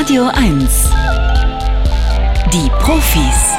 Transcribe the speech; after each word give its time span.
Radio 0.00 0.28
1. 0.28 0.90
Die 2.52 2.70
Profis. 2.78 3.52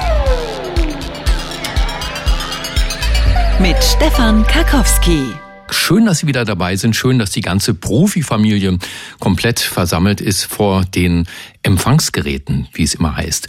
Mit 3.59 3.77
Stefan 3.83 4.43
Karkowski. 4.47 5.33
Schön, 5.69 6.05
dass 6.05 6.19
Sie 6.19 6.27
wieder 6.27 6.45
dabei 6.45 6.75
sind. 6.77 6.95
Schön, 6.95 7.19
dass 7.19 7.31
die 7.31 7.41
ganze 7.41 7.73
Profifamilie 7.73 8.79
komplett 9.19 9.59
versammelt 9.59 10.19
ist 10.19 10.45
vor 10.45 10.83
den 10.85 11.27
Empfangsgeräten, 11.63 12.67
wie 12.73 12.83
es 12.83 12.95
immer 12.95 13.15
heißt. 13.15 13.47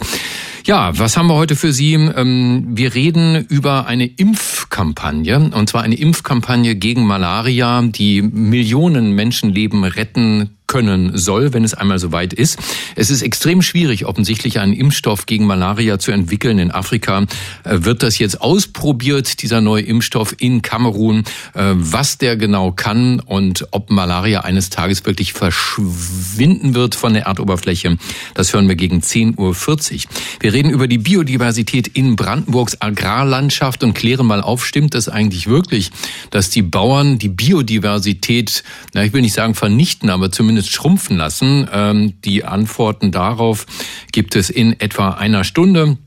Ja, 0.65 0.97
was 0.97 1.17
haben 1.17 1.27
wir 1.27 1.33
heute 1.33 1.57
für 1.57 1.73
Sie? 1.73 1.93
Ähm, 1.93 2.67
wir 2.69 2.95
reden 2.95 3.45
über 3.49 3.85
eine 3.85 4.05
Impfkampagne, 4.05 5.51
und 5.53 5.69
zwar 5.69 5.81
eine 5.81 5.95
Impfkampagne 5.95 6.75
gegen 6.75 7.05
Malaria, 7.05 7.81
die 7.81 8.21
Millionen 8.21 9.11
Menschenleben 9.11 9.83
retten 9.83 10.51
können 10.73 11.15
soll, 11.15 11.53
wenn 11.53 11.63
es 11.63 11.75
einmal 11.75 11.99
soweit 11.99 12.33
ist. 12.33 12.57
Es 12.95 13.11
ist 13.11 13.21
extrem 13.21 13.61
schwierig, 13.61 14.05
offensichtlich 14.07 14.59
einen 14.59 14.73
Impfstoff 14.73 15.27
gegen 15.27 15.45
Malaria 15.45 15.99
zu 15.99 16.11
entwickeln. 16.11 16.57
In 16.57 16.71
Afrika 16.71 17.25
äh, 17.63 17.79
wird 17.81 18.01
das 18.01 18.17
jetzt 18.17 18.41
ausprobiert, 18.41 19.43
dieser 19.43 19.61
neue 19.61 19.83
Impfstoff 19.83 20.35
in 20.39 20.63
Kamerun, 20.63 21.25
äh, 21.53 21.73
was 21.75 22.17
der 22.17 22.37
genau 22.37 22.71
kann 22.71 23.19
und 23.19 23.67
ob 23.69 23.91
Malaria 23.91 24.41
eines 24.41 24.71
Tages 24.71 25.05
wirklich 25.05 25.33
verschwinden 25.33 26.73
wird 26.73 26.95
von 26.95 27.13
der 27.13 27.27
Erdoberfläche. 27.27 27.97
Das 28.33 28.51
hören 28.53 28.67
wir 28.67 28.75
gegen 28.75 29.01
10.40 29.01 29.37
Uhr. 29.37 30.11
Wir 30.39 30.52
reden 30.53 30.71
über 30.71 30.87
die 30.87 30.97
Biodiversität 30.97 31.87
in 31.89 32.15
Brandenburgs 32.15 32.81
Agrarlandschaft 32.81 33.83
und 33.83 33.93
klären 33.93 34.25
mal 34.25 34.41
auf, 34.41 34.65
stimmt 34.65 34.93
das 34.93 35.09
eigentlich 35.09 35.47
wirklich, 35.47 35.91
dass 36.29 36.49
die 36.49 36.61
Bauern 36.61 37.19
die 37.19 37.29
Biodiversität, 37.29 38.63
na, 38.93 39.03
ich 39.03 39.11
will 39.13 39.21
nicht 39.21 39.33
sagen 39.33 39.55
vernichten, 39.55 40.09
aber 40.09 40.31
zumindest 40.31 40.53
zumindest 40.53 40.71
schrumpfen 40.71 41.17
lassen. 41.17 41.67
Ähm, 41.71 42.13
die 42.23 42.45
Antworten 42.45 43.11
darauf 43.11 43.65
gibt 44.11 44.35
es 44.35 44.49
in 44.49 44.79
etwa 44.79 45.11
einer 45.11 45.43
Stunde. 45.43 45.97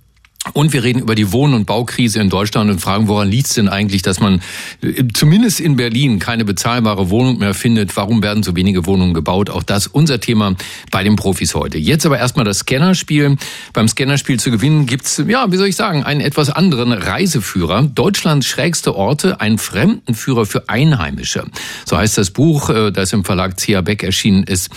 Und 0.52 0.72
wir 0.72 0.84
reden 0.84 1.00
über 1.00 1.14
die 1.14 1.32
Wohn- 1.32 1.54
und 1.54 1.66
Baukrise 1.66 2.20
in 2.20 2.30
Deutschland 2.30 2.70
und 2.70 2.80
fragen, 2.80 3.08
woran 3.08 3.30
liegt 3.30 3.46
es 3.46 3.54
denn 3.54 3.68
eigentlich, 3.68 4.02
dass 4.02 4.20
man 4.20 4.40
äh, 4.82 5.04
zumindest 5.12 5.60
in 5.60 5.76
Berlin 5.76 6.18
keine 6.18 6.44
bezahlbare 6.44 7.10
Wohnung 7.10 7.38
mehr 7.38 7.54
findet? 7.54 7.96
Warum 7.96 8.22
werden 8.22 8.42
so 8.42 8.54
wenige 8.56 8.86
Wohnungen 8.86 9.14
gebaut? 9.14 9.50
Auch 9.50 9.62
das 9.62 9.86
unser 9.86 10.20
Thema 10.20 10.54
bei 10.90 11.02
den 11.02 11.16
Profis 11.16 11.54
heute. 11.54 11.78
Jetzt 11.78 12.06
aber 12.06 12.18
erstmal 12.18 12.44
das 12.44 12.60
Scannerspiel. 12.60 13.36
Beim 13.72 13.88
Scannerspiel 13.88 14.38
zu 14.38 14.50
gewinnen 14.50 14.86
gibt's 14.86 15.22
ja, 15.26 15.50
wie 15.50 15.56
soll 15.56 15.68
ich 15.68 15.76
sagen, 15.76 16.04
einen 16.04 16.20
etwas 16.20 16.50
anderen 16.50 16.92
Reiseführer. 16.92 17.82
Deutschlands 17.82 18.46
schrägste 18.46 18.94
Orte, 18.94 19.40
ein 19.40 19.58
Fremdenführer 19.58 20.46
für 20.46 20.68
Einheimische. 20.68 21.44
So 21.84 21.96
heißt 21.96 22.18
das 22.18 22.30
Buch, 22.30 22.70
äh, 22.70 22.92
das 22.92 23.12
im 23.12 23.24
Verlag 23.24 23.58
C.A. 23.58 23.80
Beck 23.80 24.02
erschienen 24.02 24.44
ist. 24.44 24.70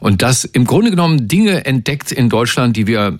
Und 0.00 0.22
das 0.22 0.44
im 0.44 0.64
Grunde 0.64 0.90
genommen 0.90 1.28
Dinge 1.28 1.64
entdeckt 1.64 2.12
in 2.12 2.28
Deutschland, 2.28 2.76
die 2.76 2.86
wir 2.86 3.18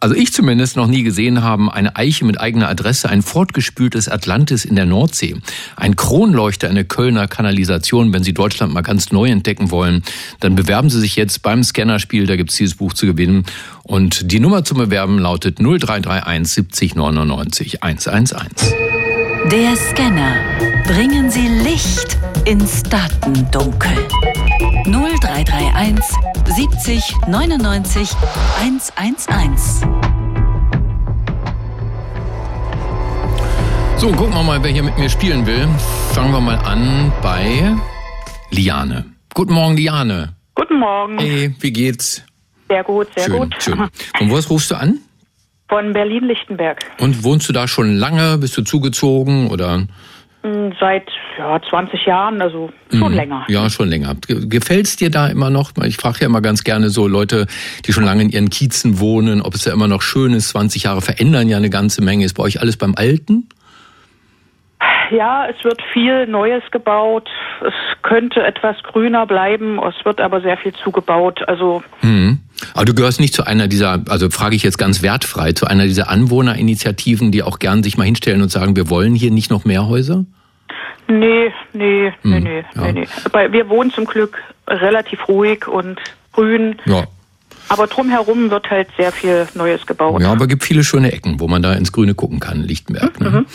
also 0.00 0.14
ich 0.14 0.32
zumindest 0.32 0.76
noch 0.76 0.86
nie 0.86 1.02
gesehen 1.02 1.42
haben, 1.42 1.70
eine 1.70 1.96
Eiche 1.96 2.24
mit 2.24 2.40
eigener 2.40 2.68
Adresse, 2.68 3.08
ein 3.08 3.22
fortgespültes 3.22 4.08
Atlantis 4.08 4.64
in 4.64 4.76
der 4.76 4.86
Nordsee, 4.86 5.36
ein 5.76 5.96
Kronleuchter 5.96 6.68
in 6.68 6.74
der 6.74 6.84
Kölner 6.84 7.28
Kanalisation. 7.28 8.12
Wenn 8.12 8.24
Sie 8.24 8.34
Deutschland 8.34 8.72
mal 8.72 8.82
ganz 8.82 9.12
neu 9.12 9.28
entdecken 9.28 9.70
wollen, 9.70 10.02
dann 10.40 10.54
bewerben 10.54 10.90
Sie 10.90 11.00
sich 11.00 11.16
jetzt 11.16 11.42
beim 11.42 11.62
Scannerspiel, 11.62 12.26
da 12.26 12.36
gibt 12.36 12.50
es 12.50 12.56
dieses 12.56 12.76
Buch 12.76 12.92
zu 12.92 13.06
gewinnen. 13.06 13.44
Und 13.82 14.32
die 14.32 14.40
Nummer 14.40 14.64
zum 14.64 14.78
Bewerben 14.78 15.18
lautet 15.18 15.58
0331 15.58 16.52
70 16.54 16.94
99 16.94 17.82
111. 17.82 19.13
Der 19.50 19.76
Scanner. 19.76 20.36
Bringen 20.86 21.30
Sie 21.30 21.46
Licht 21.48 22.18
ins 22.46 22.82
Datendunkel. 22.82 23.92
0331 24.86 26.02
70 26.46 27.14
99 27.28 28.10
111. 28.58 29.82
So, 33.98 34.10
gucken 34.12 34.32
wir 34.34 34.42
mal, 34.42 34.62
wer 34.62 34.70
hier 34.70 34.82
mit 34.82 34.96
mir 34.96 35.10
spielen 35.10 35.44
will. 35.46 35.68
Fangen 36.12 36.32
wir 36.32 36.40
mal 36.40 36.56
an 36.56 37.12
bei 37.20 37.76
Liane. 38.50 39.04
Guten 39.34 39.52
Morgen, 39.52 39.76
Liane. 39.76 40.36
Guten 40.54 40.78
Morgen. 40.78 41.18
Hey, 41.18 41.54
wie 41.60 41.72
geht's? 41.72 42.22
Sehr 42.68 42.82
gut, 42.82 43.08
sehr 43.14 43.26
schön, 43.26 43.36
gut. 43.36 43.54
Schön. 43.58 43.88
Von 44.16 44.30
wo 44.30 44.36
rufst 44.36 44.70
du 44.70 44.76
an? 44.76 45.00
Von 45.68 45.92
Berlin-Lichtenberg. 45.92 46.84
Und 47.00 47.24
wohnst 47.24 47.48
du 47.48 47.52
da 47.52 47.66
schon 47.66 47.96
lange? 47.96 48.38
Bist 48.38 48.56
du 48.56 48.62
zugezogen 48.62 49.48
oder? 49.48 49.86
Seit 50.78 51.08
ja, 51.38 51.58
20 51.70 52.04
Jahren, 52.04 52.42
also 52.42 52.70
schon 52.90 53.12
mhm. 53.12 53.16
länger. 53.16 53.44
Ja, 53.48 53.70
schon 53.70 53.88
länger. 53.88 54.14
Gefällt's 54.28 54.96
dir 54.96 55.10
da 55.10 55.28
immer 55.28 55.48
noch? 55.48 55.72
Ich 55.84 55.96
frage 55.96 56.18
ja 56.20 56.26
immer 56.26 56.42
ganz 56.42 56.64
gerne 56.64 56.90
so 56.90 57.08
Leute, 57.08 57.46
die 57.86 57.94
schon 57.94 58.04
lange 58.04 58.24
in 58.24 58.28
ihren 58.28 58.50
Kiezen 58.50 59.00
wohnen, 59.00 59.40
ob 59.40 59.54
es 59.54 59.64
da 59.64 59.72
immer 59.72 59.88
noch 59.88 60.02
schön 60.02 60.34
ist. 60.34 60.50
20 60.50 60.82
Jahre 60.82 61.00
verändern 61.00 61.48
ja 61.48 61.56
eine 61.56 61.70
ganze 61.70 62.02
Menge. 62.02 62.26
Ist 62.26 62.34
bei 62.34 62.42
euch 62.42 62.60
alles 62.60 62.76
beim 62.76 62.94
Alten? 62.94 63.48
Ja, 65.10 65.46
es 65.46 65.62
wird 65.64 65.80
viel 65.92 66.26
Neues 66.26 66.62
gebaut. 66.70 67.28
Es 67.66 67.72
könnte 68.02 68.42
etwas 68.42 68.76
grüner 68.82 69.26
bleiben. 69.26 69.80
Es 69.82 70.04
wird 70.04 70.20
aber 70.20 70.40
sehr 70.40 70.58
viel 70.58 70.74
zugebaut. 70.74 71.46
Also. 71.48 71.82
Mhm. 72.02 72.40
Aber 72.72 72.84
du 72.84 72.94
gehörst 72.94 73.20
nicht 73.20 73.34
zu 73.34 73.46
einer 73.46 73.68
dieser, 73.68 74.02
also 74.08 74.30
frage 74.30 74.56
ich 74.56 74.62
jetzt 74.62 74.78
ganz 74.78 75.02
wertfrei, 75.02 75.52
zu 75.52 75.66
einer 75.66 75.84
dieser 75.84 76.08
Anwohnerinitiativen, 76.08 77.32
die 77.32 77.42
auch 77.42 77.58
gern 77.58 77.82
sich 77.82 77.96
mal 77.96 78.04
hinstellen 78.04 78.42
und 78.42 78.50
sagen, 78.50 78.76
wir 78.76 78.88
wollen 78.90 79.14
hier 79.14 79.30
nicht 79.30 79.50
noch 79.50 79.64
mehr 79.64 79.86
Häuser? 79.88 80.24
Nee, 81.06 81.52
nee, 81.72 82.12
hm, 82.22 82.30
nee, 82.30 82.40
nee, 82.40 82.64
ja. 82.74 82.82
nee, 82.82 82.92
nee. 82.92 83.08
Aber 83.24 83.52
wir 83.52 83.68
wohnen 83.68 83.90
zum 83.90 84.06
Glück 84.06 84.38
relativ 84.66 85.28
ruhig 85.28 85.68
und 85.68 86.00
grün. 86.32 86.76
Ja. 86.86 87.04
Aber 87.68 87.86
drumherum 87.86 88.50
wird 88.50 88.68
halt 88.70 88.88
sehr 88.96 89.10
viel 89.10 89.48
Neues 89.54 89.86
gebaut. 89.86 90.20
Ja, 90.20 90.32
aber 90.32 90.44
es 90.44 90.48
gibt 90.48 90.64
viele 90.64 90.84
schöne 90.84 91.12
Ecken, 91.12 91.40
wo 91.40 91.48
man 91.48 91.62
da 91.62 91.72
ins 91.72 91.92
Grüne 91.92 92.14
gucken 92.14 92.40
kann, 92.40 92.62
Lichtenberg. 92.62 93.20
Ne? 93.20 93.30
Mhm. 93.30 93.46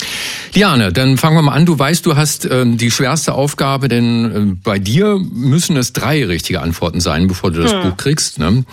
Liane, 0.53 0.91
dann 0.91 1.17
fangen 1.17 1.35
wir 1.35 1.41
mal 1.41 1.53
an. 1.53 1.65
Du 1.65 1.77
weißt, 1.77 2.05
du 2.05 2.15
hast 2.15 2.45
ähm, 2.49 2.77
die 2.77 2.91
schwerste 2.91 3.33
Aufgabe, 3.33 3.87
denn 3.87 4.25
äh, 4.25 4.55
bei 4.63 4.79
dir 4.79 5.19
müssen 5.31 5.77
es 5.77 5.93
drei 5.93 6.25
richtige 6.25 6.61
Antworten 6.61 6.99
sein, 6.99 7.27
bevor 7.27 7.51
du 7.51 7.61
das 7.61 7.73
mhm. 7.73 7.81
Buch 7.81 7.97
kriegst. 7.97 8.39
Ne? 8.39 8.65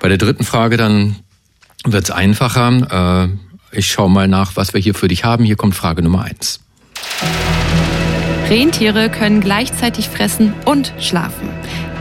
Bei 0.00 0.08
der 0.08 0.18
dritten 0.18 0.44
Frage 0.44 0.76
dann 0.76 1.16
wird's 1.84 2.10
einfacher. 2.10 3.28
Äh, 3.30 3.76
ich 3.76 3.86
schaue 3.86 4.10
mal 4.10 4.28
nach, 4.28 4.56
was 4.56 4.72
wir 4.72 4.80
hier 4.80 4.94
für 4.94 5.08
dich 5.08 5.24
haben. 5.24 5.44
Hier 5.44 5.56
kommt 5.56 5.74
Frage 5.74 6.02
Nummer 6.02 6.24
eins. 6.24 6.60
Rentiere 8.48 9.10
können 9.10 9.40
gleichzeitig 9.40 10.08
fressen 10.08 10.54
und 10.64 10.94
schlafen. 10.98 11.50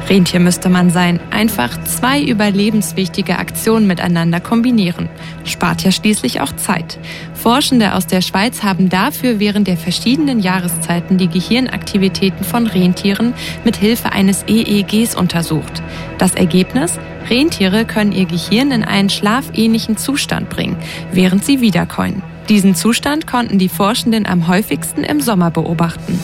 Rentier 0.10 0.40
müsste 0.40 0.70
man 0.70 0.90
sein. 0.90 1.20
Einfach 1.32 1.84
zwei 1.84 2.22
überlebenswichtige 2.22 3.38
Aktionen 3.40 3.88
miteinander 3.88 4.40
kombinieren. 4.40 5.10
Spart 5.44 5.84
ja 5.84 5.92
schließlich 5.92 6.40
auch 6.40 6.54
Zeit. 6.56 6.98
Forschende 7.34 7.94
aus 7.94 8.08
der 8.08 8.22
Schweiz 8.22 8.64
haben 8.64 8.90
dafür 8.90 9.40
während 9.40 9.68
der 9.68 9.76
verschiedenen 9.76 10.40
Jahreszeiten 10.40 11.18
die 11.18 11.28
Gehirnaktivitäten 11.28 12.46
von 12.46 12.68
Rentieren 12.68 13.34
mit 13.66 13.76
Hilfe 13.76 14.12
eines 14.14 14.46
EEGs 14.48 15.16
untersucht. 15.16 15.84
Das 16.18 16.36
Ergebnis? 16.36 16.98
Rentiere 17.30 17.84
können 17.84 18.14
ihr 18.14 18.26
Gehirn 18.26 18.72
in 18.72 18.86
einen 18.86 19.10
schlafähnlichen 19.10 19.98
Zustand 19.98 20.50
bringen, 20.50 20.78
während 21.12 21.44
sie 21.44 21.60
wiederkäuen. 21.60 22.24
Diesen 22.48 22.76
Zustand 22.76 23.28
konnten 23.28 23.60
die 23.60 23.68
Forschenden 23.68 24.26
am 24.26 24.48
häufigsten 24.48 25.04
im 25.04 25.20
Sommer 25.20 25.52
beobachten. 25.52 26.18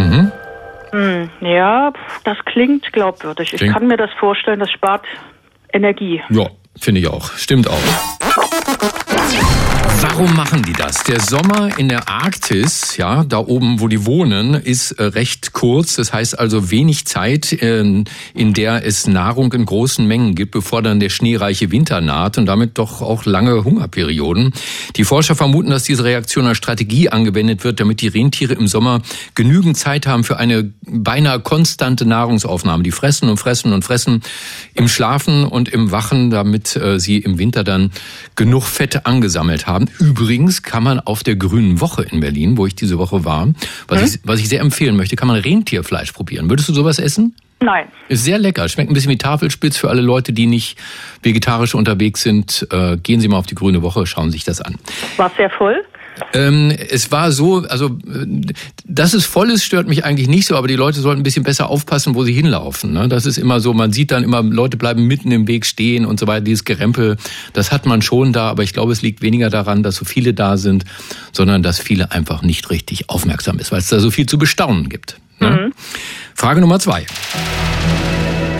Mhm. 0.00 0.32
Hm, 0.92 1.30
ja, 1.40 1.92
das 2.24 2.36
klingt 2.46 2.92
glaubwürdig. 2.92 3.52
Ich 3.52 3.60
kann 3.60 3.86
mir 3.86 3.96
das 3.96 4.10
vorstellen, 4.18 4.58
das 4.60 4.70
spart 4.70 5.04
Energie. 5.72 6.20
Ja, 6.30 6.46
finde 6.80 7.00
ich 7.00 7.08
auch. 7.08 7.32
Stimmt 7.34 7.68
auch. 7.68 7.78
Warum 10.02 10.34
machen 10.34 10.62
die 10.62 10.72
das? 10.72 11.02
Der 11.04 11.20
Sommer 11.20 11.78
in 11.78 11.88
der 11.88 12.08
Arktis, 12.08 12.96
ja, 12.96 13.24
da 13.24 13.38
oben, 13.38 13.80
wo 13.80 13.88
die 13.88 14.06
wohnen, 14.06 14.54
ist 14.54 14.92
äh, 14.92 15.04
recht 15.04 15.52
kurz. 15.52 15.96
Das 15.96 16.12
heißt 16.12 16.38
also 16.38 16.70
wenig 16.70 17.06
Zeit, 17.06 17.52
in 17.52 18.06
der 18.34 18.86
es 18.86 19.06
Nahrung 19.06 19.52
in 19.52 19.66
großen 19.66 20.06
Mengen 20.06 20.34
gibt, 20.34 20.52
bevor 20.52 20.82
dann 20.82 21.00
der 21.00 21.08
schneereiche 21.08 21.70
Winter 21.70 22.00
naht 22.00 22.38
und 22.38 22.46
damit 22.46 22.78
doch 22.78 23.02
auch 23.02 23.24
lange 23.24 23.64
Hungerperioden. 23.64 24.52
Die 24.96 25.04
Forscher 25.04 25.34
vermuten, 25.34 25.70
dass 25.70 25.84
diese 25.84 26.04
Reaktion 26.04 26.46
als 26.46 26.58
Strategie 26.58 27.08
angewendet 27.08 27.64
wird, 27.64 27.80
damit 27.80 28.00
die 28.00 28.08
Rentiere 28.08 28.54
im 28.54 28.68
Sommer 28.68 29.02
genügend 29.34 29.76
Zeit 29.76 30.06
haben 30.06 30.24
für 30.24 30.38
eine 30.38 30.72
beinahe 30.86 31.40
konstante 31.40 32.06
Nahrungsaufnahme. 32.06 32.82
Die 32.82 32.92
fressen 32.92 33.28
und 33.28 33.38
fressen 33.38 33.72
und 33.72 33.84
fressen 33.84 34.22
im 34.74 34.88
Schlafen 34.88 35.44
und 35.44 35.68
im 35.68 35.90
Wachen, 35.92 36.30
damit 36.30 36.76
äh, 36.76 37.00
sie 37.00 37.18
im 37.18 37.38
Winter 37.38 37.64
dann 37.64 37.90
genug 38.36 38.64
Fette 38.64 39.06
angesammelt 39.06 39.66
haben. 39.66 39.79
Übrigens 39.98 40.62
kann 40.62 40.82
man 40.82 41.00
auf 41.00 41.22
der 41.22 41.36
Grünen 41.36 41.80
Woche 41.80 42.02
in 42.02 42.20
Berlin, 42.20 42.56
wo 42.56 42.66
ich 42.66 42.74
diese 42.74 42.98
Woche 42.98 43.24
war, 43.24 43.48
was, 43.88 44.00
hm? 44.00 44.06
ich, 44.06 44.20
was 44.24 44.40
ich 44.40 44.48
sehr 44.48 44.60
empfehlen 44.60 44.96
möchte, 44.96 45.16
kann 45.16 45.28
man 45.28 45.40
Rentierfleisch 45.40 46.12
probieren. 46.12 46.50
Würdest 46.50 46.68
du 46.68 46.72
sowas 46.72 46.98
essen? 46.98 47.34
Nein. 47.62 47.88
Ist 48.08 48.24
sehr 48.24 48.38
lecker. 48.38 48.68
Schmeckt 48.68 48.90
ein 48.90 48.94
bisschen 48.94 49.10
wie 49.10 49.18
Tafelspitz 49.18 49.76
für 49.76 49.90
alle 49.90 50.00
Leute, 50.00 50.32
die 50.32 50.46
nicht 50.46 50.78
vegetarisch 51.22 51.74
unterwegs 51.74 52.22
sind. 52.22 52.66
Äh, 52.70 52.96
gehen 52.96 53.20
Sie 53.20 53.28
mal 53.28 53.36
auf 53.36 53.46
die 53.46 53.54
Grüne 53.54 53.82
Woche, 53.82 54.06
schauen 54.06 54.30
Sie 54.30 54.38
sich 54.38 54.44
das 54.44 54.62
an. 54.62 54.76
War 55.18 55.30
sehr 55.36 55.50
voll? 55.50 55.84
Ähm, 56.32 56.70
es 56.70 57.10
war 57.12 57.32
so, 57.32 57.64
also 57.68 57.96
dass 58.84 59.14
es 59.14 59.24
voll 59.24 59.50
ist, 59.50 59.64
stört 59.64 59.88
mich 59.88 60.04
eigentlich 60.04 60.28
nicht 60.28 60.46
so, 60.46 60.56
aber 60.56 60.68
die 60.68 60.76
Leute 60.76 61.00
sollten 61.00 61.20
ein 61.20 61.22
bisschen 61.22 61.44
besser 61.44 61.68
aufpassen, 61.68 62.14
wo 62.14 62.24
sie 62.24 62.32
hinlaufen. 62.32 62.92
Ne? 62.92 63.08
Das 63.08 63.26
ist 63.26 63.38
immer 63.38 63.60
so, 63.60 63.72
man 63.72 63.92
sieht 63.92 64.10
dann 64.10 64.22
immer, 64.22 64.42
Leute 64.42 64.76
bleiben 64.76 65.06
mitten 65.06 65.30
im 65.32 65.48
Weg 65.48 65.66
stehen 65.66 66.04
und 66.04 66.20
so 66.20 66.26
weiter, 66.26 66.42
dieses 66.42 66.64
Gerempel, 66.64 67.16
das 67.52 67.72
hat 67.72 67.86
man 67.86 68.02
schon 68.02 68.32
da, 68.32 68.50
aber 68.50 68.62
ich 68.62 68.72
glaube, 68.72 68.92
es 68.92 69.02
liegt 69.02 69.22
weniger 69.22 69.50
daran, 69.50 69.82
dass 69.82 69.96
so 69.96 70.04
viele 70.04 70.34
da 70.34 70.56
sind, 70.56 70.84
sondern 71.32 71.62
dass 71.62 71.78
viele 71.78 72.12
einfach 72.12 72.42
nicht 72.42 72.70
richtig 72.70 73.08
aufmerksam 73.08 73.58
ist, 73.58 73.72
weil 73.72 73.78
es 73.78 73.88
da 73.88 73.98
so 74.00 74.10
viel 74.10 74.26
zu 74.26 74.38
bestaunen 74.38 74.88
gibt. 74.88 75.18
Ne? 75.40 75.50
Mhm. 75.50 75.72
Frage 76.34 76.60
Nummer 76.60 76.78
zwei. 76.80 77.06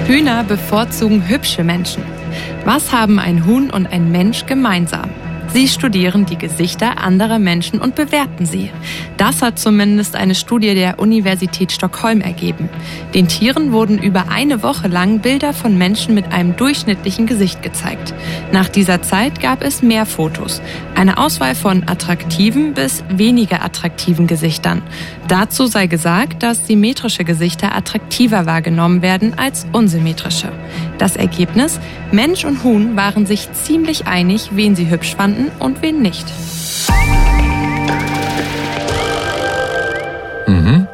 Hühner 0.06 0.44
bevorzugen 0.44 1.28
hübsche 1.28 1.62
Menschen. 1.62 2.02
Was 2.64 2.92
haben 2.92 3.18
ein 3.18 3.46
Huhn 3.46 3.70
und 3.70 3.86
ein 3.86 4.10
Mensch 4.10 4.46
gemeinsam? 4.46 5.10
Sie 5.52 5.66
studieren 5.66 6.26
die 6.26 6.38
Gesichter 6.38 7.02
anderer 7.02 7.40
Menschen 7.40 7.80
und 7.80 7.96
bewerten 7.96 8.46
sie. 8.46 8.70
Das 9.16 9.42
hat 9.42 9.58
zumindest 9.58 10.14
eine 10.14 10.36
Studie 10.36 10.74
der 10.74 11.00
Universität 11.00 11.72
Stockholm 11.72 12.20
ergeben. 12.20 12.68
Den 13.14 13.26
Tieren 13.26 13.72
wurden 13.72 13.98
über 13.98 14.28
eine 14.30 14.62
Woche 14.62 14.86
lang 14.86 15.18
Bilder 15.18 15.52
von 15.52 15.76
Menschen 15.76 16.14
mit 16.14 16.32
einem 16.32 16.56
durchschnittlichen 16.56 17.26
Gesicht 17.26 17.62
gezeigt. 17.62 18.14
Nach 18.52 18.68
dieser 18.68 19.02
Zeit 19.02 19.40
gab 19.40 19.64
es 19.64 19.82
mehr 19.82 20.06
Fotos. 20.06 20.62
Eine 20.94 21.18
Auswahl 21.18 21.56
von 21.56 21.82
attraktiven 21.88 22.72
bis 22.74 23.02
weniger 23.08 23.64
attraktiven 23.64 24.28
Gesichtern. 24.28 24.82
Dazu 25.30 25.66
sei 25.66 25.86
gesagt, 25.86 26.42
dass 26.42 26.66
symmetrische 26.66 27.22
Gesichter 27.22 27.72
attraktiver 27.76 28.46
wahrgenommen 28.46 29.00
werden 29.00 29.38
als 29.38 29.64
unsymmetrische. 29.72 30.50
Das 30.98 31.14
Ergebnis? 31.14 31.78
Mensch 32.10 32.44
und 32.44 32.64
Huhn 32.64 32.96
waren 32.96 33.26
sich 33.26 33.52
ziemlich 33.52 34.08
einig, 34.08 34.48
wen 34.56 34.74
sie 34.74 34.90
hübsch 34.90 35.14
fanden 35.14 35.52
und 35.60 35.82
wen 35.82 36.02
nicht. 36.02 36.26
Mhm. 40.48 40.88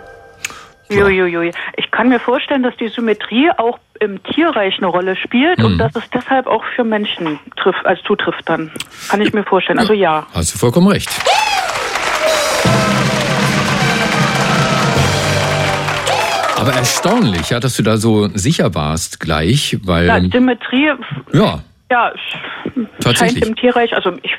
Juiuiui. 0.91 1.53
Ich 1.79 1.91
kann 1.91 2.11
mir 2.11 2.21
vorstellen, 2.21 2.63
dass 2.63 2.77
die 2.77 2.89
Symmetrie 2.89 3.49
auch 3.57 3.79
im 4.01 4.23
Tierreich 4.23 4.77
eine 4.77 4.89
Rolle 4.89 5.17
spielt 5.17 5.61
mhm. 5.61 5.65
und 5.65 5.79
dass 5.79 5.97
es 5.97 6.05
deshalb 6.13 6.47
auch 6.47 6.63
für 6.75 6.85
Menschen 6.85 7.39
trifft, 7.57 7.87
als 7.87 8.03
zutrifft 8.03 8.47
dann. 8.51 8.71
Kann 9.09 9.23
ich 9.23 9.33
mir 9.33 9.45
vorstellen. 9.45 9.79
Also 9.79 9.95
ja. 9.95 10.27
Hast 10.35 10.53
du 10.53 10.59
vollkommen 10.59 10.89
recht. 10.89 11.09
Aber 16.57 16.73
erstaunlich, 16.73 17.51
ja, 17.51 17.61
dass 17.61 17.77
du 17.77 17.83
da 17.83 17.97
so 17.99 18.29
sicher 18.35 18.75
warst 18.75 19.21
gleich, 19.21 19.79
weil. 19.85 20.07
Ja, 20.07 20.21
Symmetrie. 20.21 20.91
Ja. 21.33 21.63
Ja, 21.89 22.13
Tatsächlich. 22.99 23.45
scheint 23.45 23.47
im 23.47 23.55
Tierreich, 23.55 23.95
also 23.95 24.13
ich 24.23 24.33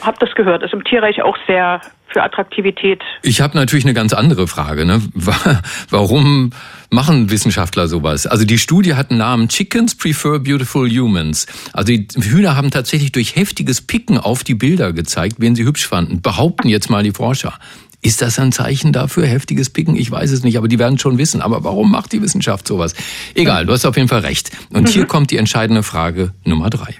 habe 0.00 0.16
das 0.18 0.34
gehört, 0.34 0.64
ist 0.64 0.72
im 0.72 0.82
Tierreich 0.82 1.22
auch 1.22 1.36
sehr 1.46 1.80
für 2.08 2.22
Attraktivität. 2.22 3.02
Ich 3.22 3.40
habe 3.40 3.56
natürlich 3.56 3.84
eine 3.84 3.94
ganz 3.94 4.12
andere 4.12 4.48
Frage. 4.48 4.84
Ne? 4.84 5.02
Warum 5.90 6.50
machen 6.90 7.30
Wissenschaftler 7.30 7.86
sowas? 7.86 8.26
Also 8.26 8.44
die 8.44 8.58
Studie 8.58 8.94
hat 8.94 9.10
einen 9.10 9.18
Namen 9.18 9.48
Chickens 9.48 9.94
Prefer 9.94 10.38
Beautiful 10.38 10.88
Humans. 10.88 11.46
Also 11.72 11.92
die 11.92 12.08
Hühner 12.16 12.56
haben 12.56 12.70
tatsächlich 12.70 13.12
durch 13.12 13.36
heftiges 13.36 13.82
Picken 13.82 14.18
auf 14.18 14.42
die 14.42 14.54
Bilder 14.54 14.92
gezeigt, 14.92 15.36
wen 15.38 15.54
sie 15.54 15.64
hübsch 15.64 15.86
fanden. 15.86 16.22
Behaupten 16.22 16.68
jetzt 16.68 16.90
mal 16.90 17.02
die 17.02 17.12
Forscher. 17.12 17.58
Ist 18.00 18.22
das 18.22 18.38
ein 18.38 18.52
Zeichen 18.52 18.92
dafür, 18.92 19.26
heftiges 19.26 19.70
Picken? 19.70 19.96
Ich 19.96 20.10
weiß 20.10 20.30
es 20.30 20.44
nicht, 20.44 20.56
aber 20.56 20.68
die 20.68 20.78
werden 20.78 20.98
schon 20.98 21.18
wissen. 21.18 21.42
Aber 21.42 21.64
warum 21.64 21.90
macht 21.90 22.12
die 22.12 22.22
Wissenschaft 22.22 22.68
sowas? 22.68 22.94
Egal, 23.34 23.66
du 23.66 23.72
hast 23.72 23.84
auf 23.84 23.96
jeden 23.96 24.08
Fall 24.08 24.20
recht. 24.20 24.52
Und 24.70 24.84
mhm. 24.84 24.86
hier 24.86 25.06
kommt 25.06 25.32
die 25.32 25.36
entscheidende 25.36 25.82
Frage 25.82 26.32
Nummer 26.44 26.70
drei. 26.70 26.94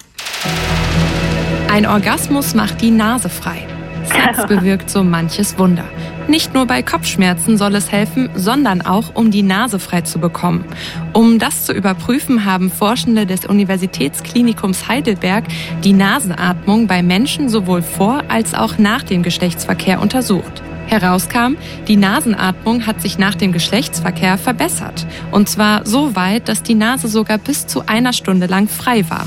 Ein 1.70 1.86
Orgasmus 1.86 2.54
macht 2.54 2.80
die 2.80 2.90
Nase 2.90 3.28
frei. 3.28 3.64
Sex 4.04 4.46
bewirkt 4.48 4.90
so 4.90 5.04
manches 5.04 5.56
Wunder. 5.58 5.84
Nicht 6.26 6.52
nur 6.52 6.66
bei 6.66 6.82
Kopfschmerzen 6.82 7.56
soll 7.56 7.74
es 7.76 7.92
helfen, 7.92 8.28
sondern 8.34 8.82
auch, 8.82 9.14
um 9.14 9.30
die 9.30 9.42
Nase 9.42 9.78
frei 9.78 10.00
zu 10.00 10.18
bekommen. 10.18 10.64
Um 11.12 11.38
das 11.38 11.64
zu 11.64 11.72
überprüfen, 11.72 12.44
haben 12.44 12.70
Forschende 12.70 13.24
des 13.24 13.46
Universitätsklinikums 13.46 14.88
Heidelberg 14.88 15.44
die 15.84 15.92
Nasenatmung 15.92 16.86
bei 16.86 17.02
Menschen 17.02 17.48
sowohl 17.48 17.82
vor 17.82 18.24
als 18.28 18.54
auch 18.54 18.78
nach 18.78 19.04
dem 19.04 19.22
Geschlechtsverkehr 19.22 20.02
untersucht. 20.02 20.62
Herauskam, 20.88 21.56
die 21.86 21.96
Nasenatmung 21.96 22.86
hat 22.86 23.00
sich 23.00 23.18
nach 23.18 23.34
dem 23.34 23.52
Geschlechtsverkehr 23.52 24.38
verbessert. 24.38 25.06
Und 25.30 25.48
zwar 25.48 25.86
so 25.86 26.16
weit, 26.16 26.48
dass 26.48 26.62
die 26.62 26.74
Nase 26.74 27.08
sogar 27.08 27.38
bis 27.38 27.66
zu 27.66 27.86
einer 27.86 28.12
Stunde 28.12 28.46
lang 28.46 28.68
frei 28.68 29.04
war. 29.08 29.26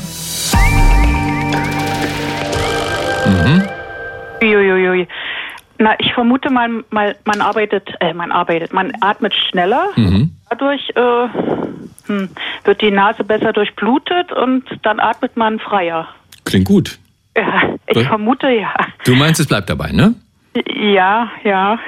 Mhm. 3.27 3.63
Uiuiui. 4.41 5.07
Na, 5.77 5.95
ich 5.99 6.13
vermute, 6.13 6.51
man, 6.51 6.83
man, 6.89 7.15
man 7.25 7.41
arbeitet, 7.41 7.89
äh, 7.99 8.13
man 8.13 8.31
arbeitet, 8.31 8.73
man 8.73 8.91
atmet 9.01 9.33
schneller. 9.33 9.89
Mhm. 9.95 10.31
Dadurch 10.49 10.89
äh, 10.95 11.27
hm, 12.07 12.29
wird 12.63 12.81
die 12.81 12.91
Nase 12.91 13.23
besser 13.23 13.53
durchblutet 13.53 14.31
und 14.31 14.63
dann 14.83 14.99
atmet 14.99 15.37
man 15.37 15.59
freier. 15.59 16.07
Klingt 16.45 16.65
gut. 16.65 16.99
Ja, 17.35 17.75
ich 17.87 18.05
vermute 18.05 18.49
ja. 18.49 18.73
Du 19.05 19.15
meinst, 19.15 19.39
es 19.39 19.47
bleibt 19.47 19.69
dabei, 19.69 19.91
ne? 19.91 20.13
Ja, 20.53 21.31
ja. 21.45 21.79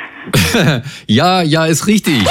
ja, 1.07 1.41
ja, 1.41 1.65
ist 1.65 1.87
richtig. 1.87 2.23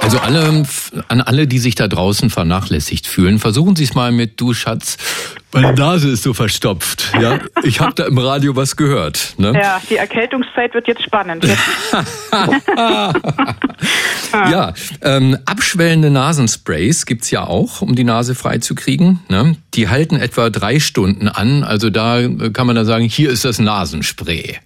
Also 0.00 0.18
alle, 0.20 0.64
an 1.08 1.20
alle, 1.20 1.46
die 1.46 1.58
sich 1.58 1.74
da 1.74 1.88
draußen 1.88 2.30
vernachlässigt 2.30 3.06
fühlen, 3.06 3.38
versuchen 3.38 3.76
Sie 3.76 3.84
es 3.84 3.94
mal 3.94 4.12
mit 4.12 4.40
Du 4.40 4.54
Schatz. 4.54 4.96
Meine 5.52 5.72
Nase 5.72 6.10
ist 6.10 6.22
so 6.22 6.32
verstopft. 6.32 7.12
Ja, 7.20 7.40
ich 7.64 7.80
habe 7.80 7.92
da 7.94 8.06
im 8.06 8.18
Radio 8.18 8.54
was 8.54 8.76
gehört. 8.76 9.34
Ne? 9.36 9.52
Ja, 9.54 9.80
die 9.90 9.96
Erkältungszeit 9.96 10.74
wird 10.74 10.86
jetzt 10.86 11.02
spannend. 11.02 11.44
ja, 14.32 14.72
ähm, 15.02 15.36
abschwellende 15.46 16.10
Nasensprays 16.10 17.04
gibt's 17.04 17.32
ja 17.32 17.46
auch, 17.46 17.82
um 17.82 17.96
die 17.96 18.04
Nase 18.04 18.36
frei 18.36 18.58
zu 18.58 18.76
kriegen. 18.76 19.20
Ne? 19.28 19.56
Die 19.74 19.88
halten 19.88 20.16
etwa 20.16 20.50
drei 20.50 20.78
Stunden 20.78 21.26
an. 21.28 21.64
Also 21.64 21.90
da 21.90 22.20
kann 22.52 22.68
man 22.68 22.76
dann 22.76 22.86
sagen, 22.86 23.04
hier 23.04 23.30
ist 23.30 23.44
das 23.44 23.58
Nasenspray. 23.58 24.58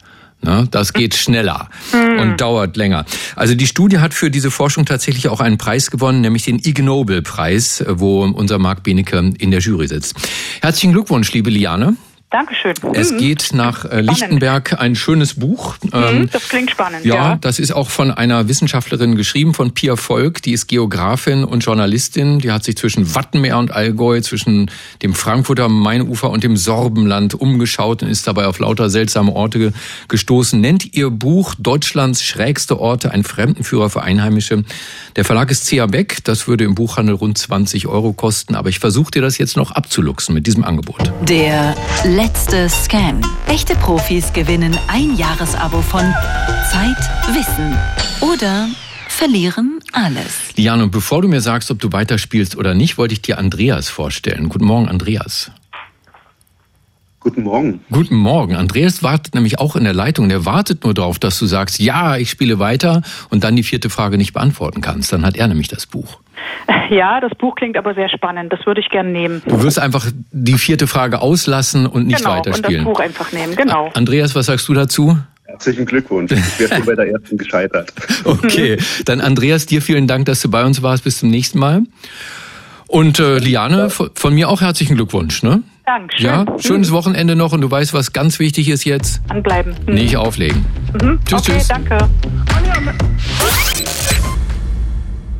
Ne? 0.44 0.68
Das 0.70 0.92
geht 0.92 1.14
schneller 1.14 1.68
hm. 1.90 2.18
und 2.18 2.40
dauert 2.40 2.76
länger. 2.76 3.06
Also 3.34 3.54
die 3.54 3.66
Studie 3.66 3.98
hat 3.98 4.14
für 4.14 4.30
diese 4.30 4.50
Forschung 4.50 4.84
tatsächlich 4.84 5.28
auch 5.28 5.40
einen 5.40 5.58
Preis 5.58 5.90
gewonnen, 5.90 6.20
nämlich 6.20 6.44
den 6.44 6.58
Ig 6.58 6.82
Nobel-Preis, 6.82 7.84
wo 7.88 8.24
unser 8.24 8.58
Marc 8.58 8.82
Benecke 8.82 9.32
in 9.38 9.50
der 9.50 9.60
Jury 9.60 9.88
sitzt. 9.88 10.14
Herzlichen 10.60 10.92
Glückwunsch, 10.92 11.32
liebe 11.32 11.50
Liane. 11.50 11.96
Dankeschön. 12.34 12.74
Es 12.94 13.12
mhm. 13.12 13.18
geht 13.18 13.50
nach 13.52 13.84
äh, 13.84 14.00
Lichtenberg, 14.00 14.80
ein 14.80 14.96
schönes 14.96 15.34
Buch. 15.34 15.76
Mhm, 15.82 15.90
ähm, 15.92 16.28
das 16.32 16.48
klingt 16.48 16.68
spannend. 16.68 17.04
Ja, 17.04 17.14
ja, 17.14 17.38
das 17.40 17.60
ist 17.60 17.70
auch 17.70 17.90
von 17.90 18.10
einer 18.10 18.48
Wissenschaftlerin 18.48 19.14
geschrieben, 19.14 19.54
von 19.54 19.72
Pia 19.72 19.94
Volk. 19.94 20.42
Die 20.42 20.50
ist 20.50 20.66
Geografin 20.66 21.44
und 21.44 21.60
Journalistin. 21.60 22.40
Die 22.40 22.50
hat 22.50 22.64
sich 22.64 22.76
zwischen 22.76 23.14
Wattenmeer 23.14 23.56
und 23.56 23.70
Allgäu, 23.70 24.20
zwischen 24.20 24.68
dem 25.00 25.14
Frankfurter 25.14 25.68
Mainufer 25.68 26.28
und 26.28 26.42
dem 26.42 26.56
Sorbenland 26.56 27.34
umgeschaut 27.34 28.02
und 28.02 28.08
ist 28.08 28.26
dabei 28.26 28.48
auf 28.48 28.58
lauter 28.58 28.90
seltsame 28.90 29.32
Orte 29.32 29.72
gestoßen. 30.08 30.60
Nennt 30.60 30.92
ihr 30.96 31.10
Buch 31.10 31.54
Deutschlands 31.56 32.24
schrägste 32.24 32.80
Orte, 32.80 33.12
ein 33.12 33.22
Fremdenführer 33.22 33.90
für 33.90 34.02
Einheimische. 34.02 34.64
Der 35.14 35.24
Verlag 35.24 35.52
ist 35.52 35.66
C.A. 35.66 35.86
Beck. 35.86 36.24
Das 36.24 36.48
würde 36.48 36.64
im 36.64 36.74
Buchhandel 36.74 37.14
rund 37.14 37.38
20 37.38 37.86
Euro 37.86 38.12
kosten. 38.12 38.56
Aber 38.56 38.70
ich 38.70 38.80
versuche 38.80 39.12
dir 39.12 39.22
das 39.22 39.38
jetzt 39.38 39.56
noch 39.56 39.70
abzuluxen 39.70 40.34
mit 40.34 40.48
diesem 40.48 40.64
Angebot. 40.64 41.12
Der 41.28 41.76
letzte 42.24 42.70
Scan. 42.70 43.20
Echte 43.48 43.74
Profis 43.74 44.32
gewinnen 44.32 44.78
ein 44.88 45.14
Jahresabo 45.14 45.82
von 45.82 46.00
Zeit, 46.72 46.96
Wissen 47.34 47.76
oder 48.22 48.66
verlieren 49.10 49.78
alles. 49.92 50.56
Liane, 50.56 50.86
bevor 50.86 51.20
du 51.20 51.28
mir 51.28 51.42
sagst, 51.42 51.70
ob 51.70 51.80
du 51.80 51.92
weiterspielst 51.92 52.56
oder 52.56 52.74
nicht, 52.74 52.96
wollte 52.96 53.12
ich 53.12 53.20
dir 53.20 53.36
Andreas 53.36 53.90
vorstellen. 53.90 54.48
Guten 54.48 54.64
Morgen, 54.64 54.88
Andreas. 54.88 55.50
Guten 57.20 57.42
Morgen. 57.42 57.80
Guten 57.90 58.16
Morgen. 58.16 58.56
Andreas 58.56 59.02
wartet 59.02 59.34
nämlich 59.34 59.58
auch 59.58 59.76
in 59.76 59.84
der 59.84 59.92
Leitung. 59.92 60.30
Der 60.30 60.46
wartet 60.46 60.82
nur 60.84 60.94
darauf, 60.94 61.18
dass 61.18 61.38
du 61.38 61.44
sagst, 61.44 61.78
ja, 61.78 62.16
ich 62.16 62.30
spiele 62.30 62.58
weiter 62.58 63.02
und 63.28 63.44
dann 63.44 63.54
die 63.54 63.62
vierte 63.62 63.90
Frage 63.90 64.16
nicht 64.16 64.32
beantworten 64.32 64.80
kannst. 64.80 65.12
Dann 65.12 65.26
hat 65.26 65.36
er 65.36 65.46
nämlich 65.46 65.68
das 65.68 65.84
Buch. 65.84 66.20
Ja, 66.90 67.20
das 67.20 67.32
Buch 67.36 67.54
klingt 67.54 67.76
aber 67.76 67.94
sehr 67.94 68.08
spannend. 68.08 68.52
Das 68.52 68.66
würde 68.66 68.80
ich 68.80 68.90
gerne 68.90 69.10
nehmen. 69.10 69.42
Du 69.46 69.62
wirst 69.62 69.78
einfach 69.78 70.06
die 70.32 70.58
vierte 70.58 70.86
Frage 70.86 71.20
auslassen 71.20 71.86
und 71.86 72.06
nicht 72.06 72.18
genau, 72.18 72.36
weiterspielen. 72.36 72.86
Und 72.86 72.86
das 72.86 72.94
Buch 72.94 73.00
einfach 73.00 73.32
nehmen, 73.32 73.56
genau. 73.56 73.90
Andreas, 73.94 74.34
was 74.34 74.46
sagst 74.46 74.68
du 74.68 74.74
dazu? 74.74 75.18
Herzlichen 75.44 75.86
Glückwunsch. 75.86 76.32
Ich 76.32 76.58
wäre 76.58 76.74
schon 76.76 76.86
bei 76.86 76.94
der 76.94 77.10
ersten 77.10 77.38
gescheitert. 77.38 77.92
Okay, 78.24 78.78
dann 79.04 79.20
Andreas, 79.20 79.66
dir 79.66 79.82
vielen 79.82 80.06
Dank, 80.06 80.26
dass 80.26 80.40
du 80.40 80.50
bei 80.50 80.64
uns 80.64 80.82
warst. 80.82 81.04
Bis 81.04 81.18
zum 81.18 81.30
nächsten 81.30 81.58
Mal. 81.58 81.82
Und 82.86 83.18
äh, 83.18 83.38
Liane, 83.38 83.90
von 83.90 84.34
mir 84.34 84.48
auch 84.48 84.60
herzlichen 84.60 84.96
Glückwunsch. 84.96 85.42
Ne? 85.42 85.62
Dankeschön. 85.86 86.26
Ja, 86.26 86.46
schönes 86.58 86.92
Wochenende 86.92 87.36
noch 87.36 87.52
und 87.52 87.60
du 87.60 87.70
weißt, 87.70 87.92
was 87.92 88.12
ganz 88.12 88.38
wichtig 88.38 88.68
ist 88.68 88.84
jetzt? 88.84 89.20
Anbleiben. 89.28 89.74
Mhm. 89.86 89.94
Nicht 89.94 90.16
auflegen. 90.16 90.64
Mhm. 91.02 91.18
Tschüss, 91.26 91.40
okay, 91.40 91.52
tschüss. 91.58 91.68
danke. 91.68 91.98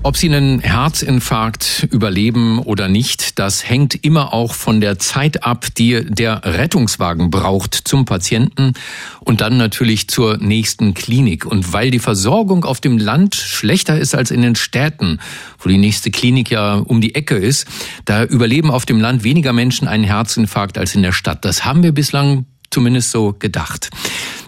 Ob 0.04 0.18
Sie 0.18 0.28
einen 0.28 0.60
Herzinfarkt 0.60 1.88
überleben 1.90 2.58
oder 2.58 2.88
nicht, 2.88 3.38
das 3.38 3.66
hängt 3.66 4.04
immer 4.04 4.34
auch 4.34 4.52
von 4.52 4.82
der 4.82 4.98
Zeit 4.98 5.44
ab, 5.44 5.64
die 5.78 6.04
der 6.04 6.42
Rettungswagen 6.44 7.30
braucht 7.30 7.74
zum 7.74 8.04
Patienten 8.04 8.74
und 9.20 9.40
dann 9.40 9.56
natürlich 9.56 10.06
zur 10.08 10.36
nächsten 10.36 10.92
Klinik. 10.92 11.46
Und 11.46 11.72
weil 11.72 11.90
die 11.90 12.00
Versorgung 12.00 12.66
auf 12.66 12.82
dem 12.82 12.98
Land 12.98 13.34
schlechter 13.34 13.98
ist 13.98 14.14
als 14.14 14.30
in 14.30 14.42
den 14.42 14.56
Städten, 14.56 15.20
wo 15.58 15.70
die 15.70 15.78
nächste 15.78 16.10
Klinik 16.10 16.50
ja 16.50 16.74
um 16.74 17.00
die 17.00 17.14
Ecke 17.14 17.36
ist, 17.36 17.66
da 18.04 18.24
überleben 18.24 18.70
auf 18.70 18.84
dem 18.84 19.00
Land 19.00 19.24
weniger 19.24 19.54
Menschen 19.54 19.88
einen 19.88 20.04
Herzinfarkt 20.04 20.76
als 20.76 20.94
in 20.94 21.02
der 21.02 21.12
Stadt. 21.12 21.46
Das 21.46 21.64
haben 21.64 21.82
wir 21.82 21.92
bislang 21.92 22.44
zumindest 22.74 23.10
so 23.10 23.34
gedacht. 23.38 23.90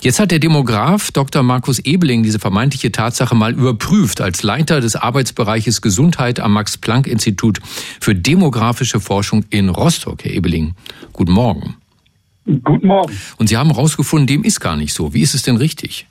Jetzt 0.02 0.20
hat 0.20 0.30
der 0.30 0.38
Demograf 0.38 1.10
Dr. 1.10 1.42
Markus 1.42 1.78
Ebeling 1.78 2.22
diese 2.22 2.38
vermeintliche 2.38 2.92
Tatsache 2.92 3.34
mal 3.34 3.52
überprüft 3.52 4.20
als 4.20 4.42
Leiter 4.42 4.80
des 4.80 4.96
Arbeitsbereiches 4.96 5.80
Gesundheit 5.80 6.38
am 6.40 6.52
Max-Planck-Institut 6.52 7.60
für 8.00 8.14
demografische 8.14 9.00
Forschung 9.00 9.44
in 9.50 9.68
Rostock. 9.68 10.24
Herr 10.24 10.32
Ebeling, 10.32 10.74
guten 11.12 11.32
Morgen. 11.32 11.76
Guten 12.62 12.86
Morgen. 12.86 13.12
Und 13.38 13.48
Sie 13.48 13.56
haben 13.56 13.70
herausgefunden, 13.70 14.26
dem 14.26 14.44
ist 14.44 14.60
gar 14.60 14.76
nicht 14.76 14.92
so. 14.92 15.14
Wie 15.14 15.22
ist 15.22 15.34
es 15.34 15.42
denn 15.42 15.56
richtig? 15.56 16.06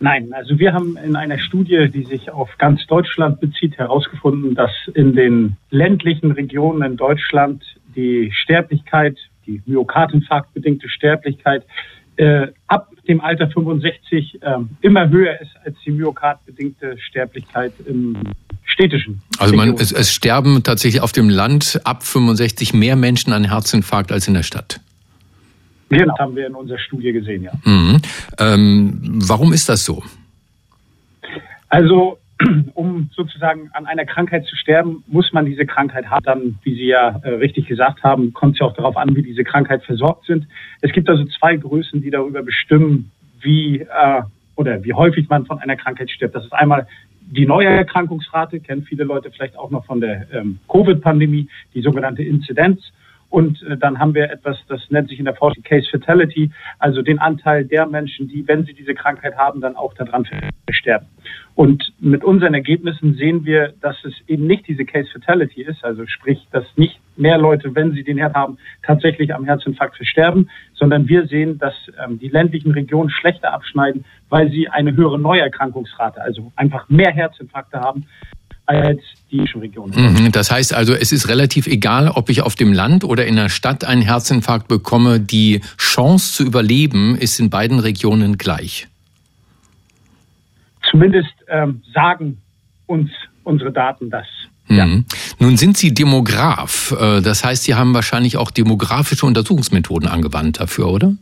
Nein, 0.00 0.32
also 0.32 0.58
wir 0.58 0.72
haben 0.72 0.96
in 0.96 1.16
einer 1.16 1.38
Studie, 1.38 1.88
die 1.92 2.04
sich 2.04 2.30
auf 2.30 2.50
ganz 2.58 2.86
Deutschland 2.86 3.40
bezieht, 3.40 3.78
herausgefunden, 3.78 4.54
dass 4.54 4.70
in 4.94 5.14
den 5.14 5.56
ländlichen 5.70 6.32
Regionen 6.32 6.82
in 6.82 6.96
Deutschland 6.96 7.62
die 7.94 8.30
Sterblichkeit, 8.32 9.16
die 9.46 9.62
Myokardinfarktbedingte 9.66 10.88
Sterblichkeit 10.88 11.64
äh, 12.16 12.48
ab 12.68 12.90
dem 13.08 13.20
Alter 13.20 13.50
65 13.50 14.42
äh, 14.42 14.56
immer 14.80 15.08
höher 15.08 15.40
ist 15.40 15.50
als 15.64 15.76
die 15.84 15.90
myokardbedingte 15.90 16.96
Sterblichkeit 16.98 17.72
im 17.86 18.16
städtischen. 18.64 19.20
Also 19.38 19.54
man, 19.54 19.74
es, 19.74 19.92
es 19.92 20.12
sterben 20.12 20.62
tatsächlich 20.62 21.02
auf 21.02 21.12
dem 21.12 21.28
Land 21.28 21.80
ab 21.84 22.02
65 22.02 22.72
mehr 22.72 22.96
Menschen 22.96 23.32
an 23.32 23.44
Herzinfarkt 23.44 24.12
als 24.12 24.28
in 24.28 24.34
der 24.34 24.42
Stadt. 24.42 24.80
Genau, 25.90 26.16
haben 26.18 26.34
wir 26.34 26.46
in 26.46 26.54
unserer 26.54 26.78
Studie 26.78 27.12
gesehen, 27.12 27.42
ja. 27.42 27.52
Mhm. 27.64 28.00
Ähm, 28.38 29.00
warum 29.26 29.52
ist 29.52 29.68
das 29.68 29.84
so? 29.84 30.02
Also 31.68 32.18
um 32.74 33.10
sozusagen 33.14 33.70
an 33.72 33.86
einer 33.86 34.04
Krankheit 34.04 34.44
zu 34.46 34.56
sterben, 34.56 35.04
muss 35.06 35.32
man 35.32 35.46
diese 35.46 35.66
Krankheit 35.66 36.10
haben. 36.10 36.24
Dann, 36.24 36.58
wie 36.62 36.74
Sie 36.74 36.86
ja 36.86 37.20
äh, 37.22 37.30
richtig 37.34 37.66
gesagt 37.66 38.02
haben, 38.02 38.32
kommt 38.32 38.54
es 38.54 38.60
ja 38.60 38.66
auch 38.66 38.74
darauf 38.74 38.96
an, 38.96 39.14
wie 39.14 39.22
diese 39.22 39.44
Krankheit 39.44 39.84
versorgt 39.84 40.26
sind. 40.26 40.46
Es 40.80 40.92
gibt 40.92 41.08
also 41.08 41.24
zwei 41.26 41.56
Größen, 41.56 42.02
die 42.02 42.10
darüber 42.10 42.42
bestimmen, 42.42 43.10
wie 43.40 43.80
äh, 43.80 44.22
oder 44.56 44.82
wie 44.84 44.94
häufig 44.94 45.28
man 45.28 45.46
von 45.46 45.58
einer 45.58 45.76
Krankheit 45.76 46.10
stirbt. 46.10 46.34
Das 46.34 46.44
ist 46.44 46.52
einmal 46.52 46.86
die 47.20 47.46
Neuerkrankungsrate, 47.46 48.60
kennen 48.60 48.82
viele 48.82 49.04
Leute 49.04 49.30
vielleicht 49.30 49.56
auch 49.56 49.70
noch 49.70 49.86
von 49.86 50.00
der 50.00 50.26
ähm, 50.32 50.58
Covid-Pandemie, 50.68 51.48
die 51.74 51.80
sogenannte 51.80 52.22
Inzidenz. 52.22 52.92
Und 53.34 53.60
äh, 53.64 53.76
dann 53.76 53.98
haben 53.98 54.14
wir 54.14 54.30
etwas, 54.30 54.56
das 54.68 54.80
nennt 54.90 55.08
sich 55.08 55.18
in 55.18 55.24
der 55.24 55.34
Forschung 55.34 55.64
Case 55.64 55.88
Fatality, 55.90 56.52
also 56.78 57.02
den 57.02 57.18
Anteil 57.18 57.64
der 57.64 57.84
Menschen, 57.84 58.28
die, 58.28 58.46
wenn 58.46 58.64
sie 58.64 58.74
diese 58.74 58.94
Krankheit 58.94 59.36
haben, 59.36 59.60
dann 59.60 59.74
auch 59.74 59.92
daran 59.94 60.24
sterben. 60.70 61.06
Und 61.56 61.92
mit 61.98 62.22
unseren 62.22 62.54
Ergebnissen 62.54 63.14
sehen 63.14 63.44
wir, 63.44 63.74
dass 63.80 63.96
es 64.04 64.14
eben 64.28 64.46
nicht 64.46 64.68
diese 64.68 64.84
Case 64.84 65.10
Fatality 65.10 65.62
ist, 65.62 65.84
also 65.84 66.06
sprich, 66.06 66.46
dass 66.52 66.64
nicht 66.76 67.00
mehr 67.16 67.36
Leute, 67.36 67.74
wenn 67.74 67.90
sie 67.90 68.04
den 68.04 68.18
Herd 68.18 68.34
haben, 68.34 68.56
tatsächlich 68.86 69.34
am 69.34 69.44
Herzinfarkt 69.44 69.96
versterben, 69.96 70.48
sondern 70.72 71.08
wir 71.08 71.26
sehen, 71.26 71.58
dass 71.58 71.74
ähm, 72.04 72.20
die 72.20 72.28
ländlichen 72.28 72.70
Regionen 72.70 73.10
schlechter 73.10 73.52
abschneiden, 73.52 74.04
weil 74.28 74.48
sie 74.52 74.68
eine 74.68 74.94
höhere 74.94 75.18
Neuerkrankungsrate, 75.18 76.22
also 76.22 76.52
einfach 76.54 76.88
mehr 76.88 77.10
Herzinfarkte 77.10 77.80
haben 77.80 78.06
als 78.66 79.00
die 79.30 79.44
Regionen. 79.58 80.14
Mhm, 80.14 80.32
das 80.32 80.50
heißt 80.50 80.74
also, 80.74 80.94
es 80.94 81.12
ist 81.12 81.28
relativ 81.28 81.66
egal, 81.66 82.08
ob 82.08 82.30
ich 82.30 82.42
auf 82.42 82.54
dem 82.54 82.72
Land 82.72 83.04
oder 83.04 83.26
in 83.26 83.36
der 83.36 83.48
Stadt 83.48 83.84
einen 83.84 84.02
Herzinfarkt 84.02 84.68
bekomme. 84.68 85.20
Die 85.20 85.60
Chance 85.76 86.32
zu 86.32 86.44
überleben 86.44 87.16
ist 87.16 87.40
in 87.40 87.50
beiden 87.50 87.78
Regionen 87.78 88.38
gleich. 88.38 88.86
Zumindest 90.90 91.32
ähm, 91.48 91.82
sagen 91.92 92.38
uns 92.86 93.10
unsere 93.42 93.72
Daten 93.72 94.10
das. 94.10 94.26
Ja. 94.68 94.86
Mhm. 94.86 95.04
Nun 95.38 95.56
sind 95.56 95.76
Sie 95.76 95.92
Demograf. 95.92 96.94
Äh, 96.98 97.20
das 97.20 97.44
heißt, 97.44 97.64
Sie 97.64 97.74
haben 97.74 97.94
wahrscheinlich 97.94 98.36
auch 98.36 98.50
demografische 98.50 99.26
Untersuchungsmethoden 99.26 100.08
angewandt 100.08 100.60
dafür, 100.60 100.88
oder? 100.88 101.14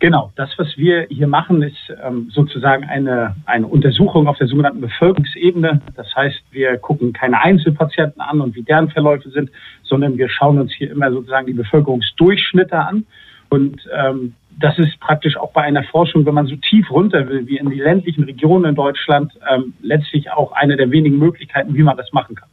Genau, 0.00 0.30
das, 0.36 0.50
was 0.58 0.76
wir 0.76 1.06
hier 1.10 1.26
machen, 1.26 1.60
ist 1.62 1.92
ähm, 2.04 2.30
sozusagen 2.32 2.84
eine, 2.84 3.34
eine 3.46 3.66
Untersuchung 3.66 4.28
auf 4.28 4.38
der 4.38 4.46
sogenannten 4.46 4.80
Bevölkerungsebene. 4.80 5.80
Das 5.96 6.14
heißt, 6.14 6.40
wir 6.52 6.76
gucken 6.78 7.12
keine 7.12 7.40
Einzelpatienten 7.42 8.20
an 8.20 8.40
und 8.40 8.54
wie 8.54 8.62
deren 8.62 8.90
Verläufe 8.90 9.28
sind, 9.30 9.50
sondern 9.82 10.16
wir 10.16 10.28
schauen 10.28 10.60
uns 10.60 10.72
hier 10.72 10.92
immer 10.92 11.10
sozusagen 11.10 11.48
die 11.48 11.52
Bevölkerungsdurchschnitte 11.52 12.78
an. 12.78 13.06
Und 13.48 13.80
ähm, 13.92 14.34
das 14.60 14.78
ist 14.78 15.00
praktisch 15.00 15.36
auch 15.36 15.52
bei 15.52 15.62
einer 15.62 15.82
Forschung, 15.82 16.24
wenn 16.26 16.34
man 16.34 16.46
so 16.46 16.54
tief 16.54 16.90
runter 16.90 17.28
will 17.28 17.48
wie 17.48 17.58
in 17.58 17.70
die 17.70 17.80
ländlichen 17.80 18.22
Regionen 18.22 18.66
in 18.66 18.74
Deutschland, 18.76 19.32
ähm, 19.52 19.74
letztlich 19.82 20.30
auch 20.30 20.52
eine 20.52 20.76
der 20.76 20.92
wenigen 20.92 21.18
Möglichkeiten, 21.18 21.74
wie 21.74 21.82
man 21.82 21.96
das 21.96 22.12
machen 22.12 22.36
kann. 22.36 22.48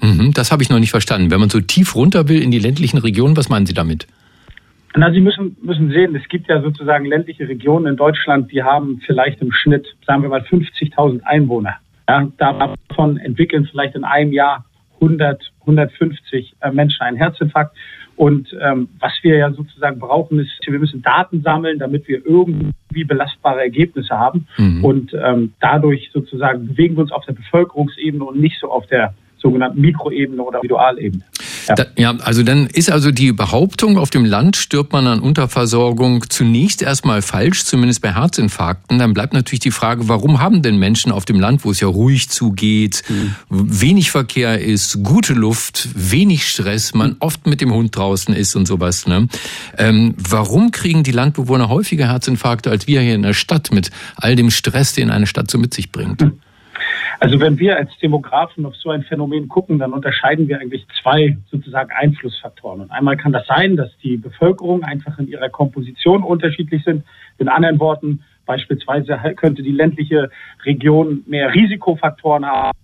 Mhm, 0.00 0.32
das 0.34 0.50
habe 0.50 0.62
ich 0.64 0.70
noch 0.70 0.80
nicht 0.80 0.90
verstanden. 0.90 1.30
Wenn 1.30 1.40
man 1.40 1.50
so 1.50 1.60
tief 1.60 1.94
runter 1.94 2.28
will 2.28 2.42
in 2.42 2.50
die 2.50 2.58
ländlichen 2.58 2.98
Regionen, 2.98 3.36
was 3.36 3.48
meinen 3.48 3.66
Sie 3.66 3.74
damit? 3.74 4.08
Na, 4.96 5.10
Sie 5.10 5.20
müssen, 5.20 5.56
müssen 5.60 5.90
sehen, 5.90 6.14
es 6.14 6.28
gibt 6.28 6.48
ja 6.48 6.62
sozusagen 6.62 7.04
ländliche 7.04 7.48
Regionen 7.48 7.86
in 7.86 7.96
Deutschland, 7.96 8.52
die 8.52 8.62
haben 8.62 9.00
vielleicht 9.04 9.42
im 9.42 9.50
Schnitt, 9.50 9.86
sagen 10.06 10.22
wir 10.22 10.28
mal, 10.28 10.42
50.000 10.42 11.22
Einwohner. 11.22 11.76
Ja, 12.08 12.28
davon 12.38 13.16
entwickeln 13.16 13.66
vielleicht 13.70 13.96
in 13.96 14.04
einem 14.04 14.32
Jahr 14.32 14.64
100, 15.00 15.52
150 15.60 16.54
äh, 16.60 16.70
Menschen 16.70 17.02
einen 17.02 17.16
Herzinfarkt. 17.16 17.76
Und 18.16 18.54
ähm, 18.60 18.88
was 19.00 19.12
wir 19.22 19.36
ja 19.36 19.50
sozusagen 19.50 19.98
brauchen, 19.98 20.38
ist, 20.38 20.52
wir 20.64 20.78
müssen 20.78 21.02
Daten 21.02 21.42
sammeln, 21.42 21.80
damit 21.80 22.06
wir 22.06 22.24
irgendwie 22.24 23.04
belastbare 23.04 23.60
Ergebnisse 23.60 24.16
haben. 24.16 24.46
Mhm. 24.56 24.84
Und 24.84 25.14
ähm, 25.14 25.54
dadurch 25.60 26.10
sozusagen 26.12 26.68
bewegen 26.68 26.96
wir 26.96 27.02
uns 27.02 27.12
auf 27.12 27.24
der 27.24 27.32
Bevölkerungsebene 27.32 28.22
und 28.22 28.38
nicht 28.38 28.60
so 28.60 28.70
auf 28.70 28.86
der 28.86 29.14
sogenannten 29.38 29.80
Mikroebene 29.80 30.40
oder 30.42 30.58
Individualebene. 30.58 31.24
Ja. 31.68 31.74
Da, 31.74 31.86
ja, 31.96 32.16
also 32.18 32.42
dann 32.42 32.66
ist 32.66 32.90
also 32.90 33.10
die 33.10 33.32
Behauptung, 33.32 33.98
auf 33.98 34.10
dem 34.10 34.24
Land 34.24 34.56
stirbt 34.56 34.92
man 34.92 35.06
an 35.06 35.20
Unterversorgung 35.20 36.28
zunächst 36.28 36.82
erstmal 36.82 37.22
falsch, 37.22 37.64
zumindest 37.64 38.02
bei 38.02 38.14
Herzinfarkten. 38.14 38.98
Dann 38.98 39.14
bleibt 39.14 39.32
natürlich 39.32 39.60
die 39.60 39.70
Frage, 39.70 40.08
warum 40.08 40.40
haben 40.40 40.62
denn 40.62 40.78
Menschen 40.78 41.12
auf 41.12 41.24
dem 41.24 41.40
Land, 41.40 41.64
wo 41.64 41.70
es 41.70 41.80
ja 41.80 41.88
ruhig 41.88 42.28
zugeht, 42.28 43.02
mhm. 43.08 43.34
wenig 43.48 44.10
Verkehr 44.10 44.60
ist, 44.60 45.02
gute 45.02 45.34
Luft, 45.34 45.88
wenig 45.94 46.46
Stress, 46.46 46.94
man 46.94 47.10
mhm. 47.10 47.16
oft 47.20 47.46
mit 47.46 47.60
dem 47.60 47.72
Hund 47.72 47.96
draußen 47.96 48.34
ist 48.34 48.56
und 48.56 48.66
sowas. 48.66 49.06
Ne? 49.06 49.28
Ähm, 49.78 50.14
warum 50.16 50.70
kriegen 50.70 51.02
die 51.02 51.12
Landbewohner 51.12 51.68
häufiger 51.68 52.08
Herzinfarkte 52.08 52.70
als 52.70 52.86
wir 52.86 53.00
hier 53.00 53.14
in 53.14 53.22
der 53.22 53.34
Stadt 53.34 53.72
mit 53.72 53.90
all 54.16 54.36
dem 54.36 54.50
Stress, 54.50 54.92
den 54.92 55.10
eine 55.10 55.26
Stadt 55.26 55.50
so 55.50 55.58
mit 55.58 55.74
sich 55.74 55.92
bringt? 55.92 56.20
Mhm. 56.20 56.38
Also 57.20 57.40
wenn 57.40 57.58
wir 57.58 57.76
als 57.76 57.96
Demografen 57.98 58.66
auf 58.66 58.76
so 58.76 58.90
ein 58.90 59.02
Phänomen 59.02 59.48
gucken, 59.48 59.78
dann 59.78 59.92
unterscheiden 59.92 60.48
wir 60.48 60.60
eigentlich 60.60 60.86
zwei 61.02 61.36
sozusagen 61.50 61.90
Einflussfaktoren. 61.92 62.82
Und 62.82 62.90
einmal 62.90 63.16
kann 63.16 63.32
das 63.32 63.46
sein, 63.46 63.76
dass 63.76 63.96
die 63.98 64.16
Bevölkerung 64.16 64.82
einfach 64.82 65.18
in 65.18 65.28
ihrer 65.28 65.48
Komposition 65.48 66.22
unterschiedlich 66.22 66.84
sind. 66.84 67.04
In 67.38 67.48
anderen 67.48 67.80
Worten, 67.80 68.24
beispielsweise 68.46 69.18
könnte 69.36 69.62
die 69.62 69.72
ländliche 69.72 70.30
Region 70.64 71.24
mehr 71.26 71.54
Risikofaktoren 71.54 72.44
haben, 72.44 72.74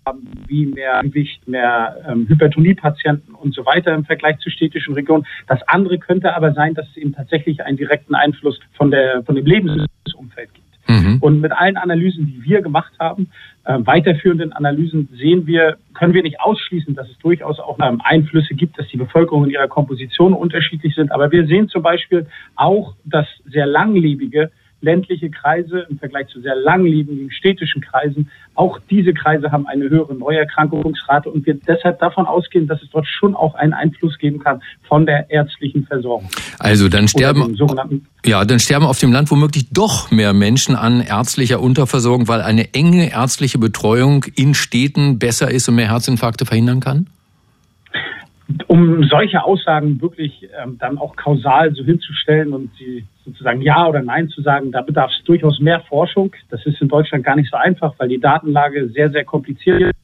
wie 0.46 0.66
mehr 0.66 1.00
Gewicht, 1.02 1.46
mehr 1.46 1.96
ähm, 2.08 2.26
Hypertoniepatienten 2.28 3.34
und 3.34 3.54
so 3.54 3.66
weiter 3.66 3.94
im 3.94 4.04
Vergleich 4.04 4.38
zu 4.38 4.50
städtischen 4.50 4.94
Regionen. 4.94 5.26
Das 5.46 5.60
andere 5.68 5.98
könnte 5.98 6.34
aber 6.34 6.52
sein, 6.52 6.74
dass 6.74 6.88
es 6.88 6.96
eben 6.96 7.12
tatsächlich 7.12 7.62
einen 7.62 7.76
direkten 7.76 8.14
Einfluss 8.14 8.58
von 8.72 8.90
der, 8.90 9.22
von 9.24 9.34
dem 9.34 9.44
Lebensumfeld 9.44 10.54
gibt. 10.54 10.69
Mhm. 10.90 11.18
Und 11.20 11.40
mit 11.40 11.52
allen 11.52 11.76
Analysen, 11.76 12.26
die 12.26 12.42
wir 12.44 12.62
gemacht 12.62 12.92
haben, 12.98 13.28
äh, 13.64 13.78
weiterführenden 13.80 14.52
Analysen, 14.52 15.08
sehen 15.16 15.46
wir, 15.46 15.76
können 15.94 16.14
wir 16.14 16.22
nicht 16.22 16.40
ausschließen, 16.40 16.94
dass 16.94 17.08
es 17.08 17.18
durchaus 17.18 17.60
auch 17.60 17.78
ähm, 17.80 18.00
Einflüsse 18.02 18.54
gibt, 18.54 18.78
dass 18.78 18.88
die 18.88 18.96
Bevölkerung 18.96 19.44
in 19.44 19.50
ihrer 19.50 19.68
Komposition 19.68 20.32
unterschiedlich 20.32 20.94
sind. 20.94 21.12
Aber 21.12 21.30
wir 21.30 21.46
sehen 21.46 21.68
zum 21.68 21.82
Beispiel 21.82 22.26
auch, 22.56 22.94
dass 23.04 23.26
sehr 23.46 23.66
langlebige 23.66 24.50
ländliche 24.80 25.30
Kreise 25.30 25.86
im 25.90 25.98
Vergleich 25.98 26.28
zu 26.28 26.40
sehr 26.40 26.56
langlebigen 26.56 27.30
städtischen 27.30 27.82
Kreisen, 27.82 28.30
auch 28.54 28.78
diese 28.90 29.14
Kreise 29.14 29.52
haben 29.52 29.66
eine 29.66 29.88
höhere 29.88 30.14
Neuerkrankungsrate 30.14 31.30
und 31.30 31.46
wir 31.46 31.54
deshalb 31.54 31.98
davon 31.98 32.26
ausgehen, 32.26 32.66
dass 32.66 32.82
es 32.82 32.90
dort 32.90 33.06
schon 33.06 33.34
auch 33.34 33.54
einen 33.54 33.72
Einfluss 33.72 34.18
geben 34.18 34.38
kann 34.38 34.62
von 34.86 35.06
der 35.06 35.30
ärztlichen 35.30 35.86
Versorgung. 35.86 36.28
Also 36.58 36.88
dann 36.88 37.08
sterben, 37.08 37.56
ja, 38.24 38.44
dann 38.44 38.58
sterben 38.58 38.86
auf 38.86 38.98
dem 38.98 39.12
Land 39.12 39.30
womöglich 39.30 39.70
doch 39.70 40.10
mehr 40.10 40.32
Menschen 40.32 40.76
an 40.76 41.00
ärztlicher 41.00 41.60
Unterversorgung, 41.60 42.28
weil 42.28 42.42
eine 42.42 42.74
enge 42.74 43.12
ärztliche 43.12 43.58
Betreuung 43.58 44.24
in 44.36 44.54
Städten 44.54 45.18
besser 45.18 45.50
ist 45.50 45.68
und 45.68 45.76
mehr 45.76 45.90
Herzinfarkte 45.90 46.44
verhindern 46.44 46.80
kann? 46.80 47.06
um 48.66 49.04
solche 49.04 49.44
Aussagen 49.44 50.00
wirklich 50.00 50.48
ähm, 50.60 50.76
dann 50.78 50.98
auch 50.98 51.16
kausal 51.16 51.74
so 51.74 51.84
hinzustellen 51.84 52.52
und 52.52 52.70
sie 52.78 53.04
sozusagen 53.30 53.62
Ja 53.62 53.88
oder 53.88 54.02
Nein 54.02 54.28
zu 54.28 54.42
sagen, 54.42 54.72
da 54.72 54.82
bedarf 54.82 55.10
es 55.16 55.24
durchaus 55.24 55.60
mehr 55.60 55.80
Forschung. 55.80 56.32
Das 56.50 56.64
ist 56.66 56.80
in 56.80 56.88
Deutschland 56.88 57.24
gar 57.24 57.36
nicht 57.36 57.50
so 57.50 57.56
einfach, 57.56 57.94
weil 57.98 58.08
die 58.08 58.20
Datenlage 58.20 58.88
sehr, 58.88 59.10
sehr 59.10 59.24
kompliziert 59.24 59.94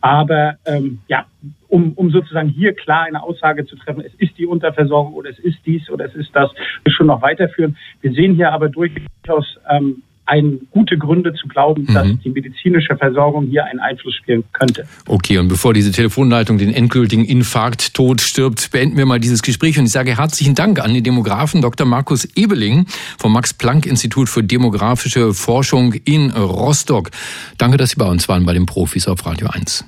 Aber 0.00 0.56
ähm, 0.66 1.00
ja, 1.08 1.26
um, 1.68 1.92
um 1.94 2.10
sozusagen 2.10 2.48
hier 2.48 2.74
klar 2.74 3.04
eine 3.04 3.22
Aussage 3.22 3.66
zu 3.66 3.76
treffen, 3.76 4.02
es 4.04 4.14
ist 4.14 4.38
die 4.38 4.46
Unterversorgung 4.46 5.14
oder 5.14 5.30
es 5.30 5.38
ist 5.38 5.58
dies 5.66 5.90
oder 5.90 6.06
es 6.06 6.14
ist 6.14 6.30
das, 6.34 6.50
wir 6.84 6.92
schon 6.92 7.08
noch 7.08 7.22
weiterführen. 7.22 7.76
Wir 8.00 8.12
sehen 8.12 8.34
hier 8.34 8.52
aber 8.52 8.68
durchaus 8.68 9.58
ähm, 9.68 10.02
ein, 10.28 10.60
gute 10.70 10.98
Gründe 10.98 11.32
zu 11.34 11.48
glauben, 11.48 11.82
mhm. 11.88 11.94
dass 11.94 12.06
die 12.22 12.30
medizinische 12.30 12.96
Versorgung 12.96 13.46
hier 13.46 13.64
einen 13.64 13.80
Einfluss 13.80 14.14
spielen 14.14 14.44
könnte. 14.52 14.86
Okay, 15.06 15.38
und 15.38 15.48
bevor 15.48 15.72
diese 15.72 15.90
Telefonleitung 15.90 16.58
den 16.58 16.72
endgültigen 16.72 17.24
Infarkt 17.24 17.94
tot 17.94 18.20
stirbt, 18.20 18.70
beenden 18.70 18.96
wir 18.96 19.06
mal 19.06 19.20
dieses 19.20 19.42
Gespräch 19.42 19.78
und 19.78 19.86
ich 19.86 19.92
sage 19.92 20.16
herzlichen 20.16 20.54
Dank 20.54 20.80
an 20.80 20.92
den 20.92 21.02
Demografen 21.02 21.62
Dr. 21.62 21.86
Markus 21.86 22.28
Ebeling 22.36 22.86
vom 23.18 23.32
Max-Planck-Institut 23.32 24.28
für 24.28 24.44
demografische 24.44 25.32
Forschung 25.32 25.94
in 26.04 26.30
Rostock. 26.30 27.10
Danke, 27.56 27.78
dass 27.78 27.90
Sie 27.90 27.96
bei 27.96 28.06
uns 28.06 28.28
waren 28.28 28.44
bei 28.44 28.52
den 28.52 28.66
Profis 28.66 29.08
auf 29.08 29.24
Radio 29.24 29.48
1. 29.48 29.84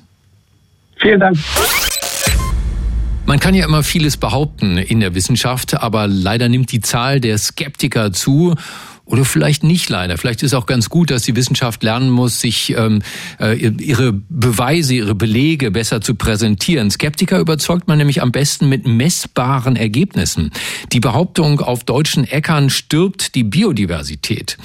Vielen 0.97 1.19
Dank. 1.19 1.37
Man 3.25 3.39
kann 3.39 3.53
ja 3.53 3.65
immer 3.65 3.83
vieles 3.83 4.17
behaupten 4.17 4.77
in 4.77 4.99
der 4.99 5.15
Wissenschaft, 5.15 5.81
aber 5.81 6.07
leider 6.07 6.49
nimmt 6.49 6.71
die 6.71 6.81
Zahl 6.81 7.21
der 7.21 7.37
Skeptiker 7.37 8.11
zu 8.11 8.55
oder 9.05 9.25
vielleicht 9.25 9.63
nicht 9.63 9.89
leider. 9.89 10.17
Vielleicht 10.17 10.41
ist 10.43 10.53
auch 10.53 10.65
ganz 10.65 10.89
gut, 10.89 11.11
dass 11.11 11.23
die 11.23 11.35
Wissenschaft 11.35 11.83
lernen 11.83 12.09
muss, 12.09 12.39
sich 12.39 12.75
ähm, 12.77 13.01
äh, 13.39 13.55
ihre 13.57 14.13
Beweise, 14.13 14.93
ihre 14.95 15.15
Belege 15.15 15.69
besser 15.71 16.01
zu 16.01 16.15
präsentieren. 16.15 16.89
Skeptiker 16.89 17.39
überzeugt 17.39 17.87
man 17.87 17.97
nämlich 17.97 18.21
am 18.21 18.31
besten 18.31 18.69
mit 18.69 18.87
messbaren 18.87 19.75
Ergebnissen. 19.75 20.51
Die 20.93 20.99
Behauptung, 20.99 21.59
auf 21.59 21.83
deutschen 21.83 22.23
Äckern 22.23 22.69
stirbt 22.69 23.35
die 23.35 23.43
Biodiversität. 23.43 24.57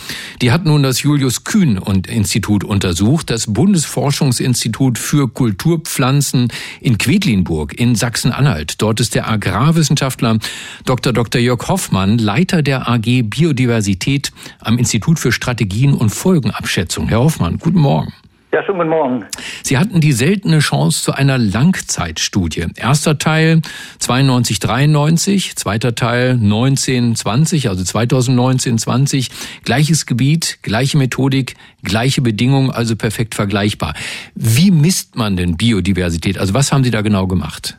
Die 0.42 0.52
hat 0.52 0.64
nun 0.64 0.82
das 0.82 1.02
Julius 1.02 1.44
Kühn 1.44 1.76
Institut 2.06 2.62
untersucht, 2.62 3.30
das 3.30 3.52
Bundesforschungsinstitut 3.52 4.98
für 4.98 5.28
Kulturpflanzen 5.28 6.52
in 6.80 6.98
Quedlinburg 6.98 7.78
in 7.78 7.96
Sachsen-Anhalt. 7.96 8.80
Dort 8.80 9.00
ist 9.00 9.14
der 9.14 9.28
Agrarwissenschaftler 9.28 10.38
Dr. 10.84 11.12
Dr. 11.12 11.40
Jörg 11.40 11.66
Hoffmann 11.68 12.18
Leiter 12.18 12.62
der 12.62 12.88
AG 12.88 13.22
Biodiversität 13.22 14.32
am 14.60 14.78
Institut 14.78 15.18
für 15.18 15.32
Strategien 15.32 15.94
und 15.94 16.10
Folgenabschätzung. 16.10 17.08
Herr 17.08 17.20
Hoffmann, 17.20 17.58
guten 17.58 17.80
Morgen. 17.80 18.12
Ja, 18.56 18.62
schönen 18.62 18.78
guten 18.78 18.90
Morgen. 18.90 19.24
Sie 19.62 19.76
hatten 19.76 20.00
die 20.00 20.12
seltene 20.12 20.60
Chance 20.60 21.02
zu 21.02 21.12
einer 21.12 21.36
Langzeitstudie. 21.36 22.66
Erster 22.76 23.18
Teil 23.18 23.60
92, 23.98 24.60
93, 24.60 25.56
zweiter 25.56 25.94
Teil 25.94 26.36
19, 26.36 27.16
20, 27.16 27.68
also 27.68 27.84
2019, 27.84 28.78
20. 28.78 29.30
Gleiches 29.64 30.06
Gebiet, 30.06 30.60
gleiche 30.62 30.96
Methodik, 30.96 31.56
gleiche 31.82 32.22
Bedingungen, 32.22 32.70
also 32.70 32.96
perfekt 32.96 33.34
vergleichbar. 33.34 33.92
Wie 34.34 34.70
misst 34.70 35.16
man 35.16 35.36
denn 35.36 35.58
Biodiversität? 35.58 36.38
Also 36.38 36.54
was 36.54 36.72
haben 36.72 36.82
Sie 36.82 36.90
da 36.90 37.02
genau 37.02 37.26
gemacht? 37.26 37.76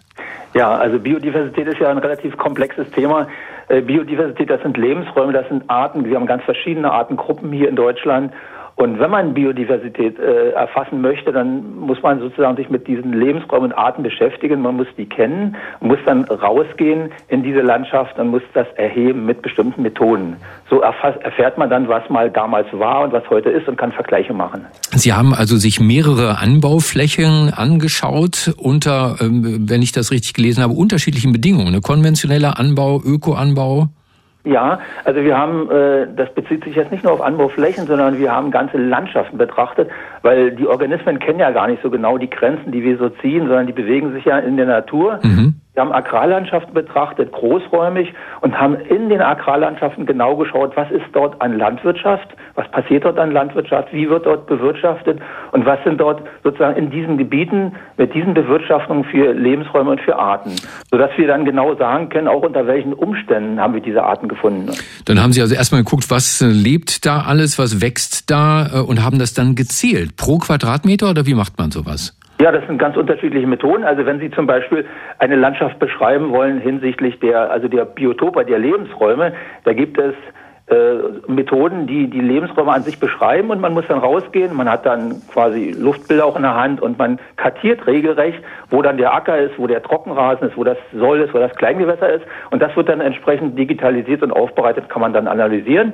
Ja, 0.53 0.75
also 0.75 0.99
Biodiversität 0.99 1.67
ist 1.67 1.79
ja 1.79 1.89
ein 1.89 1.97
relativ 1.97 2.37
komplexes 2.37 2.89
Thema. 2.91 3.27
Äh, 3.69 3.81
Biodiversität, 3.81 4.49
das 4.49 4.61
sind 4.61 4.77
Lebensräume, 4.77 5.33
das 5.33 5.47
sind 5.49 5.69
Arten. 5.69 6.05
Wir 6.05 6.15
haben 6.15 6.25
ganz 6.25 6.43
verschiedene 6.43 6.91
Artengruppen 6.91 7.51
hier 7.51 7.67
in 7.67 7.75
Deutschland. 7.75 8.33
Und 8.77 8.99
wenn 8.99 9.09
man 9.09 9.33
Biodiversität 9.33 10.19
äh, 10.19 10.51
erfassen 10.51 11.01
möchte, 11.01 11.31
dann 11.31 11.79
muss 11.79 11.99
man 12.03 12.19
sozusagen 12.19 12.55
sich 12.57 12.69
mit 12.69 12.87
diesen 12.87 13.11
Lebensräumen 13.11 13.71
und 13.71 13.77
Arten 13.77 14.03
beschäftigen. 14.03 14.61
Man 14.61 14.77
muss 14.77 14.85
die 14.95 15.07
kennen, 15.07 15.55
muss 15.79 15.97
dann 16.05 16.25
rausgehen 16.25 17.11
in 17.27 17.41
diese 17.41 17.61
Landschaft 17.61 18.19
und 18.19 18.27
muss 18.27 18.43
das 18.53 18.67
erheben 18.75 19.25
mit 19.25 19.41
bestimmten 19.41 19.81
Methoden. 19.81 20.35
So 20.69 20.81
erfährt 20.81 21.57
man 21.57 21.71
dann, 21.71 21.87
was 21.87 22.07
mal 22.11 22.29
damals 22.29 22.67
war 22.71 23.01
und 23.01 23.13
was 23.13 23.27
heute 23.31 23.49
ist 23.49 23.67
und 23.67 23.77
kann 23.77 23.91
Vergleiche 23.91 24.35
machen. 24.35 24.67
Sie 24.91 25.11
haben 25.11 25.33
also 25.33 25.57
sich 25.57 25.79
mehrere 25.79 26.37
Anbauflächen 26.37 27.51
angeschaut 27.51 28.53
unter, 28.57 29.15
ähm, 29.19 29.67
wenn 29.67 29.81
ich 29.81 29.91
das 29.91 30.11
richtig 30.11 30.35
gelesen 30.35 30.61
habe, 30.61 30.73
unterschiedlichen 30.73 31.31
Bedingungen. 31.31 31.69
Eine 31.69 31.81
konventioneller 31.81 32.59
Anbau, 32.59 33.01
Ökoanbau. 33.03 33.89
Ja, 34.47 34.79
also 35.03 35.21
wir 35.21 35.37
haben, 35.37 35.69
äh, 35.69 36.07
das 36.15 36.33
bezieht 36.33 36.63
sich 36.63 36.75
jetzt 36.75 36.91
nicht 36.91 37.03
nur 37.03 37.11
auf 37.11 37.21
Anbauflächen, 37.21 37.85
sondern 37.85 38.17
wir 38.17 38.31
haben 38.31 38.49
ganze 38.49 38.77
Landschaften 38.77 39.37
betrachtet, 39.37 39.89
weil 40.21 40.51
die 40.51 40.65
Organismen 40.67 41.19
kennen 41.19 41.39
ja 41.39 41.51
gar 41.51 41.67
nicht 41.67 41.83
so 41.83 41.89
genau 41.89 42.17
die 42.17 42.29
Grenzen, 42.29 42.71
die 42.71 42.81
wir 42.81 42.97
so 42.97 43.09
ziehen, 43.09 43.47
sondern 43.47 43.67
die 43.67 43.73
bewegen 43.73 44.13
sich 44.13 44.23
ja 44.25 44.39
in 44.39 44.55
der 44.55 44.65
Natur. 44.65 45.19
Mhm. 45.21 45.55
Wir 45.77 45.81
haben 45.81 45.91
Agrarlandschaften 45.91 46.73
betrachtet, 46.73 47.31
großräumig, 47.31 48.11
und 48.41 48.59
haben 48.59 48.77
in 48.77 49.09
den 49.09 49.21
Agrarlandschaften 49.21 50.07
genau 50.07 50.35
geschaut, 50.35 50.75
was 50.75 50.89
ist 50.89 51.05
dort 51.13 51.39
an 51.39 51.55
Landwirtschaft, 51.55 52.29
was 52.55 52.67
passiert 52.71 53.05
dort 53.05 53.19
an 53.19 53.29
Landwirtschaft, 53.29 53.93
wie 53.93 54.09
wird 54.09 54.25
dort 54.25 54.47
bewirtschaftet 54.47 55.19
und 55.51 55.67
was 55.67 55.77
sind 55.83 56.01
dort 56.01 56.23
sozusagen 56.43 56.75
in 56.77 56.89
diesen 56.89 57.19
Gebieten 57.19 57.73
mit 57.95 58.11
diesen 58.15 58.33
Bewirtschaftungen 58.33 59.03
für 59.03 59.33
Lebensräume 59.33 59.91
und 59.91 60.01
für 60.01 60.17
Arten, 60.17 60.55
sodass 60.89 61.11
wir 61.15 61.27
dann 61.27 61.45
genau 61.45 61.75
sagen 61.75 62.09
können, 62.09 62.27
auch 62.27 62.41
unter 62.41 62.65
welchen 62.65 62.93
Umständen 62.93 63.59
haben 63.59 63.75
wir 63.75 63.81
diese 63.81 64.01
Arten 64.01 64.29
gefunden. 64.29 64.71
Dann 65.05 65.21
haben 65.21 65.31
Sie 65.31 65.41
also 65.41 65.53
erstmal 65.53 65.83
geguckt, 65.83 66.09
was 66.09 66.41
lebt 66.43 67.05
da 67.05 67.21
alles, 67.21 67.59
was 67.59 67.81
wächst 67.81 68.31
da 68.31 68.65
äh, 68.65 68.79
und 68.79 69.03
haben 69.03 69.19
das 69.19 69.35
dann 69.35 69.53
gezählt. 69.53 70.17
Pro 70.17 70.39
Quadratmeter 70.39 71.11
oder 71.11 71.27
wie 71.27 71.35
macht 71.35 71.59
man 71.59 71.69
sowas? 71.69 72.16
Ja, 72.39 72.51
das 72.51 72.65
sind 72.67 72.77
ganz 72.77 72.95
unterschiedliche 72.95 73.47
Methoden. 73.47 73.83
Also 73.83 74.05
wenn 74.05 74.19
Sie 74.19 74.29
zum 74.29 74.45
Beispiel 74.45 74.85
eine 75.17 75.35
Landschaft 75.35 75.79
beschreiben 75.79 76.31
wollen 76.31 76.59
hinsichtlich 76.59 77.19
der, 77.19 77.49
also 77.49 77.67
der 77.67 77.85
Biotope, 77.85 78.45
der 78.45 78.59
Lebensräume, 78.59 79.33
da 79.63 79.73
gibt 79.73 79.97
es 79.97 80.13
äh, 80.67 81.31
Methoden, 81.31 81.87
die 81.87 82.07
die 82.09 82.19
Lebensräume 82.19 82.73
an 82.73 82.83
sich 82.83 82.99
beschreiben 82.99 83.49
und 83.49 83.59
man 83.59 83.73
muss 83.73 83.85
dann 83.87 83.97
rausgehen. 83.97 84.55
Man 84.55 84.69
hat 84.69 84.85
dann 84.85 85.21
quasi 85.33 85.73
Luftbilder 85.75 86.25
auch 86.25 86.35
in 86.35 86.43
der 86.43 86.55
Hand 86.55 86.79
und 86.79 86.99
man 86.99 87.17
kartiert 87.37 87.87
regelrecht, 87.87 88.43
wo 88.69 88.83
dann 88.83 88.97
der 88.97 89.15
Acker 89.15 89.39
ist, 89.39 89.57
wo 89.57 89.65
der 89.65 89.81
Trockenrasen 89.81 90.49
ist, 90.49 90.57
wo 90.57 90.63
das 90.63 90.77
Soll 90.93 91.21
ist, 91.21 91.33
wo 91.33 91.39
das 91.39 91.55
Kleingewässer 91.55 92.09
ist 92.13 92.25
und 92.51 92.61
das 92.61 92.75
wird 92.75 92.89
dann 92.89 93.01
entsprechend 93.01 93.57
digitalisiert 93.57 94.21
und 94.21 94.31
aufbereitet, 94.31 94.89
kann 94.89 95.01
man 95.01 95.13
dann 95.13 95.27
analysieren. 95.27 95.93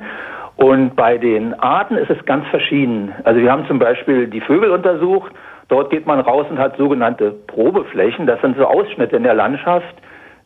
Und 0.56 0.94
bei 0.94 1.18
den 1.18 1.54
Arten 1.58 1.96
ist 1.96 2.10
es 2.10 2.24
ganz 2.26 2.46
verschieden. 2.48 3.12
Also 3.24 3.40
wir 3.40 3.50
haben 3.50 3.66
zum 3.66 3.78
Beispiel 3.78 4.26
die 4.26 4.40
Vögel 4.40 4.70
untersucht 4.70 5.32
Dort 5.68 5.90
geht 5.90 6.06
man 6.06 6.20
raus 6.20 6.46
und 6.50 6.58
hat 6.58 6.76
sogenannte 6.76 7.30
Probeflächen. 7.30 8.26
Das 8.26 8.40
sind 8.40 8.56
so 8.56 8.66
Ausschnitte 8.66 9.16
in 9.16 9.22
der 9.22 9.34
Landschaft. 9.34 9.94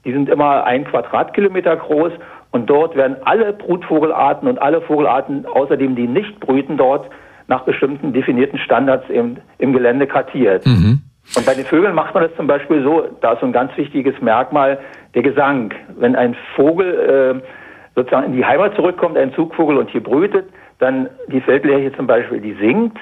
Die 0.05 0.13
sind 0.13 0.29
immer 0.29 0.65
ein 0.65 0.85
Quadratkilometer 0.85 1.77
groß 1.77 2.13
und 2.51 2.71
dort 2.71 2.97
werden 2.97 3.17
alle 3.25 3.53
Brutvogelarten 3.53 4.49
und 4.49 4.61
alle 4.61 4.81
Vogelarten, 4.81 5.45
außerdem 5.47 5.97
die 5.97 6.07
nicht 6.07 6.41
brüten, 6.41 6.77
dort 6.77 7.11
nach 7.49 7.63
bestimmten 7.63 8.13
definierten 8.13 8.59
Standards 8.59 9.09
im, 9.09 9.39
im 9.59 9.73
Gelände 9.73 10.07
kartiert. 10.07 10.65
Mhm. 10.67 11.01
Und 11.37 11.45
bei 11.45 11.55
den 11.55 11.65
Vögeln 11.65 11.95
macht 11.95 12.15
man 12.15 12.23
das 12.23 12.35
zum 12.37 12.47
Beispiel 12.47 12.83
so, 12.83 13.09
da 13.21 13.33
ist 13.33 13.41
so 13.41 13.47
ein 13.47 13.53
ganz 13.53 13.77
wichtiges 13.77 14.19
Merkmal, 14.21 14.79
der 15.15 15.23
Gesang. 15.23 15.75
Wenn 15.99 16.17
ein 16.17 16.37
Vogel 16.55 17.43
äh, 17.43 17.49
sozusagen 17.95 18.27
in 18.27 18.33
die 18.33 18.45
Heimat 18.45 18.75
zurückkommt, 18.77 19.19
ein 19.19 19.35
Zugvogel 19.35 19.77
und 19.77 19.91
hier 19.91 20.03
brütet, 20.03 20.47
dann 20.79 21.09
die 21.27 21.41
Feldlerche 21.41 21.93
zum 21.97 22.07
Beispiel, 22.07 22.41
die 22.41 22.55
singt. 22.55 22.97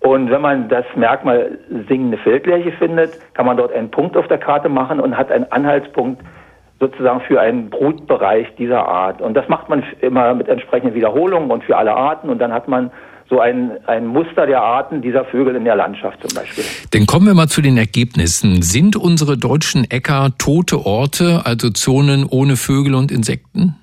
Und 0.00 0.30
wenn 0.30 0.40
man 0.40 0.68
das 0.68 0.84
Merkmal 0.96 1.58
singende 1.88 2.16
Feldlerche 2.18 2.72
findet, 2.72 3.18
kann 3.34 3.46
man 3.46 3.56
dort 3.56 3.72
einen 3.72 3.90
Punkt 3.90 4.16
auf 4.16 4.26
der 4.28 4.38
Karte 4.38 4.68
machen 4.68 4.98
und 4.98 5.16
hat 5.16 5.30
einen 5.30 5.50
Anhaltspunkt 5.52 6.22
sozusagen 6.80 7.20
für 7.20 7.38
einen 7.38 7.68
Brutbereich 7.68 8.46
dieser 8.56 8.88
Art. 8.88 9.20
Und 9.20 9.34
das 9.34 9.48
macht 9.48 9.68
man 9.68 9.84
immer 10.00 10.34
mit 10.34 10.48
entsprechenden 10.48 10.94
Wiederholungen 10.94 11.50
und 11.50 11.64
für 11.64 11.76
alle 11.76 11.94
Arten. 11.94 12.30
Und 12.30 12.38
dann 12.38 12.52
hat 12.52 12.66
man 12.66 12.90
so 13.28 13.40
ein, 13.40 13.72
ein 13.86 14.06
Muster 14.06 14.46
der 14.46 14.62
Arten 14.62 15.02
dieser 15.02 15.26
Vögel 15.26 15.54
in 15.54 15.64
der 15.64 15.76
Landschaft 15.76 16.20
zum 16.26 16.34
Beispiel. 16.34 16.64
Dann 16.92 17.06
kommen 17.06 17.26
wir 17.26 17.34
mal 17.34 17.48
zu 17.48 17.60
den 17.60 17.76
Ergebnissen. 17.76 18.62
Sind 18.62 18.96
unsere 18.96 19.36
deutschen 19.36 19.88
Äcker 19.88 20.30
tote 20.38 20.84
Orte, 20.84 21.42
also 21.44 21.70
Zonen 21.70 22.26
ohne 22.28 22.56
Vögel 22.56 22.94
und 22.94 23.12
Insekten? 23.12 23.76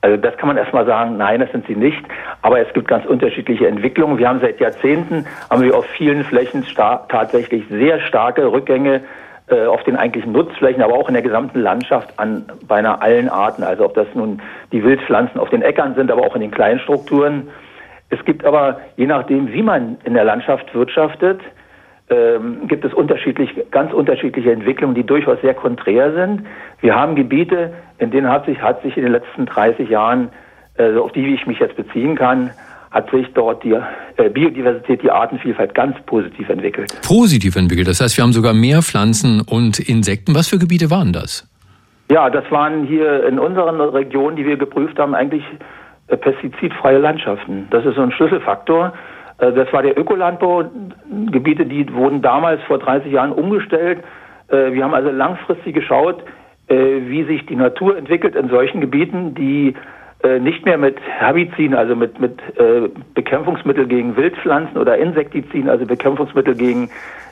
Also 0.00 0.16
das 0.16 0.36
kann 0.36 0.48
man 0.48 0.56
erstmal 0.56 0.86
sagen, 0.86 1.16
nein, 1.16 1.40
das 1.40 1.50
sind 1.50 1.66
sie 1.66 1.74
nicht. 1.74 2.02
Aber 2.42 2.60
es 2.60 2.72
gibt 2.74 2.88
ganz 2.88 3.06
unterschiedliche 3.06 3.66
Entwicklungen. 3.66 4.18
Wir 4.18 4.28
haben 4.28 4.40
seit 4.40 4.60
Jahrzehnten, 4.60 5.26
haben 5.50 5.62
wir 5.62 5.76
auf 5.76 5.86
vielen 5.86 6.24
Flächen 6.24 6.64
tatsächlich 6.74 7.64
sehr 7.70 8.00
starke 8.00 8.50
Rückgänge 8.52 9.02
äh, 9.48 9.66
auf 9.66 9.82
den 9.84 9.96
eigentlichen 9.96 10.32
Nutzflächen, 10.32 10.82
aber 10.82 10.94
auch 10.94 11.08
in 11.08 11.14
der 11.14 11.22
gesamten 11.22 11.60
Landschaft 11.60 12.18
an 12.18 12.46
beinahe 12.66 13.00
allen 13.00 13.28
Arten. 13.28 13.62
Also 13.62 13.84
ob 13.84 13.94
das 13.94 14.08
nun 14.14 14.42
die 14.72 14.82
Wildpflanzen 14.82 15.40
auf 15.40 15.50
den 15.50 15.62
Äckern 15.62 15.94
sind, 15.94 16.10
aber 16.10 16.22
auch 16.22 16.34
in 16.34 16.40
den 16.40 16.50
kleinen 16.50 16.80
Strukturen. 16.80 17.48
Es 18.10 18.24
gibt 18.24 18.44
aber, 18.44 18.80
je 18.96 19.06
nachdem, 19.06 19.52
wie 19.52 19.62
man 19.62 19.98
in 20.04 20.14
der 20.14 20.24
Landschaft 20.24 20.74
wirtschaftet, 20.74 21.40
ähm, 22.08 22.68
gibt 22.68 22.84
es 22.84 22.94
unterschiedlich, 22.94 23.50
ganz 23.70 23.92
unterschiedliche 23.92 24.52
Entwicklungen, 24.52 24.94
die 24.94 25.04
durchaus 25.04 25.40
sehr 25.40 25.54
konträr 25.54 26.12
sind. 26.12 26.46
Wir 26.80 26.94
haben 26.94 27.16
Gebiete, 27.16 27.72
in 27.98 28.10
denen 28.10 28.28
hat 28.28 28.46
sich, 28.46 28.60
hat 28.62 28.82
sich 28.82 28.96
in 28.96 29.02
den 29.02 29.12
letzten 29.12 29.46
30 29.46 29.88
Jahren, 29.88 30.30
äh, 30.76 30.96
auf 30.96 31.12
die 31.12 31.34
ich 31.34 31.46
mich 31.46 31.58
jetzt 31.58 31.76
beziehen 31.76 32.14
kann, 32.14 32.50
hat 32.90 33.10
sich 33.10 33.26
dort 33.34 33.64
die 33.64 33.72
äh, 33.72 34.28
Biodiversität, 34.30 35.02
die 35.02 35.10
Artenvielfalt 35.10 35.74
ganz 35.74 35.96
positiv 36.06 36.48
entwickelt. 36.48 36.92
Positiv 37.02 37.56
entwickelt. 37.56 37.88
Das 37.88 38.00
heißt, 38.00 38.16
wir 38.16 38.22
haben 38.22 38.32
sogar 38.32 38.54
mehr 38.54 38.82
Pflanzen 38.82 39.42
und 39.42 39.78
Insekten. 39.80 40.34
Was 40.34 40.48
für 40.48 40.58
Gebiete 40.58 40.90
waren 40.90 41.12
das? 41.12 41.48
Ja, 42.10 42.30
das 42.30 42.48
waren 42.52 42.84
hier 42.86 43.26
in 43.26 43.38
unseren 43.38 43.80
Regionen, 43.80 44.36
die 44.36 44.46
wir 44.46 44.56
geprüft 44.56 44.98
haben, 44.98 45.14
eigentlich 45.14 45.42
äh, 46.06 46.16
pestizidfreie 46.16 46.98
Landschaften. 46.98 47.66
Das 47.70 47.84
ist 47.84 47.96
so 47.96 48.02
ein 48.02 48.12
Schlüsselfaktor. 48.12 48.92
Äh, 49.38 49.52
das 49.52 49.72
war 49.72 49.82
der 49.82 49.98
Ökolandbau. 49.98 50.64
Gebiete, 51.30 51.66
die 51.66 51.92
wurden 51.92 52.22
damals 52.22 52.62
vor 52.64 52.78
30 52.78 53.12
Jahren 53.12 53.32
umgestellt. 53.32 54.02
Äh, 54.48 54.72
wir 54.72 54.84
haben 54.84 54.94
also 54.94 55.10
langfristig 55.10 55.74
geschaut, 55.74 56.22
äh, 56.68 56.74
wie 56.74 57.24
sich 57.24 57.46
die 57.46 57.56
Natur 57.56 57.96
entwickelt 57.96 58.34
in 58.34 58.48
solchen 58.48 58.80
Gebieten, 58.80 59.34
die 59.34 59.74
nicht 60.40 60.64
mehr 60.64 60.78
mit 60.78 60.98
Herbiziden, 61.02 61.76
also 61.76 61.94
mit, 61.94 62.18
mit 62.18 62.40
Bekämpfungsmittel 63.14 63.86
gegen 63.86 64.16
Wildpflanzen 64.16 64.76
oder 64.78 64.96
Insektiziden, 64.96 65.68
also 65.68 65.84
Bekämpfungsmittel 65.84 66.56
gegen 66.56 66.88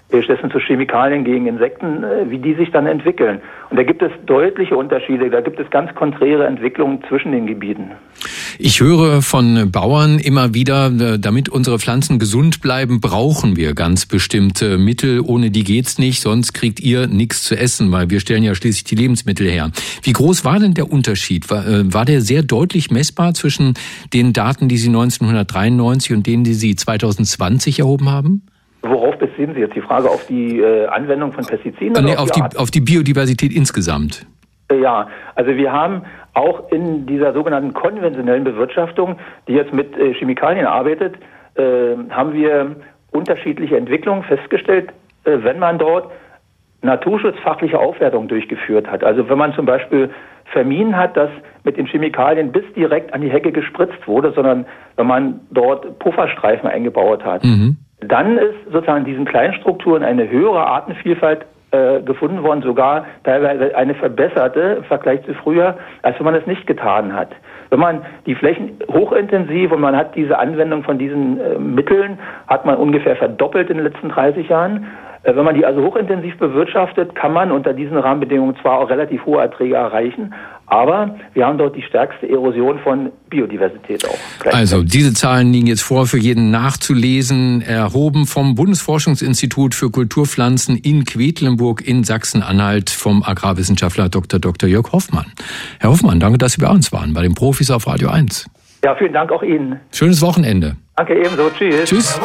stattdessen 0.09 0.51
zu 0.51 0.59
Chemikalien 0.59 1.25
gegen 1.25 1.47
Insekten, 1.47 2.05
äh, 2.05 2.31
wie 2.31 2.39
die 2.39 2.55
sich 2.55 2.71
dann 2.71 2.87
entwickeln. 2.87 3.41
Und 3.71 3.77
da 3.77 3.83
gibt 3.83 4.03
es 4.03 4.13
deutliche 4.27 4.77
Unterschiede, 4.77 5.31
da 5.31 5.41
gibt 5.41 5.59
es 5.59 5.69
ganz 5.71 5.95
konträre 5.95 6.47
Entwicklungen 6.47 7.03
zwischen 7.09 7.33
den 7.33 7.47
Gebieten. 7.47 7.91
Ich 8.59 8.81
höre 8.81 9.23
von 9.23 9.73
Bauern 9.73 10.19
immer 10.19 10.55
wieder, 10.55 10.87
äh, 10.87 11.19
damit 11.19 11.49
unsere 11.49 11.79
Pflanzen 11.79 12.19
gesund 12.19 12.61
bleiben, 12.61 13.01
brauchen 13.01 13.57
wir 13.57 13.75
ganz 13.75 14.07
bestimmte 14.07 14.79
Mittel. 14.79 15.21
Ohne 15.21 15.51
die 15.51 15.65
geht's 15.65 15.99
nicht, 15.99 16.21
sonst 16.21 16.53
kriegt 16.53 16.81
ihr 16.81 17.07
nichts 17.07 17.43
zu 17.43 17.57
essen, 17.57 17.91
weil 17.91 18.11
wir 18.11 18.21
stellen 18.21 18.45
ja 18.45 18.55
schließlich 18.55 18.85
die 18.85 18.97
Lebensmittel 18.97 19.49
her. 19.49 19.71
Wie 20.03 20.13
groß 20.13 20.45
war 20.45 20.61
denn 20.61 20.75
der 20.75 20.93
Unterschied? 20.93 21.51
War, 21.51 21.67
äh, 21.67 21.93
war 21.93 22.05
der 22.05 22.21
sehr 22.21 22.43
deutlich 22.43 22.91
messbar 22.91 23.35
zwischen 23.35 23.75
den 24.13 24.33
Daten, 24.33 24.69
die 24.69 24.77
Sie 24.77 24.89
1993 24.89 26.13
und 26.13 26.27
denen, 26.27 26.45
die 26.45 26.55
Sie 26.55 26.77
2020 26.77 27.81
erhoben 27.81 28.11
haben? 28.11 28.43
Worauf 28.87 29.17
beziehen 29.19 29.55
Sie 29.55 29.61
jetzt 29.61 29.75
die 29.75 29.81
Frage 29.81 30.11
auf 30.11 30.27
die 30.27 30.61
äh, 30.61 30.87
Anwendung 30.87 31.33
von 31.33 31.45
Pestiziden? 31.45 32.05
Nee, 32.05 32.17
auf, 32.17 32.31
die, 32.31 32.43
auf 32.57 32.71
die 32.71 32.81
Biodiversität 32.81 33.53
insgesamt. 33.53 34.27
Äh, 34.69 34.81
ja, 34.81 35.09
also 35.35 35.57
wir 35.57 35.73
haben 35.73 36.03
auch 36.35 36.71
in 36.71 37.07
dieser 37.07 37.33
sogenannten 37.33 37.73
konventionellen 37.73 38.45
Bewirtschaftung, 38.45 39.17
die 39.49 39.53
jetzt 39.53 39.73
mit 39.73 39.97
äh, 39.97 40.13
Chemikalien 40.15 40.67
arbeitet, 40.67 41.15
äh, 41.55 41.97
haben 42.11 42.35
wir 42.35 42.77
unterschiedliche 43.11 43.77
Entwicklungen 43.77 44.25
festgestellt, 44.25 44.91
äh, 45.25 45.39
wenn 45.43 45.59
man 45.59 45.79
dort 45.79 46.11
naturschutzfachliche 46.83 47.79
Aufwertung 47.79 48.29
durchgeführt 48.29 48.87
hat. 48.89 49.03
Also 49.03 49.29
wenn 49.31 49.39
man 49.39 49.55
zum 49.55 49.65
Beispiel 49.65 50.11
vermieden 50.53 50.97
hat, 50.97 51.17
dass 51.17 51.31
mit 51.63 51.79
den 51.79 51.87
Chemikalien 51.87 52.53
bis 52.53 52.65
direkt 52.77 53.15
an 53.15 53.23
die 53.23 53.31
Hecke 53.31 53.51
gespritzt 53.51 54.07
wurde, 54.07 54.33
sondern 54.35 54.67
wenn 54.97 55.07
man 55.07 55.41
dort 55.51 55.99
Pufferstreifen 55.99 56.69
eingebaut 56.69 57.25
hat. 57.25 57.43
Mhm. 57.43 57.79
Dann 58.09 58.39
ist 58.39 58.55
sozusagen 58.71 58.99
in 58.99 59.05
diesen 59.05 59.25
Kleinstrukturen 59.25 60.03
eine 60.03 60.29
höhere 60.29 60.67
Artenvielfalt 60.67 61.47
äh, 61.75 62.03
gefunden 62.03 62.43
worden, 62.43 62.63
sogar 62.63 63.05
teilweise 63.25 63.75
eine 63.77 63.95
verbesserte 63.95 64.77
im 64.79 64.85
Vergleich 64.85 65.25
zu 65.25 65.35
früher, 65.35 65.77
als 66.03 66.17
wenn 66.19 66.25
man 66.25 66.35
es 66.37 66.47
nicht 66.47 66.67
getan 66.67 67.13
hat. 67.13 67.31
Wenn 67.71 67.81
man 67.81 68.03
die 68.27 68.37
Flächen 68.37 68.79
hochintensiv 68.89 69.73
und 69.73 69.81
man 69.81 69.97
hat 69.97 70.15
diese 70.15 70.39
Anwendung 70.39 70.85
von 70.85 70.99
diesen 70.99 71.41
äh, 71.41 71.59
Mitteln, 71.59 72.19
hat 72.47 72.65
man 72.65 72.77
ungefähr 72.77 73.17
verdoppelt 73.17 73.71
in 73.71 73.79
den 73.79 73.87
letzten 73.87 74.09
30 74.09 74.49
Jahren. 74.49 74.87
Äh, 75.25 75.35
wenn 75.35 75.45
man 75.45 75.55
die 75.55 75.65
also 75.65 75.83
hochintensiv 75.83 76.37
bewirtschaftet, 76.39 77.15
kann 77.15 77.33
man 77.33 77.51
unter 77.51 77.73
diesen 77.73 77.97
Rahmenbedingungen 77.97 78.57
zwar 78.61 78.79
auch 78.79 78.91
relativ 78.91 79.25
hohe 79.25 79.41
Erträge 79.41 79.75
erreichen, 79.75 80.35
aber 80.67 81.17
wir 81.35 81.47
haben 81.47 81.59
dort 81.59 81.77
die 81.77 81.83
stärkste 81.83 82.29
Erosion 82.29 82.79
von 82.79 83.11
Biodiversität 83.29 84.07
auch. 84.07 84.53
Also 84.53 84.83
diese 84.83 85.13
Zahlen 85.13 85.53
liegen 85.53 85.67
jetzt 85.67 85.83
vor, 85.83 86.07
für 86.07 86.19
jeden 86.19 86.51
nachzulesen, 86.51 87.63
erhoben 87.63 88.27
vom 88.27 88.55
Bundesforschungsinstitut 88.55 89.75
für 89.75 89.91
Kulturpflanzen 89.91 90.77
in 90.77 91.05
Quedlinburg 91.05 91.87
in 91.87 92.05
Sachsen-Anhalt 92.05 92.91
vom 92.91 93.23
Agrarwissenschaftler 93.23 94.09
Dr. 94.09 94.41
Dr. 94.41 94.69
Jörg 94.69 94.93
Hoffmann. 94.93 95.27
Herr 95.81 95.91
Hoffmann, 95.91 96.21
danke, 96.21 96.39
dass 96.39 96.53
Sie 96.53 96.61
bei 96.61 96.71
uns 96.71 96.93
waren, 96.93 97.15
bei 97.15 97.23
den 97.23 97.35
Profis 97.35 97.71
auf 97.71 97.87
Radio 97.87 98.09
1. 98.09 98.49
Ja, 98.85 98.95
vielen 98.95 99.15
Dank 99.15 99.33
auch 99.33 99.43
Ihnen. 99.43 99.81
Schönes 99.93 100.21
Wochenende. 100.21 100.77
Danke 100.97 101.15
ebenso. 101.15 101.51
Tschüss. 101.51 101.85
Tschüss. 101.85 102.21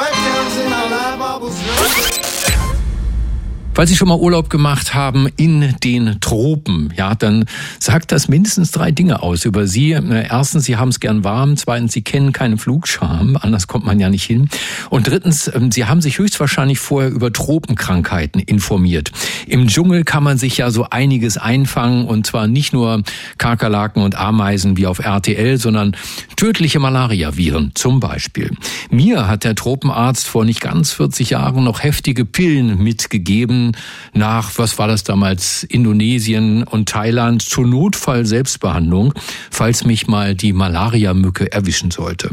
Falls 3.79 3.91
Sie 3.91 3.95
schon 3.95 4.09
mal 4.09 4.19
Urlaub 4.19 4.49
gemacht 4.49 4.93
haben 4.93 5.29
in 5.37 5.73
den 5.81 6.19
Tropen, 6.19 6.91
ja, 6.97 7.15
dann 7.15 7.45
sagt 7.79 8.11
das 8.11 8.27
mindestens 8.27 8.71
drei 8.71 8.91
Dinge 8.91 9.23
aus 9.23 9.45
über 9.45 9.67
Sie. 9.67 9.93
Äh, 9.93 10.27
erstens, 10.29 10.65
Sie 10.65 10.75
haben 10.75 10.89
es 10.89 10.99
gern 10.99 11.23
warm. 11.23 11.55
Zweitens, 11.55 11.93
Sie 11.93 12.01
kennen 12.01 12.33
keinen 12.33 12.57
Flugscham. 12.57 13.37
Anders 13.39 13.67
kommt 13.67 13.85
man 13.85 13.97
ja 13.97 14.09
nicht 14.09 14.25
hin. 14.25 14.49
Und 14.89 15.07
drittens, 15.07 15.49
ähm, 15.55 15.71
Sie 15.71 15.85
haben 15.85 16.01
sich 16.01 16.19
höchstwahrscheinlich 16.19 16.77
vorher 16.77 17.09
über 17.09 17.31
Tropenkrankheiten 17.31 18.41
informiert. 18.41 19.13
Im 19.47 19.69
Dschungel 19.69 20.03
kann 20.03 20.23
man 20.23 20.37
sich 20.37 20.57
ja 20.57 20.71
so 20.71 20.89
einiges 20.89 21.37
einfangen 21.37 22.03
und 22.03 22.27
zwar 22.27 22.47
nicht 22.47 22.73
nur 22.73 23.03
Kakerlaken 23.37 24.03
und 24.03 24.15
Ameisen 24.15 24.75
wie 24.75 24.87
auf 24.87 24.99
RTL, 24.99 25.57
sondern 25.57 25.95
tödliche 26.35 26.79
Malariaviren 26.79 27.71
zum 27.75 28.01
Beispiel. 28.01 28.51
Mir 28.89 29.29
hat 29.29 29.45
der 29.45 29.55
Tropenarzt 29.55 30.27
vor 30.27 30.43
nicht 30.43 30.59
ganz 30.59 30.91
40 30.91 31.29
Jahren 31.29 31.63
noch 31.63 31.81
heftige 31.81 32.25
Pillen 32.25 32.83
mitgegeben, 32.83 33.68
nach, 34.13 34.51
was 34.57 34.77
war 34.77 34.87
das 34.87 35.03
damals, 35.03 35.63
Indonesien 35.63 36.63
und 36.63 36.89
Thailand 36.89 37.41
zur 37.41 37.67
Notfall-Selbstbehandlung, 37.67 39.13
falls 39.51 39.85
mich 39.85 40.07
mal 40.07 40.35
die 40.35 40.53
Malaria-Mücke 40.53 41.51
erwischen 41.51 41.91
sollte. 41.91 42.31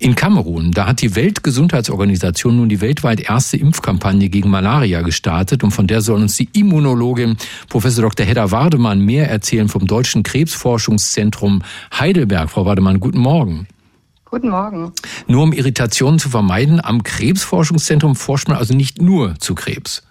In 0.00 0.14
Kamerun, 0.14 0.70
da 0.70 0.86
hat 0.86 1.02
die 1.02 1.16
Weltgesundheitsorganisation 1.16 2.56
nun 2.56 2.68
die 2.68 2.80
weltweit 2.80 3.20
erste 3.20 3.56
Impfkampagne 3.56 4.28
gegen 4.28 4.48
Malaria 4.48 5.02
gestartet 5.02 5.64
und 5.64 5.72
von 5.72 5.88
der 5.88 6.02
soll 6.02 6.20
uns 6.20 6.36
die 6.36 6.48
Immunologin 6.52 7.36
Professor 7.68 8.02
Dr. 8.02 8.24
Hedda 8.24 8.52
Wardemann 8.52 9.00
mehr 9.00 9.28
erzählen 9.28 9.68
vom 9.68 9.86
Deutschen 9.86 10.22
Krebsforschungszentrum 10.22 11.62
Heidelberg. 11.98 12.48
Frau 12.48 12.64
Wardemann, 12.64 13.00
guten 13.00 13.18
Morgen. 13.18 13.66
Guten 14.24 14.50
Morgen. 14.50 14.92
Nur 15.26 15.42
um 15.42 15.52
Irritationen 15.52 16.20
zu 16.20 16.28
vermeiden, 16.28 16.84
am 16.84 17.02
Krebsforschungszentrum 17.02 18.14
forscht 18.14 18.48
man 18.48 18.58
also 18.58 18.74
nicht 18.74 19.02
nur 19.02 19.34
zu 19.40 19.54
Krebs. 19.54 20.02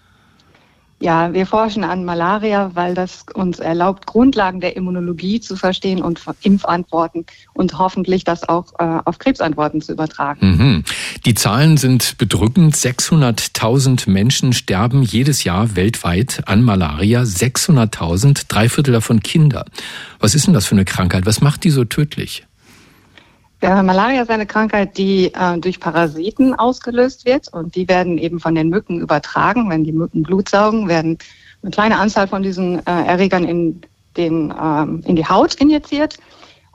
Ja, 0.99 1.31
wir 1.31 1.45
forschen 1.45 1.83
an 1.83 2.05
Malaria, 2.05 2.71
weil 2.73 2.95
das 2.95 3.25
uns 3.36 3.60
erlaubt, 3.60 4.07
Grundlagen 4.07 4.62
der 4.62 4.75
Immunologie 4.75 5.39
zu 5.39 5.55
verstehen 5.55 6.01
und 6.01 6.19
Impfantworten 6.41 7.27
und 7.53 7.77
hoffentlich 7.77 8.23
das 8.23 8.49
auch 8.49 8.73
äh, 8.79 8.99
auf 9.05 9.19
Krebsantworten 9.19 9.79
zu 9.81 9.91
übertragen. 9.91 10.39
Mhm. 10.41 10.83
Die 11.25 11.36
Zahlen 11.36 11.77
sind 11.77 12.17
bedrückend. 12.17 12.75
600.000 12.75 14.10
Menschen 14.10 14.53
sterben 14.53 15.03
jedes 15.03 15.43
Jahr 15.43 15.75
weltweit 15.75 16.41
an 16.47 16.63
Malaria. 16.63 17.21
600.000, 17.21 18.45
drei 18.47 18.67
Viertel 18.67 18.93
davon 18.93 19.19
Kinder. 19.19 19.65
Was 20.19 20.33
ist 20.33 20.47
denn 20.47 20.55
das 20.55 20.65
für 20.65 20.75
eine 20.75 20.86
Krankheit? 20.86 21.27
Was 21.27 21.41
macht 21.41 21.63
die 21.63 21.69
so 21.69 21.86
tödlich? 21.86 22.46
Malaria 23.61 24.21
ist 24.21 24.29
eine 24.29 24.45
Krankheit, 24.45 24.97
die 24.97 25.33
äh, 25.33 25.57
durch 25.57 25.79
Parasiten 25.79 26.53
ausgelöst 26.53 27.25
wird 27.25 27.51
und 27.51 27.75
die 27.75 27.87
werden 27.89 28.17
eben 28.19 28.39
von 28.39 28.53
den 28.53 28.69
Mücken 28.69 28.99
übertragen. 28.99 29.69
Wenn 29.69 29.83
die 29.83 29.91
Mücken 29.91 30.23
Blut 30.23 30.49
saugen, 30.49 30.87
werden 30.87 31.17
eine 31.63 31.71
kleine 31.71 31.97
Anzahl 31.97 32.27
von 32.27 32.43
diesen 32.43 32.79
äh, 32.85 33.05
Erregern 33.05 33.45
in, 33.45 33.81
den, 34.15 34.53
ähm, 34.61 35.01
in 35.05 35.15
die 35.15 35.25
Haut 35.25 35.55
injiziert 35.55 36.17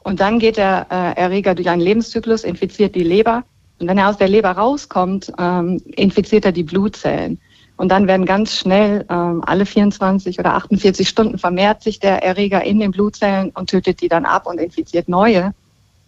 und 0.03 0.19
dann 0.19 0.41
geht 0.41 0.57
der 0.57 0.87
äh, 0.91 1.21
Erreger 1.21 1.55
durch 1.55 1.69
einen 1.69 1.83
Lebenszyklus, 1.83 2.43
infiziert 2.43 2.97
die 2.97 3.05
Leber 3.05 3.45
und 3.79 3.89
wenn 3.89 3.99
er 3.99 4.09
aus 4.09 4.17
der 4.17 4.29
Leber 4.29 4.51
rauskommt, 4.51 5.33
ähm, 5.39 5.81
infiziert 5.87 6.45
er 6.45 6.53
die 6.53 6.63
Blutzellen. 6.63 7.41
Und 7.77 7.89
dann 7.89 8.07
werden 8.07 8.27
ganz 8.27 8.57
schnell 8.57 9.05
ähm, 9.09 9.43
alle 9.45 9.67
24 9.67 10.39
oder 10.39 10.55
48 10.55 11.09
Stunden 11.09 11.39
vermehrt 11.39 11.83
sich 11.83 11.99
der 11.99 12.23
Erreger 12.23 12.63
in 12.63 12.79
den 12.79 12.93
Blutzellen 12.93 13.51
und 13.51 13.71
tötet 13.71 14.01
die 14.01 14.09
dann 14.09 14.25
ab 14.25 14.47
und 14.47 14.59
infiziert 14.59 15.09
neue. 15.09 15.53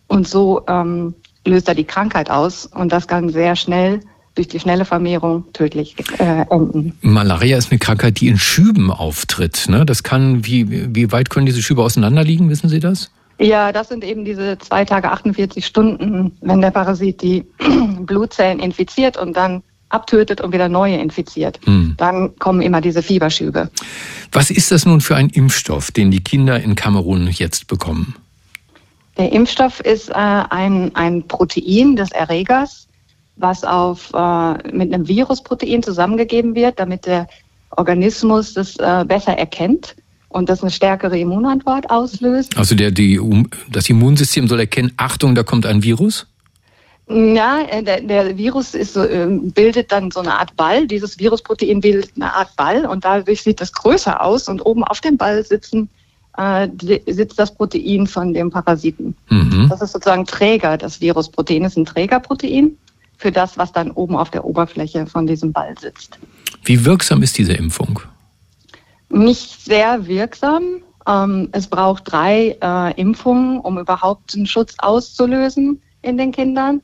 Und 0.09 0.29
so 0.29 0.63
ähm, 0.69 1.15
löst 1.47 1.69
er 1.69 1.75
die 1.75 1.85
Krankheit 1.85 2.31
aus 2.31 2.67
und 2.67 2.93
das 2.93 3.09
kann 3.09 3.29
sehr 3.29 3.57
schnell 3.57 4.01
durch 4.35 4.49
die 4.49 4.59
schnelle 4.59 4.85
Vermehrung 4.85 5.45
tödlich 5.53 5.95
äh, 6.19 6.45
enden. 6.51 6.93
Malaria 7.03 7.57
ist 7.57 7.71
eine 7.71 7.79
Krankheit, 7.79 8.21
die 8.21 8.29
in 8.29 8.39
Schüben 8.39 8.91
auftritt. 8.91 9.67
Ne? 9.69 9.87
Das 9.87 10.03
kann, 10.03 10.45
wie, 10.45 10.95
wie 10.95 11.13
weit 11.13 11.31
können 11.31 11.47
diese 11.47 11.63
Schübe 11.63 11.83
auseinanderliegen, 11.83 12.51
wissen 12.51 12.69
Sie 12.69 12.81
das? 12.81 13.11
Ja, 13.39 13.73
das 13.73 13.89
sind 13.89 14.05
eben 14.05 14.25
diese 14.25 14.59
zwei 14.59 14.85
Tage 14.85 15.11
48 15.11 15.65
Stunden, 15.65 16.33
wenn 16.41 16.61
der 16.61 16.71
Parasit 16.71 17.21
die 17.23 17.45
Blutzellen 18.01 18.61
infiziert 18.61 19.17
und 19.17 19.37
dann 19.37 19.63
abtötet 19.89 20.41
und 20.41 20.53
wieder 20.53 20.69
neue 20.69 20.97
infiziert. 20.97 21.61
Hm. 21.65 21.95
Dann 21.97 22.37
kommen 22.39 22.63
immer 22.63 22.81
diese 22.81 23.03
Fieberschübe. 23.03 23.71
Was 24.33 24.51
ist 24.51 24.73
das 24.73 24.87
nun 24.87 25.01
für 25.01 25.15
ein 25.15 25.29
Impfstoff, 25.31 25.93
den 25.93 26.11
die 26.11 26.23
Kinder 26.23 26.61
in 26.61 26.75
Kamerun 26.75 27.29
jetzt 27.29 27.69
bekommen? 27.69 28.17
Der 29.17 29.33
Impfstoff 29.33 29.81
ist 29.81 30.11
äh, 30.11 30.15
ein, 30.15 30.95
ein 30.95 31.27
Protein 31.29 31.97
des 31.97 32.11
Erregers, 32.13 32.89
was 33.37 33.65
auf, 33.65 34.11
äh, 34.13 34.53
mit 34.73 34.93
einem 34.93 35.07
Virusprotein 35.07 35.83
zusammengegeben 35.83 36.55
wird, 36.55 36.79
damit 36.79 37.07
der 37.07 37.29
Organismus 37.71 38.55
das 38.55 38.77
äh, 38.77 39.05
besser 39.07 39.37
erkennt 39.37 39.97
und 40.29 40.49
das 40.49 40.63
eine 40.63 40.71
stärkere 40.71 41.19
Immunantwort 41.19 41.91
auslöst. 41.91 42.57
Also 42.57 42.75
der, 42.75 42.91
die, 42.91 43.21
das 43.71 43.89
Immunsystem 43.89 44.49
soll 44.49 44.61
erkennen, 44.61 44.93
Achtung, 44.97 45.35
da 45.35 45.45
kommt 45.45 45.65
ein 45.67 45.83
Virus? 45.83 46.27
Ja, 47.09 47.63
äh, 47.69 47.83
der, 47.83 48.01
der 48.01 48.37
Virus 48.37 48.75
ist, 48.75 48.97
äh, 48.97 49.27
bildet 49.29 49.93
dann 49.93 50.11
so 50.11 50.21
eine 50.21 50.39
Art 50.39 50.57
Ball. 50.57 50.87
Dieses 50.87 51.19
Virusprotein 51.19 51.81
bildet 51.81 52.13
eine 52.17 52.35
Art 52.35 52.57
Ball 52.57 52.87
und 52.87 53.05
dadurch 53.05 53.43
sieht 53.43 53.61
das 53.61 53.73
größer 53.73 54.23
aus 54.23 54.49
und 54.49 54.61
oben 54.65 54.83
auf 54.85 55.01
dem 55.01 55.17
Ball 55.17 55.45
sitzen 55.45 55.89
äh, 56.37 56.69
sitzt 57.07 57.39
das 57.39 57.55
Protein 57.55 58.07
von 58.07 58.35
dem 58.35 58.51
Parasiten. 58.51 59.17
Mhm. 59.31 59.67
Das 59.69 59.81
ist 59.81 59.93
sozusagen 59.93 60.27
Träger. 60.27 60.77
Das 60.77 61.01
Virusprotein 61.01 61.65
ist 61.65 61.77
ein 61.77 61.85
Trägerprotein. 61.85 62.77
für 63.17 63.31
das, 63.31 63.57
was 63.57 63.73
dann 63.73 63.93
oben 63.93 64.17
auf 64.17 64.31
der 64.31 64.45
Oberfläche 64.45 65.07
von 65.07 65.27
diesem 65.27 65.53
Ball 65.53 65.75
sitzt. 65.79 66.19
Wie 66.65 66.85
wirksam 66.85 67.23
ist 67.23 67.39
diese 67.39 67.53
Impfung? 67.53 68.01
Nicht 69.09 69.65
sehr 69.65 70.07
wirksam. 70.07 70.83
Ähm, 71.07 71.49
es 71.53 71.69
braucht 71.69 72.11
drei 72.11 72.59
äh, 72.61 73.01
Impfungen, 73.01 73.61
um 73.61 73.79
überhaupt 73.79 74.35
einen 74.35 74.47
Schutz 74.47 74.75
auszulösen 74.79 75.81
in 76.03 76.19
den 76.19 76.33
Kindern. 76.33 76.83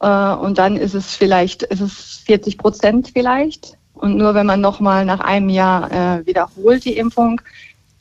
Äh, 0.00 0.34
und 0.34 0.58
dann 0.58 0.76
ist 0.76 0.94
es 0.94 1.14
vielleicht, 1.14 1.62
ist 1.62 1.80
es 1.80 2.22
40 2.26 2.58
Prozent 2.58 3.10
vielleicht. 3.12 3.76
Und 3.94 4.16
nur 4.16 4.34
wenn 4.34 4.46
man 4.46 4.60
nochmal 4.60 5.04
nach 5.04 5.20
einem 5.20 5.48
Jahr 5.50 5.90
äh, 5.90 6.26
wiederholt 6.26 6.84
die 6.84 6.96
Impfung, 6.96 7.40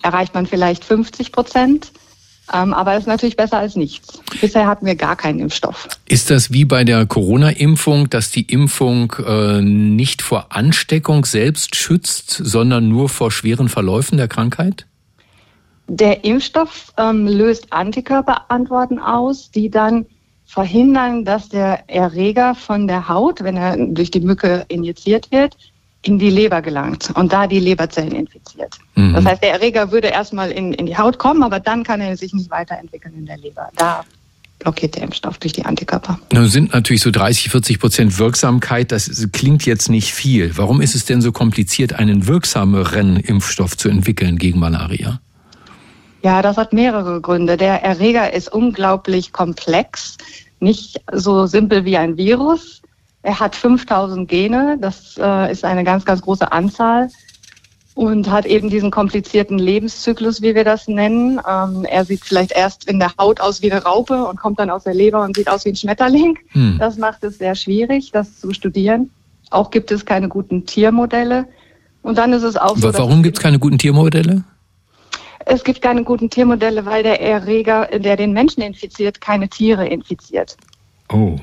erreicht 0.02 0.34
man 0.34 0.46
vielleicht 0.46 0.84
50 0.84 1.32
Prozent. 1.32 1.92
Ähm, 2.52 2.74
aber 2.74 2.94
es 2.94 3.02
ist 3.02 3.08
natürlich 3.08 3.36
besser 3.36 3.60
als 3.60 3.76
nichts. 3.76 4.22
Bisher 4.42 4.66
hatten 4.66 4.86
wir 4.86 4.96
gar 4.96 5.16
keinen 5.16 5.40
Impfstoff. 5.40 5.88
Ist 6.08 6.32
das 6.32 6.52
wie 6.52 6.66
bei 6.66 6.84
der 6.84 7.06
Corona-Impfung, 7.06 8.10
dass 8.10 8.32
die 8.32 8.42
Impfung 8.42 9.14
äh, 9.26 9.62
nicht 9.62 10.22
vor 10.22 10.48
Ansteckung 10.50 11.26
selbst 11.26 11.76
schützt, 11.76 12.32
sondern 12.32 12.90
nur 12.90 13.08
vor 13.10 13.32
schweren 13.32 13.70
Verläufen 13.70 14.18
der 14.18 14.28
Krankheit? 14.28 14.88
Der 15.88 16.24
Impfstoff 16.24 16.92
ähm, 16.98 17.28
löst 17.28 17.72
Antikörperantworten 17.72 19.00
aus, 19.00 19.52
die 19.52 19.70
dann 19.70 20.06
verhindern, 20.46 21.26
dass 21.26 21.50
der 21.50 21.88
Erreger 21.88 22.56
von 22.56 22.88
der 22.88 23.08
Haut, 23.08 23.44
wenn 23.44 23.58
er 23.58 23.78
durch 23.78 24.10
die 24.10 24.20
Mücke 24.20 24.66
injiziert 24.68 25.32
wird, 25.32 25.56
in 26.02 26.18
die 26.18 26.30
Leber 26.30 26.62
gelangt 26.62 27.12
und 27.16 27.34
da 27.34 27.48
die 27.48 27.60
Leberzellen 27.60 28.14
infiziert. 28.14 28.76
Mhm. 28.96 29.14
Das 29.14 29.26
heißt, 29.26 29.44
der 29.44 29.52
Erreger 29.52 29.92
würde 29.92 30.08
erstmal 30.08 30.52
in, 30.52 30.74
in 30.74 30.86
die 30.86 30.98
Haut 30.98 31.18
kommen, 31.18 31.44
aber 31.44 31.60
dann 31.60 31.84
kann 31.84 32.00
er 32.00 32.16
sich 32.16 32.34
nicht 32.34 32.50
weiterentwickeln 32.50 33.14
in 33.16 33.26
der 33.26 33.38
Leber. 33.38 33.70
Da 33.76 34.06
blockiert 34.60 34.96
der 34.96 35.04
Impfstoff 35.04 35.38
durch 35.38 35.54
die 35.54 35.66
Antikörper. 35.66 36.20
Nun 36.32 36.48
sind 36.48 36.74
natürlich 36.74 37.02
so 37.02 37.12
30, 37.12 37.50
40 37.50 37.80
Prozent 37.80 38.20
Wirksamkeit, 38.20 38.92
das 38.92 39.28
klingt 39.32 39.66
jetzt 39.66 39.90
nicht 39.90 40.14
viel. 40.14 40.58
Warum 40.58 40.82
ist 40.82 40.96
es 40.96 41.06
denn 41.06 41.22
so 41.22 41.32
kompliziert, 41.32 41.94
einen 41.94 42.28
wirksameren 42.28 43.18
Impfstoff 43.18 43.78
zu 43.78 43.90
entwickeln 43.90 44.38
gegen 44.38 44.60
Malaria? 44.60 45.20
Ja, 46.22 46.42
das 46.42 46.58
hat 46.58 46.74
mehrere 46.74 47.22
Gründe. 47.22 47.56
Der 47.56 47.82
Erreger 47.82 48.34
ist 48.34 48.52
unglaublich 48.52 49.32
komplex, 49.32 50.18
nicht 50.60 51.02
so 51.14 51.46
simpel 51.46 51.86
wie 51.86 51.96
ein 51.96 52.18
Virus. 52.18 52.82
Er 53.22 53.40
hat 53.40 53.56
5000 53.56 54.28
Gene, 54.30 54.78
das 54.80 55.18
äh, 55.18 55.52
ist 55.52 55.66
eine 55.66 55.84
ganz, 55.84 56.06
ganz 56.06 56.22
große 56.22 56.52
Anzahl 56.52 57.10
und 58.00 58.32
hat 58.32 58.46
eben 58.46 58.70
diesen 58.70 58.92
komplizierten 58.92 59.60
Lebenszyklus, 59.60 60.42
wie 60.42 60.56
wir 60.56 60.64
das 60.64 60.88
nennen. 60.88 61.42
Ähm, 61.46 61.84
er 61.84 62.06
sieht 62.06 62.24
vielleicht 62.24 62.54
erst 62.54 62.90
in 62.90 62.98
der 62.98 63.12
Haut 63.20 63.42
aus 63.42 63.62
wie 63.62 63.70
eine 63.70 63.84
Raupe 63.84 64.24
und 64.26 64.40
kommt 64.40 64.58
dann 64.60 64.70
aus 64.70 64.86
der 64.86 64.94
Leber 64.94 65.22
und 65.24 65.36
sieht 65.36 65.50
aus 65.50 65.66
wie 65.66 65.70
ein 65.70 65.76
Schmetterling. 65.76 66.38
Hm. 66.52 66.78
Das 66.80 66.98
macht 66.98 67.26
es 67.26 67.38
sehr 67.40 67.56
schwierig, 67.56 68.12
das 68.12 68.40
zu 68.40 68.54
studieren. 68.54 69.10
Auch 69.50 69.70
gibt 69.70 69.92
es 69.92 70.06
keine 70.06 70.30
guten 70.30 70.66
Tiermodelle. 70.66 71.46
Und 72.02 72.18
dann 72.18 72.32
ist 72.32 72.44
es 72.44 72.56
auch 72.56 72.78
so. 72.78 72.94
Warum 72.94 73.22
gibt 73.22 73.38
es 73.38 73.44
keine 73.44 73.60
guten 73.60 73.78
Tiermodelle? 73.78 74.46
Es 75.46 75.64
gibt 75.64 75.82
keine 75.82 76.04
guten 76.04 76.30
Tiermodelle, 76.30 76.86
weil 76.86 77.04
der 77.04 77.22
Erreger, 77.22 77.88
der 77.88 78.16
den 78.16 78.32
Menschen 78.32 78.62
infiziert, 78.62 79.20
keine 79.20 79.50
Tiere 79.50 79.86
infiziert. 79.88 80.56
Oh. 81.12 81.38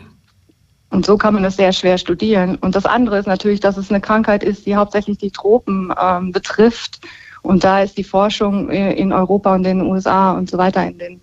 Und 0.91 1.05
so 1.05 1.17
kann 1.17 1.35
man 1.35 1.45
es 1.45 1.57
sehr 1.57 1.73
schwer 1.73 1.99
studieren. 1.99 2.57
Und 2.57 2.75
das 2.75 2.87
andere 2.87 3.19
ist 3.19 3.27
natürlich, 3.27 3.61
dass 3.61 3.77
es 3.77 3.91
eine 3.91 4.01
Krankheit 4.01 4.43
ist, 4.43 4.67
die 4.67 4.77
hauptsächlich 4.77 5.19
die 5.19 5.31
Tropen 5.31 5.93
ähm, 6.01 6.33
betrifft. 6.33 7.01
Und 7.43 7.65
da 7.65 7.83
ist 7.83 7.97
die 7.97 8.05
Forschung 8.05 8.71
in 8.71 9.13
Europa 9.13 9.55
und 9.55 9.63
den 9.63 9.81
USA 9.83 10.33
und 10.33 10.51
so 10.51 10.59
weiter 10.59 10.85
in 10.87 10.99
den 10.99 11.21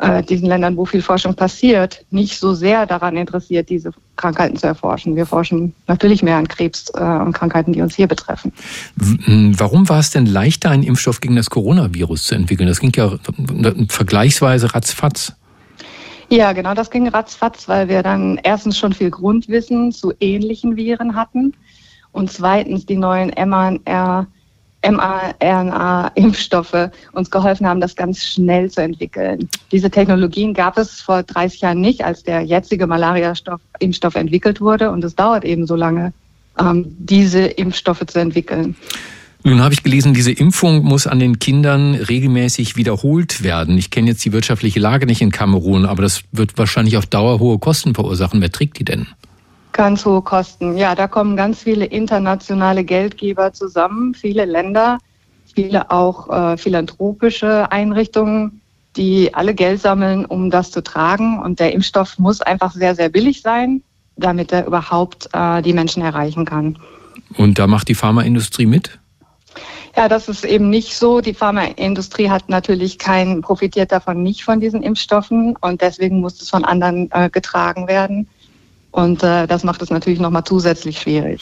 äh, 0.00 0.22
diesen 0.22 0.48
Ländern, 0.48 0.76
wo 0.76 0.84
viel 0.84 1.02
Forschung 1.02 1.34
passiert, 1.34 2.04
nicht 2.10 2.38
so 2.38 2.54
sehr 2.54 2.86
daran 2.86 3.16
interessiert, 3.16 3.68
diese 3.68 3.92
Krankheiten 4.16 4.56
zu 4.56 4.66
erforschen. 4.66 5.16
Wir 5.16 5.26
forschen 5.26 5.74
natürlich 5.86 6.22
mehr 6.22 6.36
an 6.36 6.48
Krebs 6.48 6.90
äh, 6.94 7.02
und 7.02 7.32
Krankheiten, 7.34 7.72
die 7.72 7.82
uns 7.82 7.94
hier 7.94 8.08
betreffen. 8.08 8.52
Warum 8.96 9.88
war 9.88 10.00
es 10.00 10.10
denn 10.10 10.26
leichter, 10.26 10.70
einen 10.70 10.82
Impfstoff 10.82 11.20
gegen 11.20 11.36
das 11.36 11.50
Coronavirus 11.50 12.24
zu 12.24 12.34
entwickeln? 12.34 12.68
Das 12.68 12.80
ging 12.80 12.92
ja 12.96 13.16
vergleichsweise 13.88 14.74
ratzfatz. 14.74 15.34
Ja, 16.32 16.52
genau, 16.54 16.72
das 16.72 16.90
ging 16.90 17.06
ratzfatz, 17.08 17.68
weil 17.68 17.90
wir 17.90 18.02
dann 18.02 18.40
erstens 18.42 18.78
schon 18.78 18.94
viel 18.94 19.10
Grundwissen 19.10 19.92
zu 19.92 20.14
ähnlichen 20.18 20.76
Viren 20.76 21.14
hatten 21.14 21.52
und 22.10 22.32
zweitens 22.32 22.86
die 22.86 22.96
neuen 22.96 23.30
mRNA 23.36 24.26
mRNA-Impfstoffe 24.82 26.88
uns 27.12 27.30
geholfen 27.30 27.66
haben, 27.66 27.82
das 27.82 27.96
ganz 27.96 28.24
schnell 28.24 28.70
zu 28.70 28.80
entwickeln. 28.80 29.46
Diese 29.70 29.90
Technologien 29.90 30.54
gab 30.54 30.78
es 30.78 31.02
vor 31.02 31.22
30 31.22 31.60
Jahren 31.60 31.82
nicht, 31.82 32.02
als 32.02 32.22
der 32.22 32.40
jetzige 32.40 32.86
Malaria-Impfstoff 32.86 34.14
entwickelt 34.14 34.62
wurde. 34.62 34.90
Und 34.90 35.04
es 35.04 35.14
dauert 35.14 35.44
eben 35.44 35.66
so 35.66 35.76
lange, 35.76 36.14
ähm, 36.58 36.96
diese 36.98 37.44
Impfstoffe 37.44 38.06
zu 38.06 38.18
entwickeln. 38.18 38.74
Nun 39.44 39.60
habe 39.60 39.74
ich 39.74 39.82
gelesen, 39.82 40.14
diese 40.14 40.30
Impfung 40.30 40.84
muss 40.84 41.08
an 41.08 41.18
den 41.18 41.40
Kindern 41.40 41.94
regelmäßig 41.94 42.76
wiederholt 42.76 43.42
werden. 43.42 43.76
Ich 43.76 43.90
kenne 43.90 44.10
jetzt 44.10 44.24
die 44.24 44.32
wirtschaftliche 44.32 44.78
Lage 44.78 45.06
nicht 45.06 45.20
in 45.20 45.32
Kamerun, 45.32 45.84
aber 45.84 46.02
das 46.02 46.22
wird 46.30 46.56
wahrscheinlich 46.58 46.96
auf 46.96 47.06
Dauer 47.06 47.40
hohe 47.40 47.58
Kosten 47.58 47.94
verursachen. 47.94 48.40
Wer 48.40 48.52
trägt 48.52 48.78
die 48.78 48.84
denn? 48.84 49.08
Ganz 49.72 50.04
hohe 50.04 50.22
Kosten. 50.22 50.76
Ja, 50.76 50.94
da 50.94 51.08
kommen 51.08 51.36
ganz 51.36 51.60
viele 51.60 51.86
internationale 51.86 52.84
Geldgeber 52.84 53.52
zusammen, 53.52 54.14
viele 54.14 54.44
Länder, 54.44 54.98
viele 55.52 55.90
auch 55.90 56.28
äh, 56.30 56.56
philanthropische 56.56 57.72
Einrichtungen, 57.72 58.60
die 58.96 59.34
alle 59.34 59.54
Geld 59.54 59.80
sammeln, 59.80 60.24
um 60.24 60.50
das 60.50 60.70
zu 60.70 60.84
tragen. 60.84 61.40
Und 61.40 61.58
der 61.58 61.72
Impfstoff 61.72 62.16
muss 62.18 62.42
einfach 62.42 62.72
sehr, 62.72 62.94
sehr 62.94 63.08
billig 63.08 63.42
sein, 63.42 63.82
damit 64.16 64.52
er 64.52 64.66
überhaupt 64.66 65.28
äh, 65.32 65.62
die 65.62 65.72
Menschen 65.72 66.02
erreichen 66.02 66.44
kann. 66.44 66.78
Und 67.36 67.58
da 67.58 67.66
macht 67.66 67.88
die 67.88 67.94
Pharmaindustrie 67.94 68.66
mit? 68.66 68.98
Ja, 69.96 70.08
das 70.08 70.28
ist 70.28 70.44
eben 70.44 70.70
nicht 70.70 70.96
so. 70.96 71.20
Die 71.20 71.34
Pharmaindustrie 71.34 72.30
hat 72.30 72.48
natürlich 72.48 72.98
kein, 72.98 73.42
profitiert 73.42 73.92
davon 73.92 74.22
nicht 74.22 74.44
von 74.44 74.60
diesen 74.60 74.82
Impfstoffen 74.82 75.56
und 75.60 75.80
deswegen 75.82 76.20
muss 76.20 76.40
es 76.40 76.48
von 76.48 76.64
anderen 76.64 77.10
äh, 77.12 77.28
getragen 77.30 77.88
werden. 77.88 78.28
Und 78.92 79.22
äh, 79.22 79.46
das 79.46 79.64
macht 79.64 79.80
es 79.80 79.90
natürlich 79.90 80.20
nochmal 80.20 80.44
zusätzlich 80.44 81.00
schwierig. 81.00 81.40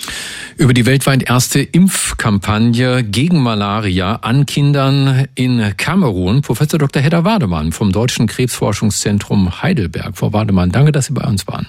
Über 0.57 0.73
die 0.73 0.87
weltweit 0.87 1.29
erste 1.29 1.61
Impfkampagne 1.61 3.03
gegen 3.03 3.43
Malaria 3.43 4.21
an 4.23 4.47
Kindern 4.47 5.27
in 5.35 5.75
Kamerun, 5.77 6.43
Professor 6.43 6.79
Dr. 6.79 7.03
Hedda 7.03 7.25
Wademann 7.25 7.73
vom 7.73 7.91
Deutschen 7.91 8.29
Krebsforschungszentrum 8.29 9.63
Heidelberg. 9.63 10.17
Frau 10.17 10.33
Wademann, 10.33 10.71
danke, 10.71 10.93
dass 10.93 11.07
Sie 11.07 11.13
bei 11.13 11.25
uns 11.25 11.47
waren. 11.49 11.67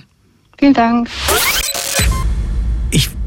Vielen 0.60 0.76
Dank. 0.76 1.10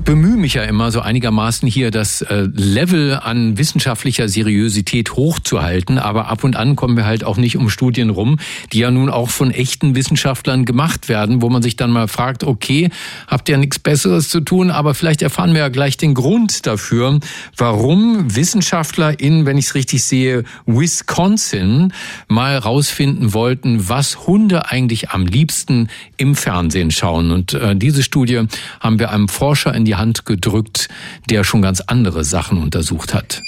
Bemühe 0.04 0.36
mich 0.36 0.52
ja 0.52 0.64
immer 0.64 0.92
so 0.92 1.00
einigermaßen 1.00 1.66
hier 1.66 1.90
das 1.90 2.20
äh, 2.20 2.46
Level 2.52 3.14
an 3.14 3.56
wissenschaftlicher 3.56 4.28
Seriosität 4.28 5.12
hochzuhalten, 5.12 5.98
aber 5.98 6.28
ab 6.28 6.44
und 6.44 6.56
an 6.56 6.76
kommen 6.76 6.98
wir 6.98 7.06
halt 7.06 7.24
auch 7.24 7.38
nicht 7.38 7.56
um 7.56 7.70
Studien 7.70 8.10
rum, 8.10 8.38
die 8.74 8.80
ja 8.80 8.90
nun 8.90 9.08
auch 9.08 9.30
von 9.30 9.50
echten 9.50 9.94
Wissenschaftlern 9.94 10.66
gemacht 10.66 11.08
werden, 11.08 11.40
wo 11.40 11.48
man 11.48 11.62
sich 11.62 11.76
dann 11.76 11.90
mal 11.90 12.06
fragt, 12.06 12.44
okay, 12.44 12.90
habt 13.28 13.48
ihr 13.48 13.56
nichts 13.56 13.78
Besseres 13.78 14.28
zu 14.28 14.42
tun, 14.42 14.70
aber 14.70 14.92
vielleicht 14.92 15.22
erfahren 15.22 15.54
wir 15.54 15.60
ja 15.60 15.68
gleich 15.70 15.96
den 15.96 16.12
Grund 16.12 16.66
dafür, 16.66 17.18
warum 17.56 18.36
Wissenschaftler 18.36 19.18
in, 19.18 19.46
wenn 19.46 19.56
ich 19.56 19.68
es 19.68 19.74
richtig 19.74 20.04
sehe, 20.04 20.44
Wisconsin 20.66 21.94
mal 22.28 22.58
rausfinden 22.58 23.32
wollten, 23.32 23.88
was 23.88 24.26
Hunde 24.26 24.70
eigentlich 24.70 25.12
am 25.12 25.24
liebsten 25.24 25.88
im 26.18 26.34
Fernsehen 26.34 26.90
schauen. 26.90 27.30
Und 27.30 27.54
äh, 27.54 27.74
diese 27.74 28.02
Studie 28.02 28.42
haben 28.80 28.98
wir 28.98 29.10
einem 29.10 29.28
Forscher 29.28 29.74
in 29.74 29.86
die 29.86 29.93
Hand 29.98 30.26
gedrückt, 30.26 30.88
der 31.30 31.44
schon 31.44 31.62
ganz 31.62 31.80
andere 31.80 32.24
Sachen 32.24 32.58
untersucht 32.58 33.14
hat. 33.14 33.42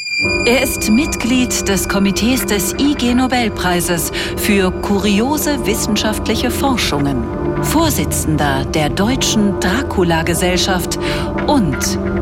Er 0.47 0.63
ist 0.63 0.89
Mitglied 0.89 1.69
des 1.69 1.89
Komitees 1.89 2.47
des 2.47 2.75
IG 2.79 3.15
Nobelpreises 3.15 4.11
für 4.37 4.71
kuriose 4.71 5.67
wissenschaftliche 5.67 6.51
Forschungen, 6.51 7.23
Vorsitzender 7.63 8.65
der 8.65 8.89
deutschen 8.89 9.61
Dracula-Gesellschaft 9.61 10.99
und 11.47 11.77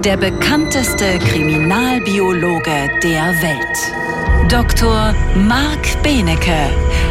der 0.04 0.16
bekannteste 0.16 1.18
Kriminalbiologe 1.20 2.90
der 3.02 3.26
Welt. 3.42 4.50
Dr. 4.50 5.14
Marc 5.46 6.02
Benecke, 6.02 6.70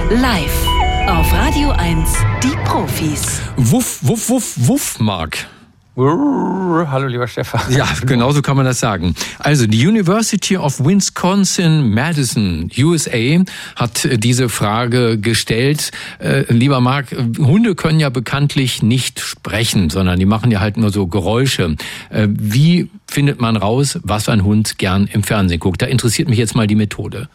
live 0.10 0.68
auf 1.08 1.32
Radio 1.34 1.70
1, 1.72 2.10
die 2.44 2.56
Profis. 2.66 3.42
Wuff, 3.56 4.00
wuff, 4.02 4.30
wuff, 4.30 4.54
wuff, 4.58 5.00
Marc. 5.00 5.48
Hallo, 5.96 7.06
lieber 7.06 7.28
Stefan. 7.28 7.62
Ja, 7.72 7.88
genau 8.04 8.32
so 8.32 8.42
kann 8.42 8.58
man 8.58 8.66
das 8.66 8.80
sagen. 8.80 9.14
Also, 9.38 9.68
die 9.68 9.86
University 9.86 10.58
of 10.58 10.84
Wisconsin-Madison, 10.84 12.72
USA, 12.80 13.44
hat 13.76 14.08
diese 14.12 14.50
Frage 14.50 15.20
gestellt. 15.20 15.92
Äh, 16.18 16.52
lieber 16.52 16.82
Marc, 16.82 17.12
Hunde 17.38 17.76
können 17.76 18.00
ja 18.00 18.10
bekanntlich 18.10 18.82
nicht 18.82 19.20
sprechen, 19.20 19.92
sondern 19.92 20.18
die 20.18 20.26
machen 20.26 20.50
ja 20.50 20.62
halt 20.62 20.78
nur 20.78 20.90
so 20.90 21.06
Geräusche. 21.06 21.76
Äh, 22.10 22.28
wie 22.28 22.90
findet 23.08 23.40
man 23.40 23.56
raus, 23.56 24.00
was 24.02 24.30
ein 24.30 24.44
Hund 24.44 24.80
gern 24.80 25.06
im 25.06 25.22
Fernsehen 25.22 25.60
guckt? 25.60 25.84
Da 25.84 25.86
interessiert 25.86 26.28
mich 26.28 26.40
jetzt 26.40 26.56
mal 26.56 26.66
die 26.66 26.76
Methode. 26.76 27.30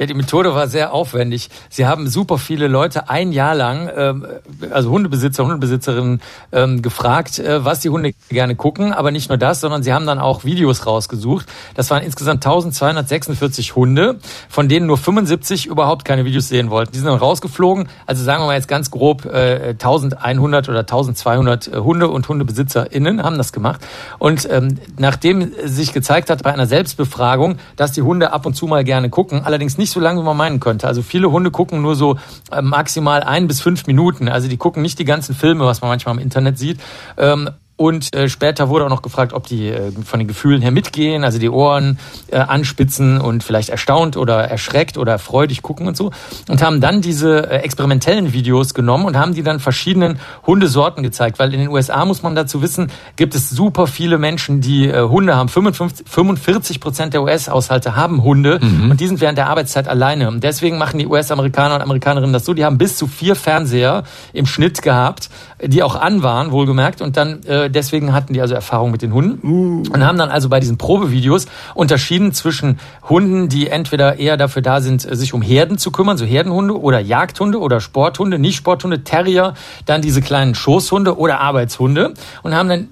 Ja, 0.00 0.06
die 0.06 0.14
Methode 0.14 0.54
war 0.54 0.66
sehr 0.66 0.94
aufwendig. 0.94 1.50
Sie 1.68 1.84
haben 1.84 2.08
super 2.08 2.38
viele 2.38 2.68
Leute 2.68 3.10
ein 3.10 3.32
Jahr 3.32 3.54
lang, 3.54 3.90
ähm, 3.94 4.26
also 4.70 4.88
Hundebesitzer, 4.88 5.44
Hundebesitzerinnen, 5.44 6.22
ähm, 6.52 6.80
gefragt, 6.80 7.38
äh, 7.38 7.66
was 7.66 7.80
die 7.80 7.90
Hunde 7.90 8.14
gerne 8.30 8.56
gucken. 8.56 8.94
Aber 8.94 9.10
nicht 9.10 9.28
nur 9.28 9.36
das, 9.36 9.60
sondern 9.60 9.82
sie 9.82 9.92
haben 9.92 10.06
dann 10.06 10.18
auch 10.18 10.42
Videos 10.42 10.86
rausgesucht. 10.86 11.46
Das 11.74 11.90
waren 11.90 12.02
insgesamt 12.02 12.46
1246 12.46 13.76
Hunde, 13.76 14.18
von 14.48 14.70
denen 14.70 14.86
nur 14.86 14.96
75 14.96 15.66
überhaupt 15.66 16.06
keine 16.06 16.24
Videos 16.24 16.48
sehen 16.48 16.70
wollten. 16.70 16.92
Die 16.92 16.98
sind 16.98 17.06
dann 17.06 17.18
rausgeflogen. 17.18 17.90
Also 18.06 18.24
sagen 18.24 18.42
wir 18.42 18.46
mal 18.46 18.54
jetzt 18.54 18.68
ganz 18.68 18.90
grob, 18.90 19.26
äh, 19.26 19.74
1100 19.78 20.70
oder 20.70 20.80
1200 20.80 21.68
äh, 21.68 21.76
Hunde 21.76 22.08
und 22.08 22.26
HundebesitzerInnen 22.26 23.22
haben 23.22 23.36
das 23.36 23.52
gemacht. 23.52 23.82
Und 24.18 24.48
ähm, 24.50 24.78
nachdem 24.96 25.52
sich 25.62 25.92
gezeigt 25.92 26.30
hat 26.30 26.42
bei 26.42 26.54
einer 26.54 26.66
Selbstbefragung, 26.66 27.58
dass 27.76 27.92
die 27.92 28.00
Hunde 28.00 28.32
ab 28.32 28.46
und 28.46 28.54
zu 28.54 28.66
mal 28.66 28.82
gerne 28.82 29.10
gucken, 29.10 29.44
allerdings 29.44 29.76
nicht 29.76 29.89
so 29.90 30.00
lange, 30.00 30.20
wie 30.20 30.24
man 30.24 30.36
meinen 30.36 30.60
könnte. 30.60 30.86
Also 30.86 31.02
viele 31.02 31.30
Hunde 31.30 31.50
gucken 31.50 31.82
nur 31.82 31.96
so 31.96 32.18
äh, 32.50 32.62
maximal 32.62 33.22
ein 33.22 33.46
bis 33.46 33.60
fünf 33.60 33.86
Minuten. 33.86 34.28
Also 34.28 34.48
die 34.48 34.56
gucken 34.56 34.82
nicht 34.82 34.98
die 34.98 35.04
ganzen 35.04 35.34
Filme, 35.34 35.64
was 35.64 35.80
man 35.80 35.90
manchmal 35.90 36.14
im 36.16 36.20
Internet 36.20 36.58
sieht. 36.58 36.80
Ähm, 37.16 37.50
und 37.80 38.14
äh, 38.14 38.28
später 38.28 38.68
wurde 38.68 38.84
auch 38.84 38.90
noch 38.90 39.00
gefragt, 39.00 39.32
ob 39.32 39.46
die 39.46 39.68
äh, 39.68 39.90
von 40.04 40.18
den 40.18 40.28
Gefühlen 40.28 40.60
her 40.60 40.70
mitgehen, 40.70 41.24
also 41.24 41.38
die 41.38 41.48
Ohren 41.48 41.98
äh, 42.28 42.36
anspitzen 42.36 43.18
und 43.18 43.42
vielleicht 43.42 43.70
erstaunt 43.70 44.18
oder 44.18 44.44
erschreckt 44.44 44.98
oder 44.98 45.18
freudig 45.18 45.62
gucken 45.62 45.88
und 45.88 45.96
so. 45.96 46.10
Und 46.46 46.62
haben 46.62 46.82
dann 46.82 47.00
diese 47.00 47.50
äh, 47.50 47.60
experimentellen 47.60 48.34
Videos 48.34 48.74
genommen 48.74 49.06
und 49.06 49.16
haben 49.16 49.32
die 49.32 49.42
dann 49.42 49.60
verschiedenen 49.60 50.18
Hundesorten 50.46 51.02
gezeigt. 51.02 51.38
Weil 51.38 51.54
in 51.54 51.60
den 51.60 51.68
USA, 51.70 52.04
muss 52.04 52.22
man 52.22 52.34
dazu 52.34 52.60
wissen, 52.60 52.92
gibt 53.16 53.34
es 53.34 53.48
super 53.48 53.86
viele 53.86 54.18
Menschen, 54.18 54.60
die 54.60 54.86
äh, 54.86 55.08
Hunde 55.08 55.34
haben. 55.34 55.48
55, 55.48 56.06
45 56.06 56.80
Prozent 56.80 57.14
der 57.14 57.22
US-Haushalte 57.22 57.96
haben 57.96 58.22
Hunde 58.22 58.60
mhm. 58.60 58.90
und 58.90 59.00
die 59.00 59.06
sind 59.06 59.22
während 59.22 59.38
der 59.38 59.48
Arbeitszeit 59.48 59.88
alleine. 59.88 60.28
Und 60.28 60.44
deswegen 60.44 60.76
machen 60.76 60.98
die 60.98 61.06
US-Amerikaner 61.06 61.76
und 61.76 61.80
Amerikanerinnen 61.80 62.34
das 62.34 62.44
so. 62.44 62.52
Die 62.52 62.66
haben 62.66 62.76
bis 62.76 62.98
zu 62.98 63.06
vier 63.06 63.36
Fernseher 63.36 64.02
im 64.34 64.44
Schnitt 64.44 64.82
gehabt, 64.82 65.30
die 65.64 65.82
auch 65.82 65.96
an 65.96 66.22
waren, 66.22 66.52
wohlgemerkt. 66.52 67.00
Und 67.00 67.16
dann 67.16 67.42
äh, 67.44 67.69
deswegen 67.70 68.12
hatten 68.12 68.32
die 68.32 68.40
also 68.40 68.54
Erfahrung 68.54 68.90
mit 68.90 69.02
den 69.02 69.12
Hunden 69.12 69.46
uh. 69.46 69.82
und 69.92 70.04
haben 70.04 70.18
dann 70.18 70.30
also 70.30 70.48
bei 70.48 70.60
diesen 70.60 70.78
Probevideos 70.78 71.46
unterschieden 71.74 72.32
zwischen 72.32 72.78
Hunden, 73.08 73.48
die 73.48 73.68
entweder 73.68 74.18
eher 74.18 74.36
dafür 74.36 74.62
da 74.62 74.80
sind, 74.80 75.02
sich 75.02 75.34
um 75.34 75.42
Herden 75.42 75.78
zu 75.78 75.90
kümmern, 75.90 76.18
so 76.18 76.24
Herdenhunde 76.24 76.78
oder 76.80 77.00
Jagdhunde 77.00 77.58
oder 77.58 77.80
Sporthunde, 77.80 78.38
nicht 78.38 78.56
Sporthunde, 78.56 79.04
Terrier, 79.04 79.54
dann 79.86 80.02
diese 80.02 80.20
kleinen 80.20 80.54
Schoßhunde 80.54 81.18
oder 81.18 81.40
Arbeitshunde 81.40 82.14
und 82.42 82.54
haben 82.54 82.68
dann, 82.68 82.88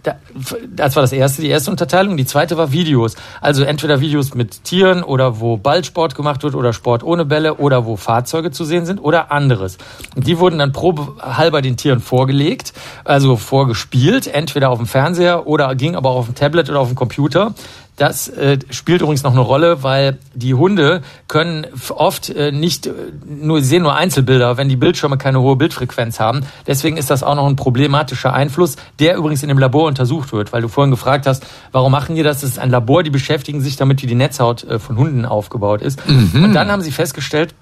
das 0.75 0.97
war 0.97 1.03
das 1.03 1.13
erste, 1.13 1.43
die 1.43 1.49
erste 1.49 1.71
Unterteilung, 1.71 2.17
die 2.17 2.27
zweite 2.27 2.57
war 2.57 2.73
Videos, 2.73 3.17
also 3.41 3.65
entweder 3.65 4.01
Videos 4.01 4.35
mit 4.35 4.65
Tieren 4.65 5.03
oder 5.03 5.41
wo 5.41 5.57
Ballsport 5.57 6.15
gemacht 6.15 6.43
wird 6.43 6.55
oder 6.55 6.73
Sport 6.73 7.03
ohne 7.03 7.25
Bälle 7.25 7.55
oder 7.55 7.85
wo 7.85 7.97
Fahrzeuge 7.97 8.51
zu 8.51 8.65
sehen 8.65 8.87
sind 8.87 8.99
oder 8.99 9.33
anderes. 9.33 9.79
Und 10.17 10.27
die 10.27 10.39
wurden 10.39 10.59
dann 10.59 10.73
probehalber 10.73 11.63
den 11.63 11.77
Tieren 11.77 12.01
vorgelegt, 12.01 12.73
also 13.05 13.37
vorgespielt, 13.37 14.27
entweder 14.27 14.68
auf 14.71 14.79
dem 14.79 14.87
Fernseher 14.87 15.47
oder 15.47 15.75
ging 15.75 15.97
aber 15.97 16.11
auch 16.11 16.19
auf 16.19 16.27
dem 16.27 16.35
Tablet 16.35 16.69
oder 16.71 16.81
auf 16.81 16.89
dem 16.89 16.97
Computer. 16.97 17.55
Das 17.99 18.29
äh, 18.29 18.59
spielt 18.71 19.03
übrigens 19.03 19.25
noch 19.25 19.33
eine 19.33 19.41
Rolle, 19.41 19.83
weil 19.83 20.19
die 20.33 20.55
Hunde 20.55 21.03
können 21.27 21.67
oft 21.91 22.31
äh, 22.31 22.53
nicht 22.53 22.87
äh, 22.87 22.93
nur 23.27 23.61
sehen 23.61 23.83
nur 23.83 23.97
Einzelbilder, 23.97 24.57
wenn 24.57 24.69
die 24.69 24.77
Bildschirme 24.77 25.19
keine 25.19 25.41
hohe 25.41 25.57
Bildfrequenz 25.57 26.21
haben. 26.21 26.43
Deswegen 26.69 26.97
ist 26.97 27.11
das 27.11 27.25
auch 27.25 27.35
noch 27.35 27.47
ein 27.47 27.57
problematischer 27.57 28.33
Einfluss, 28.33 28.77
der 29.01 29.17
übrigens 29.17 29.43
in 29.43 29.49
dem 29.49 29.59
Labor 29.59 29.89
untersucht 29.89 30.33
wird, 30.33 30.53
weil 30.53 30.63
du 30.63 30.69
vorhin 30.69 30.93
gefragt 30.93 31.27
hast, 31.27 31.45
warum 31.73 31.91
machen 31.91 32.15
die 32.15 32.23
das? 32.23 32.41
Das 32.41 32.51
ist 32.51 32.61
ein 32.61 32.71
Labor, 32.71 33.03
die 33.03 33.11
beschäftigen 33.11 33.61
sich 33.61 33.77
damit, 33.77 34.01
wie 34.01 34.07
die 34.07 34.15
Netzhaut 34.15 34.63
äh, 34.63 34.79
von 34.79 34.97
Hunden 34.97 35.25
aufgebaut 35.25 35.83
ist. 35.83 36.01
Mhm. 36.09 36.45
Und 36.45 36.55
dann 36.55 36.71
haben 36.71 36.83
sie 36.83 36.93
festgestellt, 36.93 37.53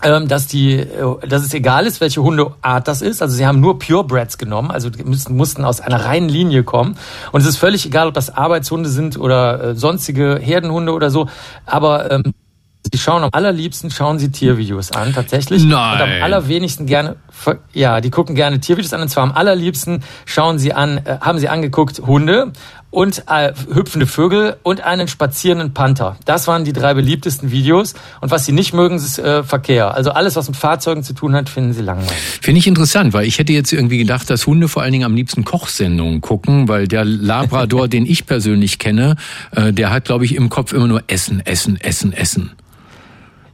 dass 0.00 0.46
die, 0.46 0.74
äh, 0.74 1.26
dass 1.26 1.44
es 1.44 1.54
egal 1.54 1.86
ist, 1.86 2.00
welche 2.00 2.22
Hundeart 2.22 2.88
das 2.88 3.02
ist. 3.02 3.22
Also 3.22 3.34
sie 3.34 3.46
haben 3.46 3.60
nur 3.60 3.78
Purebreds 3.78 4.38
genommen, 4.38 4.70
also 4.70 4.90
müssen, 5.04 5.36
mussten 5.36 5.64
aus 5.64 5.80
einer 5.80 6.04
reinen 6.04 6.28
Linie 6.28 6.64
kommen. 6.64 6.96
Und 7.32 7.42
es 7.42 7.46
ist 7.46 7.56
völlig 7.56 7.86
egal, 7.86 8.08
ob 8.08 8.14
das 8.14 8.34
Arbeitshunde 8.34 8.88
sind 8.88 9.18
oder 9.18 9.62
äh, 9.62 9.74
sonstige 9.74 10.38
Herdenhunde 10.40 10.92
oder 10.92 11.10
so. 11.10 11.28
Aber 11.66 12.10
ähm, 12.10 12.34
Sie 12.92 12.98
schauen 12.98 13.22
am 13.22 13.30
allerliebsten 13.32 13.90
schauen 13.90 14.18
sie 14.18 14.30
Tiervideos 14.30 14.90
an, 14.92 15.12
tatsächlich. 15.12 15.62
Nein. 15.64 15.94
Und 15.94 16.00
am 16.02 16.22
allerwenigsten 16.22 16.86
gerne, 16.86 17.16
ja, 17.74 18.00
die 18.00 18.10
gucken 18.10 18.34
gerne 18.34 18.58
Tiervideos 18.58 18.94
an. 18.94 19.02
Und 19.02 19.08
zwar 19.08 19.22
am 19.22 19.32
allerliebsten 19.32 20.02
schauen 20.24 20.58
sie 20.58 20.72
an, 20.72 20.98
äh, 21.04 21.18
haben 21.20 21.38
sie 21.38 21.48
angeguckt 21.48 22.00
Hunde 22.06 22.52
und 22.90 23.24
äh, 23.28 23.52
hüpfende 23.72 24.06
Vögel 24.06 24.56
und 24.62 24.80
einen 24.80 25.08
spazierenden 25.08 25.74
Panther. 25.74 26.16
Das 26.24 26.46
waren 26.48 26.64
die 26.64 26.72
drei 26.72 26.94
beliebtesten 26.94 27.50
Videos. 27.50 27.94
Und 28.20 28.30
was 28.30 28.46
sie 28.46 28.52
nicht 28.52 28.74
mögen, 28.74 28.96
ist 28.96 29.18
äh, 29.18 29.42
Verkehr. 29.42 29.94
Also 29.94 30.10
alles, 30.10 30.36
was 30.36 30.48
mit 30.48 30.56
Fahrzeugen 30.56 31.02
zu 31.02 31.12
tun 31.12 31.34
hat, 31.34 31.48
finden 31.48 31.72
sie 31.72 31.82
langweilig. 31.82 32.10
Finde 32.40 32.58
ich 32.58 32.66
interessant, 32.66 33.12
weil 33.12 33.26
ich 33.26 33.38
hätte 33.38 33.52
jetzt 33.52 33.72
irgendwie 33.72 33.98
gedacht, 33.98 34.28
dass 34.28 34.46
Hunde 34.46 34.68
vor 34.68 34.82
allen 34.82 34.92
Dingen 34.92 35.04
am 35.04 35.14
liebsten 35.14 35.44
Kochsendungen 35.44 36.20
gucken, 36.20 36.68
weil 36.68 36.88
der 36.88 37.04
Labrador, 37.04 37.88
den 37.88 38.06
ich 38.06 38.26
persönlich 38.26 38.78
kenne, 38.78 39.16
äh, 39.52 39.72
der 39.72 39.90
hat, 39.90 40.04
glaube 40.04 40.24
ich, 40.24 40.34
im 40.34 40.48
Kopf 40.48 40.72
immer 40.72 40.88
nur 40.88 41.02
Essen, 41.06 41.44
Essen, 41.44 41.80
Essen, 41.80 42.12
Essen. 42.12 42.50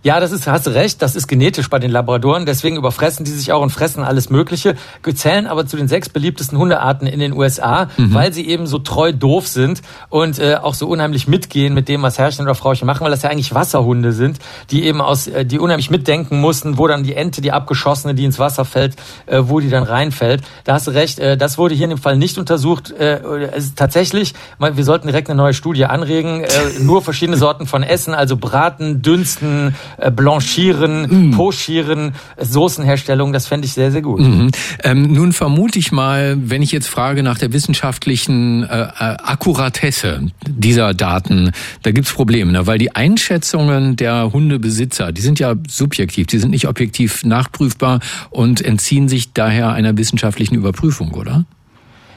Ja, 0.07 0.21
das 0.21 0.31
ist, 0.31 0.47
hast 0.47 0.69
du 0.69 0.71
recht, 0.71 1.03
das 1.03 1.17
ist 1.17 1.27
genetisch 1.27 1.69
bei 1.69 1.81
den 1.81 1.91
Labradoren, 1.91 2.47
deswegen 2.47 2.77
überfressen 2.77 3.25
die 3.25 3.33
sich 3.33 3.51
auch 3.51 3.61
und 3.61 3.71
fressen 3.71 4.05
alles 4.05 4.31
Mögliche, 4.31 4.77
zählen 5.17 5.49
aber 5.49 5.67
zu 5.67 5.77
den 5.77 5.89
sechs 5.89 6.09
beliebtesten 6.09 6.57
Hundearten 6.57 7.09
in 7.09 7.19
den 7.19 7.33
USA, 7.33 7.89
mhm. 7.97 8.15
weil 8.15 8.33
sie 8.33 8.47
eben 8.47 8.69
so 8.69 8.79
treu 8.79 9.13
doof 9.13 9.49
sind 9.49 9.83
und 10.09 10.39
äh, 10.39 10.59
auch 10.63 10.75
so 10.75 10.87
unheimlich 10.87 11.27
mitgehen 11.27 11.75
mit 11.75 11.89
dem, 11.89 12.03
was 12.03 12.19
Herrchen 12.19 12.45
oder 12.45 12.55
Frauchen 12.55 12.87
machen, 12.87 13.03
weil 13.03 13.11
das 13.11 13.23
ja 13.23 13.31
eigentlich 13.31 13.53
Wasserhunde 13.53 14.13
sind, 14.13 14.39
die 14.71 14.85
eben 14.85 15.01
aus, 15.01 15.27
äh, 15.27 15.45
die 15.45 15.59
unheimlich 15.59 15.91
mitdenken 15.91 16.41
mussten, 16.41 16.79
wo 16.79 16.87
dann 16.87 17.03
die 17.03 17.17
Ente, 17.17 17.41
die 17.41 17.51
abgeschossene, 17.51 18.15
die 18.15 18.27
ins 18.27 18.39
Wasser 18.39 18.65
fällt, 18.65 18.95
äh, 19.27 19.41
wo 19.47 19.59
die 19.59 19.71
dann 19.71 19.83
reinfällt. 19.83 20.41
Da 20.63 20.75
hast 20.75 20.87
du 20.87 20.93
recht, 20.93 21.19
äh, 21.19 21.37
das 21.37 21.59
wurde 21.59 21.75
hier 21.75 21.87
in 21.87 21.91
dem 21.91 21.99
Fall 21.99 22.17
nicht 22.17 22.39
untersucht. 22.39 22.93
Äh, 22.93 23.19
es 23.57 23.65
ist 23.65 23.77
tatsächlich, 23.77 24.35
wir 24.61 24.85
sollten 24.85 25.09
direkt 25.09 25.29
eine 25.31 25.37
neue 25.37 25.53
Studie 25.53 25.87
anregen, 25.87 26.45
äh, 26.45 26.49
nur 26.79 27.03
verschiedene 27.03 27.39
Sorten 27.39 27.67
von 27.67 27.83
Essen, 27.83 28.15
also 28.15 28.37
Braten, 28.37 29.03
Dünsten, 29.03 29.75
äh, 29.99 30.11
Blanchieren, 30.11 31.31
mm. 31.31 31.31
Pochieren, 31.33 32.13
Soßenherstellung, 32.41 33.33
das 33.33 33.47
fände 33.47 33.67
ich 33.67 33.73
sehr, 33.73 33.91
sehr 33.91 34.03
gut. 34.03 34.21
Mhm. 34.21 34.51
Ähm, 34.83 35.13
nun 35.13 35.33
vermute 35.33 35.79
ich 35.79 35.93
mal, 35.93 36.37
wenn 36.39 36.63
ich 36.63 36.73
jetzt 36.73 36.89
frage 36.89 37.23
nach 37.23 37.39
der 37.39 37.53
wissenschaftlichen 37.53 38.65
äh, 38.65 38.83
äh 38.83 39.17
Akkuratesse 39.27 40.31
dieser 40.47 40.95
Daten, 40.95 41.53
da 41.83 41.91
gibt's 41.91 42.13
Probleme, 42.13 42.53
ne? 42.53 42.67
weil 42.67 42.79
die 42.79 42.95
Einschätzungen 42.95 43.97
der 43.97 44.33
Hundebesitzer, 44.33 45.13
die 45.13 45.21
sind 45.21 45.39
ja 45.39 45.55
subjektiv, 45.69 46.27
die 46.27 46.39
sind 46.39 46.51
nicht 46.51 46.69
objektiv 46.69 47.25
nachprüfbar 47.25 48.01
und 48.31 48.61
entziehen 48.61 49.09
sich 49.09 49.33
daher 49.33 49.73
einer 49.73 49.97
wissenschaftlichen 49.97 50.55
Überprüfung, 50.55 51.13
oder? 51.13 51.45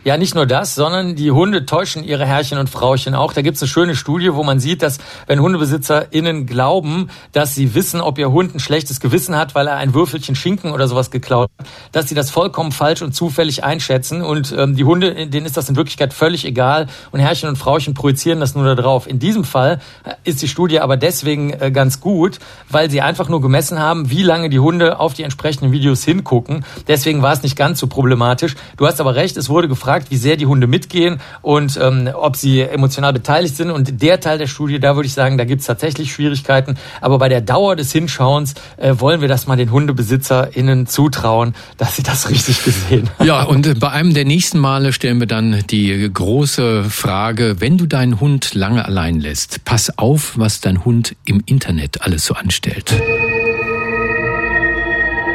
Ja, 0.06 0.16
nicht 0.16 0.34
nur 0.34 0.46
das, 0.46 0.76
sondern 0.76 1.18
die 1.18 1.30
Hunde 1.30 1.66
täuschen 1.66 2.06
ihre 2.06 2.26
Herrchen 2.26 2.58
und 2.58 2.70
Frauchen 2.70 3.16
auch. 3.16 3.34
Da 3.34 3.42
gibt's 3.42 3.62
eine 3.62 3.68
schöne 3.68 3.96
Studie, 3.98 4.34
wo 4.34 4.44
man 4.44 4.62
sieht, 4.62 4.82
dass 4.82 4.98
wenn 5.28 5.42
HundebesitzerInnen 5.42 6.46
glauben, 6.46 7.10
dass 7.34 7.54
sie 7.54 7.76
wissen, 7.76 8.00
ob 8.00 8.18
ihr 8.18 8.32
Hund 8.32 8.56
ein 8.56 8.62
schlechtes 8.62 9.02
Gewissen 9.02 9.36
hat, 9.36 9.56
weil 9.56 9.68
er 9.68 9.76
ein 9.76 9.94
Würfelchen 9.94 10.36
Schinken 10.36 10.72
oder 10.72 10.88
sowas 10.88 11.12
geklaut 11.12 11.50
hat, 11.60 11.68
dass 11.92 12.08
sie 12.08 12.16
das 12.16 12.32
vollkommen 12.32 12.72
falsch 12.72 13.02
und 13.02 13.14
zufällig 13.14 13.66
einschätzen. 13.66 14.22
Und 14.22 14.56
ähm, 14.58 14.78
die 14.78 14.86
Hunde, 14.86 15.28
denen 15.28 15.46
ist 15.46 15.58
das 15.58 15.68
in 15.68 15.76
Wirklichkeit 15.76 16.14
völlig 16.14 16.46
egal. 16.46 16.88
Und 17.12 17.20
Herrchen 17.20 17.50
und 17.50 17.58
Frauchen 17.58 17.94
projizieren 17.94 18.40
das 18.40 18.56
nur 18.56 18.64
da 18.64 18.82
drauf. 18.82 19.06
In 19.06 19.20
diesem 19.20 19.44
Fall 19.44 19.82
ist 20.24 20.42
die 20.42 20.48
Studie 20.48 20.80
aber 20.80 20.96
deswegen 20.96 21.52
äh, 21.52 21.72
ganz 21.72 22.00
gut, 22.00 22.40
weil 22.70 22.90
sie 22.90 23.02
einfach 23.02 23.28
nur 23.28 23.42
gemessen 23.42 23.80
haben, 23.80 24.10
wie 24.10 24.24
lange 24.24 24.50
die 24.50 24.60
Hunde 24.60 24.98
auf 24.98 25.14
die 25.14 25.24
entsprechenden 25.24 25.74
Videos 25.74 26.06
hingucken. 26.06 26.64
Deswegen 26.88 27.22
war 27.22 27.34
es 27.34 27.44
nicht 27.44 27.58
ganz 27.58 27.80
so 27.80 27.88
problematisch. 27.88 28.56
Du 28.78 28.88
hast 28.88 29.02
aber 29.02 29.16
recht, 29.16 29.36
es 29.36 29.50
wurde 29.50 29.68
gefragt, 29.68 29.89
gefragt, 29.90 30.12
wie 30.12 30.18
sehr 30.18 30.38
die 30.38 30.46
Hunde 30.46 30.68
mitgehen 30.68 31.20
und 31.42 31.80
ähm, 31.82 32.10
ob 32.14 32.36
sie 32.36 32.62
emotional 32.62 33.12
beteiligt 33.12 33.56
sind. 33.56 33.72
Und 33.72 34.04
der 34.04 34.20
Teil 34.20 34.38
der 34.38 34.46
Studie, 34.46 34.80
da 34.80 34.96
würde 34.96 35.08
ich 35.08 35.14
sagen, 35.14 35.40
da 35.40 35.46
gibt 35.46 35.62
es 35.62 35.68
tatsächlich 35.68 36.14
Schwierigkeiten. 36.14 36.78
Aber 37.02 37.18
bei 37.18 37.28
der 37.28 37.42
Dauer 37.42 37.76
des 37.76 37.92
Hinschauens 37.92 38.54
äh, 38.78 38.94
wollen 39.00 39.22
wir 39.22 39.28
das 39.28 39.48
mal 39.48 39.56
den 39.56 39.72
HundebesitzerInnen 39.72 40.86
zutrauen, 40.86 41.56
dass 41.78 41.96
sie 41.96 42.04
das 42.04 42.30
richtig 42.30 42.64
gesehen 42.64 43.10
haben. 43.18 43.28
Ja, 43.28 43.44
und 43.44 43.80
bei 43.80 43.90
einem 43.90 44.14
der 44.14 44.26
nächsten 44.26 44.60
Male 44.60 44.94
stellen 44.94 45.20
wir 45.20 45.28
dann 45.28 45.64
die 45.72 46.08
große 46.14 46.84
Frage, 46.84 47.56
wenn 47.58 47.80
du 47.80 47.88
deinen 47.88 48.20
Hund 48.20 48.54
lange 48.54 48.86
allein 48.86 49.20
lässt, 49.20 49.66
pass 49.66 49.98
auf, 49.98 50.34
was 50.38 50.62
dein 50.62 50.86
Hund 50.86 51.16
im 51.26 51.42
Internet 51.48 52.04
alles 52.04 52.26
so 52.26 52.36
anstellt. 52.36 52.94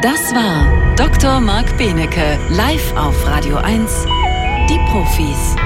Das 0.00 0.32
war 0.34 0.94
Dr. 0.96 1.40
Marc 1.40 1.76
Benecke, 1.76 2.38
live 2.50 2.94
auf 2.94 3.26
Radio 3.26 3.57
1 3.57 4.07
die 4.07 4.24
Profis. 5.05 5.63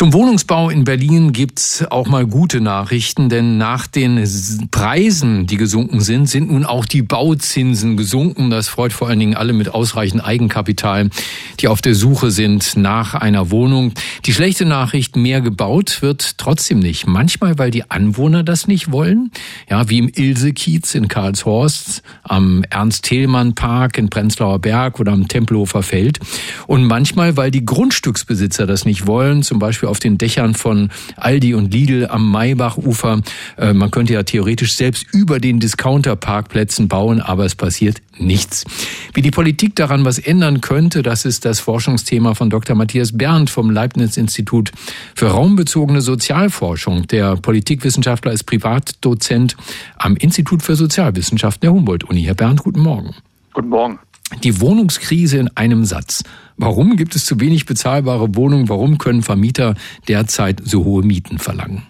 Zum 0.00 0.14
Wohnungsbau 0.14 0.70
in 0.70 0.84
Berlin 0.84 1.30
gibt's 1.32 1.84
auch 1.90 2.06
mal 2.06 2.26
gute 2.26 2.62
Nachrichten, 2.62 3.28
denn 3.28 3.58
nach 3.58 3.86
den 3.86 4.26
Preisen, 4.70 5.46
die 5.46 5.58
gesunken 5.58 6.00
sind, 6.00 6.26
sind 6.26 6.50
nun 6.50 6.64
auch 6.64 6.86
die 6.86 7.02
Bauzinsen 7.02 7.98
gesunken. 7.98 8.48
Das 8.48 8.68
freut 8.68 8.94
vor 8.94 9.10
allen 9.10 9.18
Dingen 9.18 9.34
alle 9.34 9.52
mit 9.52 9.74
ausreichend 9.74 10.24
Eigenkapital, 10.24 11.10
die 11.58 11.68
auf 11.68 11.82
der 11.82 11.94
Suche 11.94 12.30
sind 12.30 12.78
nach 12.78 13.12
einer 13.12 13.50
Wohnung. 13.50 13.92
Die 14.24 14.32
schlechte 14.32 14.64
Nachricht, 14.64 15.16
mehr 15.16 15.42
gebaut 15.42 16.00
wird 16.00 16.38
trotzdem 16.38 16.78
nicht. 16.78 17.06
Manchmal, 17.06 17.58
weil 17.58 17.70
die 17.70 17.90
Anwohner 17.90 18.42
das 18.42 18.66
nicht 18.66 18.92
wollen. 18.92 19.30
Ja, 19.68 19.90
wie 19.90 19.98
im 19.98 20.08
Ilse-Kiez 20.08 20.94
in 20.94 21.08
Karlshorst, 21.08 22.02
am 22.22 22.64
Ernst-Thälmann-Park 22.70 23.98
in 23.98 24.08
Prenzlauer 24.08 24.60
Berg 24.60 24.98
oder 24.98 25.12
am 25.12 25.28
Tempelhofer 25.28 25.82
Feld. 25.82 26.20
Und 26.66 26.86
manchmal, 26.86 27.36
weil 27.36 27.50
die 27.50 27.66
Grundstücksbesitzer 27.66 28.66
das 28.66 28.86
nicht 28.86 29.06
wollen, 29.06 29.42
zum 29.42 29.58
Beispiel 29.58 29.89
auf 29.90 29.98
den 29.98 30.16
Dächern 30.16 30.54
von 30.54 30.90
Aldi 31.16 31.54
und 31.54 31.72
Lidl 31.72 32.06
am 32.06 32.30
Maybachufer. 32.30 33.20
Äh, 33.58 33.74
man 33.74 33.90
könnte 33.90 34.14
ja 34.14 34.22
theoretisch 34.22 34.74
selbst 34.74 35.06
über 35.12 35.40
den 35.40 35.60
Discounter-Parkplätzen 35.60 36.88
bauen, 36.88 37.20
aber 37.20 37.44
es 37.44 37.54
passiert 37.54 38.00
nichts. 38.18 38.64
Wie 39.12 39.22
die 39.22 39.30
Politik 39.30 39.76
daran 39.76 40.04
was 40.04 40.18
ändern 40.18 40.60
könnte, 40.60 41.02
das 41.02 41.24
ist 41.24 41.44
das 41.44 41.60
Forschungsthema 41.60 42.34
von 42.34 42.50
Dr. 42.50 42.76
Matthias 42.76 43.16
Berndt 43.16 43.50
vom 43.50 43.70
Leibniz-Institut 43.70 44.72
für 45.14 45.28
raumbezogene 45.28 46.00
Sozialforschung. 46.00 47.06
Der 47.08 47.36
Politikwissenschaftler 47.36 48.32
ist 48.32 48.44
Privatdozent 48.44 49.56
am 49.96 50.16
Institut 50.16 50.62
für 50.62 50.76
Sozialwissenschaften 50.76 51.62
der 51.62 51.72
Humboldt-Uni. 51.72 52.22
Herr 52.22 52.34
Berndt, 52.34 52.62
guten 52.62 52.80
Morgen. 52.80 53.14
Guten 53.52 53.68
Morgen. 53.68 53.98
Die 54.44 54.60
Wohnungskrise 54.60 55.38
in 55.38 55.56
einem 55.56 55.84
Satz. 55.84 56.22
Warum 56.62 56.96
gibt 56.96 57.16
es 57.16 57.24
zu 57.24 57.40
wenig 57.40 57.64
bezahlbare 57.64 58.36
Wohnungen? 58.36 58.68
Warum 58.68 58.98
können 58.98 59.22
Vermieter 59.22 59.74
derzeit 60.08 60.60
so 60.62 60.84
hohe 60.84 61.02
Mieten 61.02 61.38
verlangen? 61.38 61.86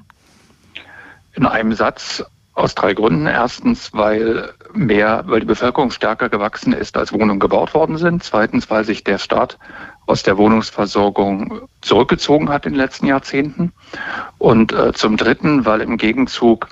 In 1.34 1.44
einem 1.44 1.72
Satz 1.72 2.22
aus 2.54 2.76
drei 2.76 2.94
Gründen. 2.94 3.26
Erstens, 3.26 3.92
weil 3.92 4.52
mehr, 4.72 5.24
weil 5.26 5.40
die 5.40 5.46
Bevölkerung 5.46 5.90
stärker 5.90 6.28
gewachsen 6.28 6.72
ist, 6.72 6.96
als 6.96 7.12
Wohnungen 7.12 7.40
gebaut 7.40 7.74
worden 7.74 7.98
sind. 7.98 8.22
Zweitens, 8.22 8.70
weil 8.70 8.84
sich 8.84 9.02
der 9.02 9.18
Staat 9.18 9.58
aus 10.06 10.22
der 10.22 10.38
Wohnungsversorgung 10.38 11.62
zurückgezogen 11.80 12.48
hat 12.48 12.64
in 12.64 12.74
den 12.74 12.78
letzten 12.78 13.06
Jahrzehnten. 13.06 13.72
Und 14.38 14.72
äh, 14.72 14.92
zum 14.92 15.16
Dritten, 15.16 15.64
weil 15.64 15.80
im 15.80 15.96
Gegenzug 15.96 16.68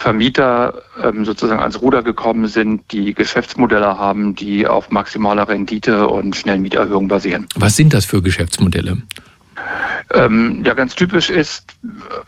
Vermieter 0.00 0.80
ähm, 1.04 1.26
sozusagen 1.26 1.60
ans 1.60 1.82
Ruder 1.82 2.02
gekommen 2.02 2.46
sind, 2.46 2.90
die 2.90 3.12
Geschäftsmodelle 3.12 3.98
haben, 3.98 4.34
die 4.34 4.66
auf 4.66 4.90
maximaler 4.90 5.46
Rendite 5.46 6.08
und 6.08 6.34
schnellen 6.34 6.62
Mieterhöhungen 6.62 7.08
basieren. 7.08 7.46
Was 7.54 7.76
sind 7.76 7.92
das 7.92 8.06
für 8.06 8.22
Geschäftsmodelle? 8.22 8.96
Ähm, 10.14 10.62
ja, 10.64 10.72
ganz 10.72 10.94
typisch 10.94 11.28
ist, 11.28 11.76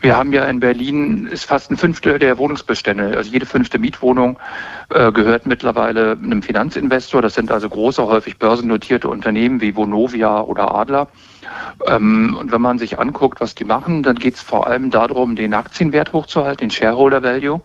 wir 0.01 0.15
haben 0.15 0.31
ja 0.33 0.45
in 0.45 0.59
Berlin 0.59 1.25
ist 1.25 1.45
fast 1.45 1.71
ein 1.71 1.77
Fünftel 1.77 2.19
der 2.19 2.37
Wohnungsbestände, 2.37 3.17
also 3.17 3.31
jede 3.31 3.47
fünfte 3.47 3.79
Mietwohnung 3.79 4.37
äh, 4.89 5.11
gehört 5.11 5.47
mittlerweile 5.47 6.11
einem 6.11 6.43
Finanzinvestor. 6.43 7.23
Das 7.23 7.33
sind 7.33 7.51
also 7.51 7.67
große, 7.67 8.05
häufig 8.05 8.37
börsennotierte 8.37 9.09
Unternehmen 9.09 9.61
wie 9.61 9.75
Vonovia 9.75 10.41
oder 10.41 10.75
Adler. 10.75 11.07
Ähm, 11.87 12.37
und 12.39 12.51
wenn 12.51 12.61
man 12.61 12.79
sich 12.79 12.99
anguckt, 12.99 13.41
was 13.41 13.55
die 13.55 13.65
machen, 13.65 14.03
dann 14.03 14.15
geht 14.15 14.35
es 14.35 14.41
vor 14.41 14.67
allem 14.67 14.89
darum, 14.89 15.35
den 15.35 15.53
Aktienwert 15.53 16.13
hochzuhalten, 16.13 16.67
den 16.67 16.71
Shareholder 16.71 17.23
Value. 17.23 17.61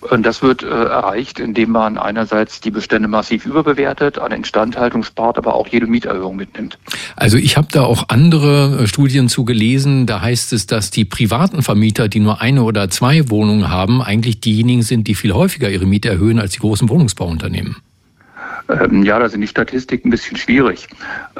Und 0.00 0.24
das 0.24 0.42
wird 0.42 0.62
äh, 0.62 0.66
erreicht, 0.66 1.40
indem 1.40 1.70
man 1.70 1.98
einerseits 1.98 2.60
die 2.60 2.70
Bestände 2.70 3.08
massiv 3.08 3.46
überbewertet, 3.46 4.18
an 4.18 4.32
Instandhaltung 4.32 5.02
spart, 5.02 5.38
aber 5.38 5.54
auch 5.54 5.66
jede 5.66 5.86
Mieterhöhung 5.86 6.36
mitnimmt. 6.36 6.78
Also 7.16 7.36
ich 7.36 7.56
habe 7.56 7.68
da 7.72 7.82
auch 7.82 8.04
andere 8.08 8.82
äh, 8.82 8.86
Studien 8.86 9.28
zu 9.28 9.44
gelesen. 9.44 10.06
Da 10.06 10.20
heißt 10.20 10.52
es, 10.52 10.66
dass 10.66 10.90
die 10.90 11.04
privaten 11.04 11.62
Vermieter, 11.62 12.08
die 12.08 12.20
nur 12.20 12.40
eine 12.40 12.62
oder 12.62 12.90
zwei 12.90 13.28
Wohnungen 13.28 13.70
haben, 13.70 14.00
eigentlich 14.00 14.40
diejenigen 14.40 14.82
sind, 14.82 15.08
die 15.08 15.14
viel 15.14 15.32
häufiger 15.32 15.68
ihre 15.68 15.86
Miete 15.86 16.08
erhöhen 16.08 16.38
als 16.38 16.52
die 16.52 16.60
großen 16.60 16.88
Wohnungsbauunternehmen. 16.88 17.76
Ähm, 18.68 19.02
ja, 19.02 19.18
da 19.18 19.28
sind 19.28 19.40
die 19.40 19.46
Statistiken 19.46 20.08
ein 20.08 20.10
bisschen 20.10 20.36
schwierig. 20.36 20.88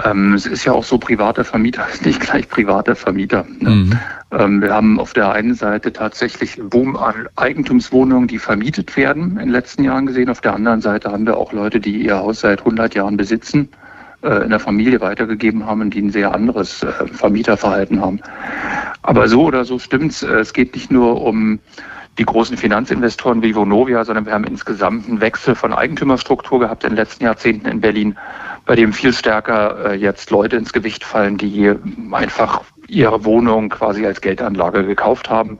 Ähm, 0.05 0.35
es 0.35 0.47
ist 0.47 0.65
ja 0.65 0.73
auch 0.73 0.85
so, 0.85 0.99
privater 0.99 1.45
Vermieter 1.45 1.87
ist 1.93 2.05
nicht 2.05 2.21
gleich 2.21 2.49
privater 2.49 2.97
Vermieter. 2.97 3.45
Ne? 3.61 3.71
Mhm. 3.71 3.99
Ähm, 4.31 4.63
wir 4.63 4.73
haben 4.73 4.99
auf 4.99 5.13
der 5.13 5.33
einen 5.33 5.55
Seite 5.55 5.93
tatsächlich 5.93 6.57
Boom 6.63 6.97
an 6.97 7.29
Eigentumswohnungen, 7.37 8.29
die 8.29 8.39
vermietet 8.39 8.97
werden 8.97 9.33
in 9.33 9.39
den 9.39 9.51
letzten 9.51 9.85
Jahren 9.85 10.07
gesehen. 10.07 10.31
Auf 10.31 10.41
der 10.41 10.55
anderen 10.55 10.81
Seite 10.81 11.11
haben 11.11 11.27
wir 11.27 11.37
auch 11.37 11.53
Leute, 11.53 11.81
die 11.81 12.03
ihr 12.03 12.17
Haus 12.17 12.41
seit 12.41 12.61
100 12.61 12.95
Jahren 12.95 13.17
besitzen 13.17 13.69
äh, 14.23 14.45
in 14.45 14.51
der 14.51 14.61
Familie 14.61 15.01
weitergegeben 15.01 15.67
haben 15.67 15.83
und 15.83 15.95
die 15.95 16.03
ein 16.03 16.11
sehr 16.11 16.35
anderes 16.35 16.83
äh, 16.83 16.93
Vermieterverhalten 17.13 18.01
haben. 18.01 18.21
Aber 19.03 19.29
so 19.29 19.45
oder 19.45 19.65
so 19.65 19.79
stimmt's. 19.79 20.23
Äh, 20.23 20.41
es 20.41 20.53
geht 20.53 20.75
nicht 20.75 20.91
nur 20.91 21.23
um 21.23 21.59
die 22.19 22.25
großen 22.25 22.57
Finanzinvestoren 22.57 23.43
wie 23.43 23.55
Vonovia, 23.55 24.05
sondern 24.05 24.27
wir 24.27 24.33
haben 24.33 24.45
insgesamt 24.45 25.09
einen 25.09 25.21
Wechsel 25.21 25.55
von 25.55 25.73
Eigentümerstruktur 25.73 26.61
gehabt 26.61 26.85
in 26.85 26.91
den 26.91 26.97
letzten 26.97 27.25
Jahrzehnten 27.25 27.69
in 27.69 27.81
Berlin, 27.81 28.17
bei 28.67 28.75
dem 28.75 28.93
viel 28.93 29.13
stärker 29.13 29.93
äh, 29.93 29.95
jetzt 29.95 30.31
Leute 30.31 30.57
ins 30.57 30.73
Gewicht 30.73 31.05
fallen, 31.05 31.39
die 31.39 31.73
einfach 32.13 32.63
ihre 32.89 33.25
Wohnung 33.25 33.69
quasi 33.69 34.05
als 34.05 34.21
Geldanlage 34.21 34.85
gekauft 34.85 35.31
haben 35.31 35.59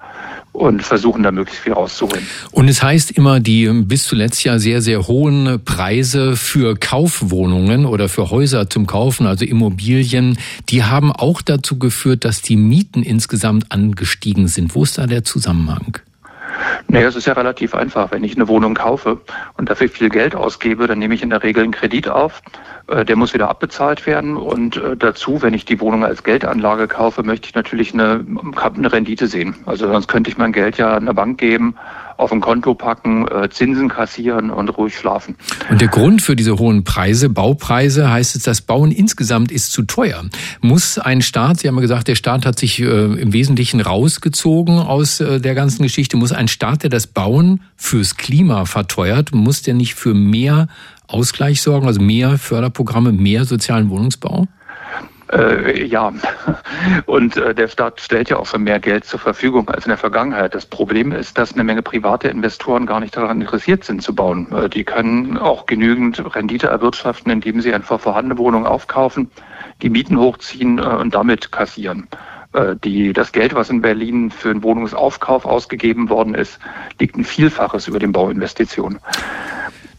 und 0.53 0.83
versuchen 0.83 1.23
da 1.23 1.31
möglichst 1.31 1.63
viel 1.63 1.75
rauszuholen. 1.75 2.27
Und 2.51 2.69
es 2.69 2.83
heißt 2.83 3.13
immer, 3.13 3.39
die 3.39 3.69
bis 3.85 4.07
zuletzt 4.07 4.43
ja 4.45 4.59
sehr, 4.59 4.83
sehr 4.83 5.07
hohen 5.07 5.63
Preise 5.65 6.37
für 6.37 6.75
Kaufwohnungen 6.75 7.87
oder 7.87 8.09
für 8.09 8.31
Häuser 8.31 8.69
zum 8.69 8.87
Kaufen, 8.87 9.27
also 9.27 9.45
Immobilien, 9.45 10.39
die 10.69 10.83
haben 10.85 11.13
auch 11.13 11.43
dazu 11.43 11.79
geführt, 11.79 12.25
dass 12.25 12.43
die 12.43 12.57
Mieten 12.57 13.03
insgesamt 13.03 13.71
angestiegen 13.71 14.49
sind. 14.49 14.75
Wo 14.75 14.83
ist 14.83 14.99
da 14.99 15.07
der 15.07 15.23
Zusammenhang? 15.23 15.99
Naja, 16.89 17.09
es 17.09 17.17
ist 17.17 17.27
ja 17.27 17.33
relativ 17.35 17.75
einfach. 17.75 18.11
Wenn 18.11 18.25
ich 18.25 18.37
eine 18.37 18.49
Wohnung 18.49 18.75
kaufe 18.75 19.21
und 19.57 19.71
dafür 19.71 19.89
viel 19.89 20.09
Geld 20.09 20.35
ausgebe, 20.35 20.87
dann 20.87 20.99
nehme 20.99 21.15
ich 21.15 21.23
in 21.23 21.31
der 21.31 21.43
Regel 21.43 21.65
einen 21.65 21.73
Kredit 21.73 22.09
auf. 22.09 22.43
Äh, 22.89 23.05
der 23.05 23.17
muss 23.17 23.35
wieder 23.35 23.49
abbezahlt 23.49 24.07
werden. 24.07 24.37
Und 24.37 24.77
äh, 24.77 24.97
dazu, 24.97 25.43
wenn 25.43 25.55
ich 25.55 25.65
die 25.65 25.81
Wohnung 25.81 26.05
als 26.05 26.25
Geldanlage 26.25 26.89
kaufe, 26.89 27.23
möchte 27.23 27.49
ich 27.49 27.55
natürlich 27.55 27.93
eine, 27.93 28.25
eine 28.55 28.93
Rendite 28.93 29.27
sehen. 29.27 29.55
Also 29.67 29.87
sonst 29.87 30.09
könnte 30.09 30.31
ich 30.31 30.39
mein 30.39 30.53
Geld 30.53 30.79
ja 30.79 30.97
einer 30.97 31.15
Bank 31.15 31.39
geben 31.39 31.75
auf 32.17 32.33
ein 32.33 32.41
Konto 32.41 32.75
packen, 32.75 33.29
äh, 33.29 33.49
Zinsen 33.49 33.89
kassieren 33.89 34.51
und 34.51 34.69
ruhig 34.71 34.97
schlafen. 34.97 35.37
Und 35.71 35.81
der 35.81 35.87
Grund 35.87 36.21
für 36.21 36.35
diese 36.35 36.59
hohen 36.59 36.83
Preise, 36.83 37.31
Baupreise, 37.31 38.11
heißt 38.11 38.35
es, 38.35 38.43
das 38.43 38.61
Bauen 38.61 38.91
insgesamt 38.91 39.53
ist 39.53 39.71
zu 39.71 39.83
teuer. 39.83 40.25
Muss 40.61 40.99
ein 40.99 41.23
Staat, 41.23 41.61
Sie 41.61 41.69
haben 41.69 41.77
ja 41.77 41.81
gesagt, 41.81 42.09
der 42.09 42.17
Staat 42.17 42.45
hat 42.45 42.59
sich 42.59 42.81
im 42.81 43.33
Wesentlichen 43.33 43.81
rausgezogen 43.81 44.79
aus 44.79 45.19
der 45.19 45.55
ganzen 45.55 45.85
Geschichte, 45.85 46.17
muss 46.17 46.33
ein 46.33 46.49
Staat, 46.49 46.58
der 46.59 46.91
das 46.91 47.07
Bauen 47.07 47.63
fürs 47.77 48.17
Klima 48.17 48.65
verteuert, 48.65 49.35
muss 49.35 49.63
der 49.63 49.75
nicht 49.75 49.95
für 49.95 50.15
mehr 50.15 50.69
Ausgleich 51.07 51.63
sorgen, 51.63 51.87
also 51.87 52.01
mehr 52.01 52.39
Förderprogramme, 52.39 53.13
mehr 53.13 53.45
sozialen 53.45 53.89
Wohnungsbau? 53.91 54.47
Äh, 55.33 55.85
ja, 55.85 56.13
und 57.07 57.37
äh, 57.37 57.55
der 57.55 57.69
Staat 57.69 58.01
stellt 58.01 58.31
ja 58.31 58.39
auch 58.39 58.47
für 58.47 58.59
mehr 58.59 58.81
Geld 58.81 59.05
zur 59.05 59.21
Verfügung 59.21 59.69
als 59.69 59.85
in 59.85 59.91
der 59.91 59.99
Vergangenheit. 59.99 60.55
Das 60.55 60.65
Problem 60.65 61.13
ist, 61.13 61.37
dass 61.37 61.53
eine 61.53 61.65
Menge 61.65 61.83
private 61.83 62.29
Investoren 62.29 62.87
gar 62.87 63.01
nicht 63.01 63.17
daran 63.17 63.41
interessiert 63.41 63.85
sind 63.85 64.03
zu 64.03 64.15
bauen. 64.15 64.51
Äh, 64.53 64.69
die 64.71 64.85
können 64.85 65.37
auch 65.37 65.67
genügend 65.67 66.35
Rendite 66.35 66.69
erwirtschaften, 66.69 67.31
indem 67.31 67.61
sie 67.61 67.75
einfach 67.75 68.01
vorhandene 68.01 68.39
Wohnungen 68.39 68.67
aufkaufen, 68.67 69.31
die 69.83 69.91
Mieten 69.91 70.19
hochziehen 70.19 70.79
äh, 70.79 70.83
und 70.83 71.15
damit 71.15 71.53
kassieren. 71.53 72.09
Äh, 72.59 72.77
die, 72.83 73.13
das 73.13 73.33
Geld, 73.33 73.55
was 73.55 73.71
in 73.71 73.81
Berlin 73.81 74.31
für 74.31 74.51
einen 74.51 74.63
Wohnungsaufkauf 74.63 75.45
ausgegeben 75.45 76.09
worden 76.09 76.35
ist, 76.35 76.59
liegt 76.99 77.17
ein 77.17 77.25
Vielfaches 77.25 77.89
über 77.89 77.99
den 77.99 78.13
Bauinvestitionen. 78.13 78.99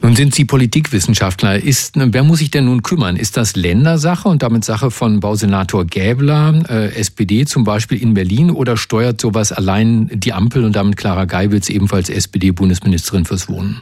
Nun 0.01 0.15
sind 0.15 0.33
Sie 0.33 0.45
Politikwissenschaftler. 0.45 1.61
Ist, 1.61 1.95
wer 1.95 2.23
muss 2.23 2.39
sich 2.39 2.51
denn 2.51 2.65
nun 2.65 2.83
kümmern? 2.83 3.17
Ist 3.17 3.35
das 3.35 3.57
Ländersache 3.57 4.29
und 4.29 4.43
damit 4.43 4.63
Sache 4.63 4.91
von 4.91 5.19
Bausenator 5.19 5.85
Gäbler, 5.85 6.63
äh, 6.69 6.95
SPD 6.95 7.45
zum 7.45 7.65
Beispiel 7.65 8.01
in 8.01 8.13
Berlin, 8.13 8.49
oder 8.49 8.77
steuert 8.77 9.19
sowas 9.19 9.51
allein 9.51 10.09
die 10.13 10.31
Ampel 10.31 10.63
und 10.63 10.75
damit 10.75 10.95
Clara 10.95 11.25
Geibitz, 11.25 11.69
ebenfalls 11.69 12.09
SPD-Bundesministerin 12.09 13.25
fürs 13.25 13.49
Wohnen? 13.49 13.81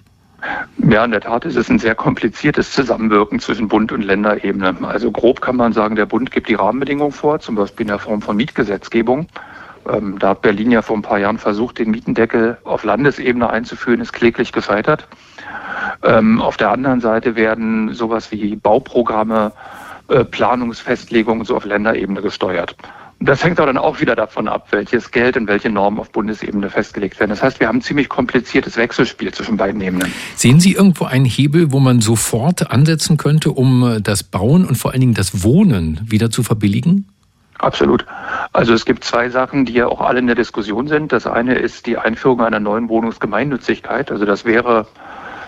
Ja, 0.90 1.04
in 1.04 1.12
der 1.12 1.22
Tat 1.22 1.46
ist 1.46 1.56
es 1.56 1.70
ein 1.70 1.80
sehr 1.80 1.96
kompliziertes 1.96 2.72
Zusammenwirken 2.72 3.40
zwischen 3.40 3.68
Bund 3.68 3.92
und 3.92 4.04
Länderebene. 4.04 4.76
Also 4.84 5.12
grob 5.12 5.42
kann 5.42 5.56
man 5.56 5.74
sagen, 5.74 5.96
der 5.96 6.06
Bund 6.06 6.32
gibt 6.32 6.48
die 6.48 6.56
Rahmenbedingungen 6.56 7.12
vor, 7.12 7.40
zum 7.40 7.56
Beispiel 7.56 7.84
in 7.86 7.90
der 7.90 8.00
Form 8.00 8.22
von 8.22 8.38
Mietgesetzgebung. 8.38 9.28
Ähm, 9.90 10.18
da 10.20 10.30
hat 10.30 10.42
Berlin 10.42 10.72
ja 10.72 10.82
vor 10.82 10.98
ein 10.98 11.02
paar 11.02 11.20
Jahren 11.20 11.38
versucht, 11.38 11.80
den 11.80 11.92
Mietendeckel 11.92 12.58
auf 12.64 12.84
Landesebene 12.84 13.50
einzuführen, 13.50 14.02
ist 14.02 14.14
kläglich 14.14 14.52
gescheitert. 14.52 15.08
Ähm, 16.04 16.42
auf 16.42 16.58
der 16.58 16.72
anderen 16.72 17.02
Seite 17.02 17.36
werden 17.36 17.94
sowas 17.94 18.32
wie 18.32 18.56
Bauprogramme, 18.56 19.52
äh, 20.10 20.24
Planungsfestlegungen 20.24 21.46
so 21.46 21.56
auf 21.56 21.66
Länderebene 21.66 22.22
gesteuert. 22.22 22.76
Das 23.20 23.44
hängt 23.44 23.60
aber 23.60 23.68
dann 23.68 23.78
auch 23.78 24.00
wieder 24.00 24.16
davon 24.16 24.48
ab, 24.48 24.68
welches 24.72 25.10
Geld 25.10 25.38
und 25.38 25.48
welche 25.48 25.70
Normen 25.70 26.00
auf 26.00 26.12
Bundesebene 26.12 26.70
festgelegt 26.70 27.20
werden. 27.20 27.32
Das 27.32 27.42
heißt, 27.42 27.60
wir 27.60 27.68
haben 27.68 27.80
ein 27.80 27.82
ziemlich 27.82 28.10
kompliziertes 28.10 28.78
Wechselspiel 28.78 29.34
zwischen 29.34 29.58
beiden 29.58 29.82
Ebenen. 29.82 30.12
Sehen 30.36 30.60
Sie 30.60 30.74
irgendwo 30.74 31.06
einen 31.06 31.26
Hebel, 31.26 31.72
wo 31.72 31.80
man 31.80 32.00
sofort 32.00 32.70
ansetzen 32.70 33.18
könnte, 33.18 33.52
um 33.52 33.84
äh, 33.84 34.02
das 34.02 34.24
Bauen 34.24 34.66
und 34.66 34.76
vor 34.76 34.92
allen 34.92 35.02
Dingen 35.02 35.14
das 35.16 35.44
Wohnen 35.44 36.02
wieder 36.06 36.30
zu 36.30 36.44
verbilligen? 36.44 37.08
Absolut. 37.58 38.06
Also 38.54 38.74
es 38.74 38.86
gibt 38.86 39.04
zwei 39.04 39.30
Sachen, 39.30 39.66
die 39.66 39.74
ja 39.74 39.88
auch 39.88 40.02
alle 40.02 40.20
in 40.20 40.28
der 40.28 40.36
Diskussion 40.36 40.88
sind. 40.88 41.12
Das 41.12 41.26
eine 41.26 41.56
ist 41.56 41.88
die 41.88 41.98
Einführung 41.98 42.42
einer 42.42 42.60
neuen 42.60 42.88
Wohnungsgemeinnützigkeit. 42.88 44.12
Also 44.12 44.26
das 44.26 44.46
wäre 44.46 44.86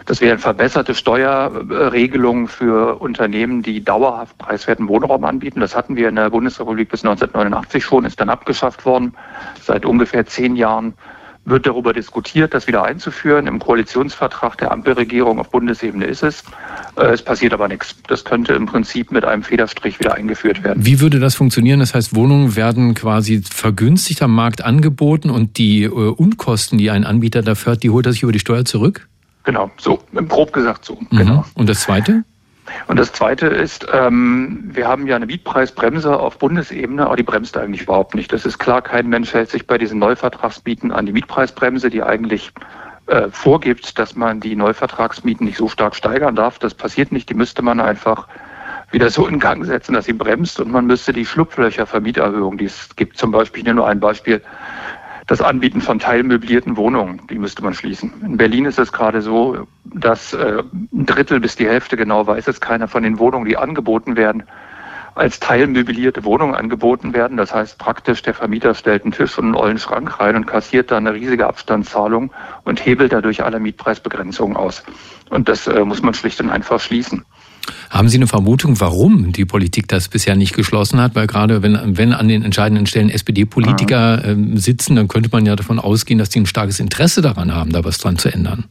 das 0.10 0.22
wären 0.22 0.40
verbesserte 0.40 0.96
Steuerregelungen 0.96 2.48
für 2.48 3.00
Unternehmen, 3.00 3.62
die 3.62 3.84
dauerhaft 3.84 4.40
preiswerten 4.40 4.88
Wohnraum 4.88 5.24
anbieten. 5.24 5.60
Das 5.60 5.76
hatten 5.76 5.96
wir 5.96 6.10
in 6.10 6.16
der 6.16 6.32
Bundesrepublik 6.32 6.90
bis 6.90 7.06
1989 7.06 7.86
schon, 7.86 8.06
ist 8.06 8.20
dann 8.20 8.30
abgeschafft 8.30 8.88
worden. 8.88 9.14
Seit 9.62 9.86
ungefähr 9.86 10.26
zehn 10.26 10.56
Jahren 10.56 10.96
wird 11.46 11.68
darüber 11.68 11.94
diskutiert, 11.94 12.56
das 12.56 12.66
wieder 12.66 12.86
einzuführen. 12.86 13.46
Im 13.46 13.60
Koalitionsvertrag 13.60 14.58
der 14.58 14.72
Ampelregierung 14.72 15.40
auf 15.40 15.52
Bundesebene 15.52 16.06
ist 16.06 16.24
es. 16.24 16.44
Äh, 16.96 17.12
es 17.12 17.22
passiert 17.22 17.54
aber 17.54 17.68
nichts. 17.68 17.96
Das 18.08 18.26
könnte 18.26 18.54
im 18.54 18.66
Prinzip 18.66 19.12
mit 19.12 19.26
einem 19.26 19.44
Federstrich 19.44 20.00
wieder 20.00 20.16
eingeführt 20.16 20.64
werden. 20.64 20.84
Wie 20.84 21.02
würde 21.02 21.20
das 21.20 21.36
funktionieren? 21.36 21.82
Das 21.82 21.94
heißt, 21.94 22.16
Wohnungen 22.16 22.56
werden 22.56 22.96
quasi 22.96 23.44
vergünstigt 23.48 24.24
am 24.24 24.34
Markt 24.34 24.66
angeboten 24.66 25.30
und 25.30 25.60
die 25.60 25.84
äh, 25.84 25.90
Unkosten, 25.90 26.80
die 26.80 26.90
ein 26.90 27.04
Anbieter 27.04 27.44
dafür 27.44 27.74
hat, 27.74 27.84
die 27.84 27.92
holt 27.92 28.08
er 28.08 28.14
sich 28.14 28.24
über 28.24 28.32
die 28.32 28.40
Steuer 28.40 28.66
zurück? 28.66 29.08
Genau, 29.50 29.72
so, 29.78 29.98
grob 30.28 30.54
gesagt 30.54 30.86
so. 30.86 31.00
Mhm. 31.10 31.18
Genau. 31.18 31.46
Und 31.56 31.68
das 31.68 31.80
Zweite? 31.80 32.24
Und 32.86 33.00
das 33.00 33.12
Zweite 33.14 33.48
ist, 33.48 33.88
ähm, 33.92 34.60
wir 34.64 34.88
haben 34.88 35.08
ja 35.08 35.16
eine 35.16 35.26
Mietpreisbremse 35.26 36.20
auf 36.20 36.38
Bundesebene, 36.38 37.04
aber 37.04 37.16
die 37.16 37.24
bremst 37.24 37.58
eigentlich 37.58 37.82
überhaupt 37.82 38.14
nicht. 38.14 38.32
Das 38.32 38.46
ist 38.46 38.60
klar, 38.60 38.84
kein 38.84 39.10
Mensch 39.10 39.34
hält 39.34 39.50
sich 39.50 39.66
bei 39.66 39.80
diesen 39.80 39.98
Neuvertragsmieten 39.98 40.92
an 40.92 41.08
die 41.08 41.14
Mietpreisbremse, 41.14 41.90
die 41.90 42.04
eigentlich 42.04 42.52
äh, 43.08 43.30
vorgibt, 43.32 43.98
dass 43.98 44.16
man 44.16 44.40
die 44.40 44.56
Neuvertragsmieten 44.56 45.48
nicht 45.48 45.58
so 45.58 45.68
stark 45.68 45.96
steigern 45.96 46.36
darf. 46.36 46.60
Das 46.60 46.76
passiert 46.76 47.12
nicht, 47.12 47.28
die 47.28 47.34
müsste 47.34 47.64
man 47.64 47.80
einfach 47.80 48.28
wieder 48.92 49.10
so 49.10 49.26
in 49.26 49.40
Gang 49.40 49.66
setzen, 49.66 49.94
dass 49.94 50.06
sie 50.06 50.14
bremst 50.14 50.60
und 50.60 50.72
man 50.72 50.86
müsste 50.86 51.12
die 51.12 51.26
Schlupflöcher 51.26 51.88
für 51.88 52.02
Mieterhöhungen, 52.02 52.60
die 52.60 52.66
es 52.66 52.96
gibt, 52.96 53.18
zum 53.18 53.32
Beispiel, 53.32 53.62
ich 53.62 53.66
nenne 53.66 53.78
nur 53.78 53.88
ein 53.88 54.00
Beispiel, 54.00 54.44
das 55.30 55.42
Anbieten 55.42 55.80
von 55.80 56.00
teilmöblierten 56.00 56.76
Wohnungen, 56.76 57.22
die 57.30 57.38
müsste 57.38 57.64
man 57.64 57.76
schließen. 57.76 58.12
In 58.26 58.38
Berlin 58.38 58.66
ist 58.66 58.80
es 58.80 58.92
gerade 58.92 59.22
so, 59.22 59.68
dass 59.84 60.34
äh, 60.34 60.64
ein 60.92 61.06
Drittel 61.06 61.40
bis 61.40 61.56
die 61.56 61.68
Hälfte, 61.68 61.98
genau 61.98 62.26
weiß 62.26 62.48
es 62.48 62.60
keiner, 62.60 62.88
von 62.88 63.04
den 63.04 63.20
Wohnungen, 63.20 63.46
die 63.46 63.56
angeboten 63.56 64.16
werden, 64.16 64.42
als 65.14 65.40
teilmöblierte 65.40 66.24
Wohnungen 66.24 66.56
angeboten 66.56 67.14
werden. 67.14 67.38
Das 67.38 67.54
heißt 67.54 67.78
praktisch, 67.78 68.24
der 68.24 68.34
Vermieter 68.34 68.74
stellt 68.74 69.04
einen 69.04 69.12
Tisch 69.12 69.38
und 69.38 69.46
einen 69.46 69.56
ollen 69.56 69.78
Schrank 69.78 70.20
rein 70.20 70.36
und 70.36 70.48
kassiert 70.48 70.90
da 70.90 70.98
eine 70.98 71.14
riesige 71.14 71.46
Abstandszahlung 71.46 72.32
und 72.64 72.84
hebelt 72.84 73.14
dadurch 73.14 73.44
alle 73.44 73.60
Mietpreisbegrenzungen 73.60 74.58
aus. 74.58 74.84
Und 75.30 75.48
das 75.48 75.68
äh, 75.68 75.86
muss 75.86 76.02
man 76.02 76.16
schlicht 76.16 76.42
und 76.42 76.50
einfach 76.50 76.80
schließen. 76.80 77.24
Haben 77.90 78.10
Sie 78.10 78.18
eine 78.18 78.28
Vermutung, 78.28 78.80
warum 78.80 79.32
die 79.32 79.46
Politik 79.46 79.88
das 79.88 80.08
bisher 80.08 80.36
nicht 80.36 80.56
geschlossen 80.56 81.02
hat? 81.02 81.16
Weil 81.16 81.28
gerade 81.28 81.62
wenn, 81.62 81.98
wenn 81.98 82.14
an 82.14 82.28
den 82.28 82.44
entscheidenden 82.44 82.86
Stellen 82.86 83.10
SPD-Politiker 83.10 84.26
äh, 84.26 84.36
sitzen, 84.56 84.96
dann 84.96 85.08
könnte 85.08 85.30
man 85.32 85.46
ja 85.46 85.56
davon 85.56 85.80
ausgehen, 85.80 86.20
dass 86.20 86.30
die 86.30 86.40
ein 86.40 86.46
starkes 86.46 86.80
Interesse 86.80 87.22
daran 87.22 87.54
haben, 87.54 87.72
da 87.72 87.84
was 87.84 87.98
dran 87.98 88.18
zu 88.18 88.32
ändern. 88.32 88.66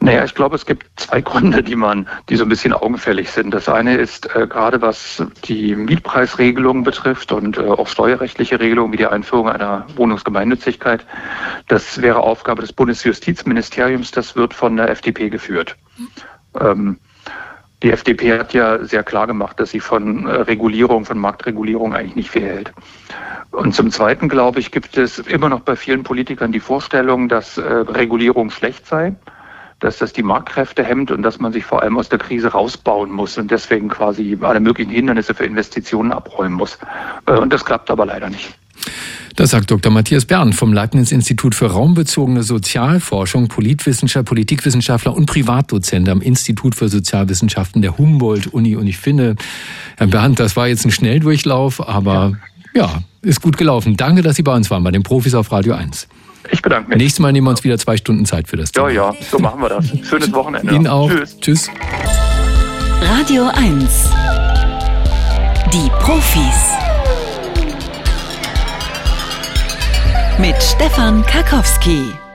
Naja, 0.00 0.24
ich 0.24 0.34
glaube, 0.34 0.54
es 0.54 0.64
gibt 0.64 0.86
zwei 0.96 1.20
Gründe, 1.20 1.62
die 1.62 1.74
man, 1.74 2.06
die 2.28 2.36
so 2.36 2.44
ein 2.44 2.48
bisschen 2.48 2.72
augenfällig 2.72 3.30
sind. 3.30 3.52
Das 3.52 3.68
eine 3.68 3.96
ist 3.96 4.32
äh, 4.36 4.46
gerade 4.46 4.80
was 4.80 5.24
die 5.44 5.74
Mietpreisregelungen 5.74 6.84
betrifft 6.84 7.32
und 7.32 7.58
äh, 7.58 7.62
auch 7.62 7.88
steuerrechtliche 7.88 8.60
Regelungen 8.60 8.92
wie 8.92 8.98
die 8.98 9.06
Einführung 9.06 9.48
einer 9.48 9.86
Wohnungsgemeinnützigkeit. 9.96 11.04
Das 11.66 12.00
wäre 12.00 12.20
Aufgabe 12.20 12.60
des 12.60 12.72
Bundesjustizministeriums. 12.72 14.12
Das 14.12 14.36
wird 14.36 14.54
von 14.54 14.76
der 14.76 14.88
FDP 14.88 15.30
geführt. 15.30 15.76
Ähm, 16.60 16.98
die 17.82 17.92
FDP 17.92 18.38
hat 18.38 18.54
ja 18.54 18.84
sehr 18.84 19.04
klar 19.04 19.26
gemacht, 19.26 19.60
dass 19.60 19.70
sie 19.70 19.80
von 19.80 20.26
äh, 20.26 20.32
Regulierung, 20.32 21.04
von 21.04 21.18
Marktregulierung 21.18 21.94
eigentlich 21.94 22.16
nicht 22.16 22.30
viel 22.30 22.42
hält. 22.42 22.72
Und 23.50 23.74
zum 23.74 23.90
Zweiten, 23.90 24.28
glaube 24.28 24.60
ich, 24.60 24.72
gibt 24.72 24.96
es 24.96 25.18
immer 25.20 25.48
noch 25.48 25.60
bei 25.60 25.76
vielen 25.76 26.02
Politikern 26.02 26.52
die 26.52 26.60
Vorstellung, 26.60 27.28
dass 27.28 27.56
äh, 27.56 27.62
Regulierung 27.62 28.50
schlecht 28.50 28.86
sei, 28.86 29.14
dass 29.78 29.98
das 29.98 30.12
die 30.12 30.24
Marktkräfte 30.24 30.82
hemmt 30.82 31.12
und 31.12 31.22
dass 31.22 31.38
man 31.38 31.52
sich 31.52 31.64
vor 31.64 31.82
allem 31.82 31.98
aus 31.98 32.08
der 32.08 32.18
Krise 32.18 32.48
rausbauen 32.48 33.10
muss 33.10 33.38
und 33.38 33.50
deswegen 33.50 33.88
quasi 33.88 34.36
alle 34.40 34.60
möglichen 34.60 34.90
Hindernisse 34.90 35.34
für 35.34 35.44
Investitionen 35.44 36.12
abräumen 36.12 36.54
muss. 36.54 36.78
Äh, 37.26 37.32
und 37.32 37.52
das 37.52 37.64
klappt 37.64 37.90
aber 37.90 38.06
leider 38.06 38.28
nicht. 38.28 38.57
Das 39.36 39.50
sagt 39.50 39.70
Dr. 39.70 39.92
Matthias 39.92 40.24
Bern 40.24 40.52
vom 40.52 40.72
Leibniz-Institut 40.72 41.54
für 41.54 41.66
raumbezogene 41.66 42.42
Sozialforschung, 42.42 43.46
Politwissenschaftler, 43.46 44.24
Politikwissenschaftler 44.24 45.14
und 45.14 45.26
Privatdozent 45.26 46.08
am 46.08 46.20
Institut 46.20 46.74
für 46.74 46.88
Sozialwissenschaften 46.88 47.80
der 47.80 47.98
Humboldt-Uni. 47.98 48.74
Und 48.74 48.88
ich 48.88 48.98
finde, 48.98 49.36
Herr 49.96 50.08
Bern, 50.08 50.34
das 50.34 50.56
war 50.56 50.66
jetzt 50.66 50.84
ein 50.84 50.90
Schnelldurchlauf, 50.90 51.86
aber 51.86 52.36
ja. 52.74 52.86
ja, 52.86 53.02
ist 53.22 53.40
gut 53.40 53.56
gelaufen. 53.56 53.96
Danke, 53.96 54.22
dass 54.22 54.34
Sie 54.34 54.42
bei 54.42 54.54
uns 54.54 54.70
waren, 54.70 54.82
bei 54.82 54.90
den 54.90 55.04
Profis 55.04 55.34
auf 55.34 55.52
Radio 55.52 55.74
1. 55.74 56.08
Ich 56.50 56.62
bedanke 56.62 56.88
mich. 56.88 56.98
Nächstes 56.98 57.20
Mal 57.20 57.32
nehmen 57.32 57.46
wir 57.46 57.50
uns 57.50 57.62
wieder 57.62 57.78
zwei 57.78 57.96
Stunden 57.96 58.26
Zeit 58.26 58.48
für 58.48 58.56
das 58.56 58.72
Thema. 58.72 58.88
Ja, 58.88 59.10
ja, 59.10 59.16
so 59.30 59.38
machen 59.38 59.60
wir 59.60 59.68
das. 59.68 59.86
Schönes 60.08 60.32
Wochenende. 60.32 60.74
Ihnen 60.74 60.86
auch. 60.86 61.10
Tschüss. 61.10 61.38
Tschüss. 61.40 61.70
Radio 63.02 63.48
1. 63.54 64.10
Die 65.72 65.88
Profis. 66.00 66.77
Mit 70.38 70.62
Stefan 70.62 71.24
Karkowski. 71.24 72.27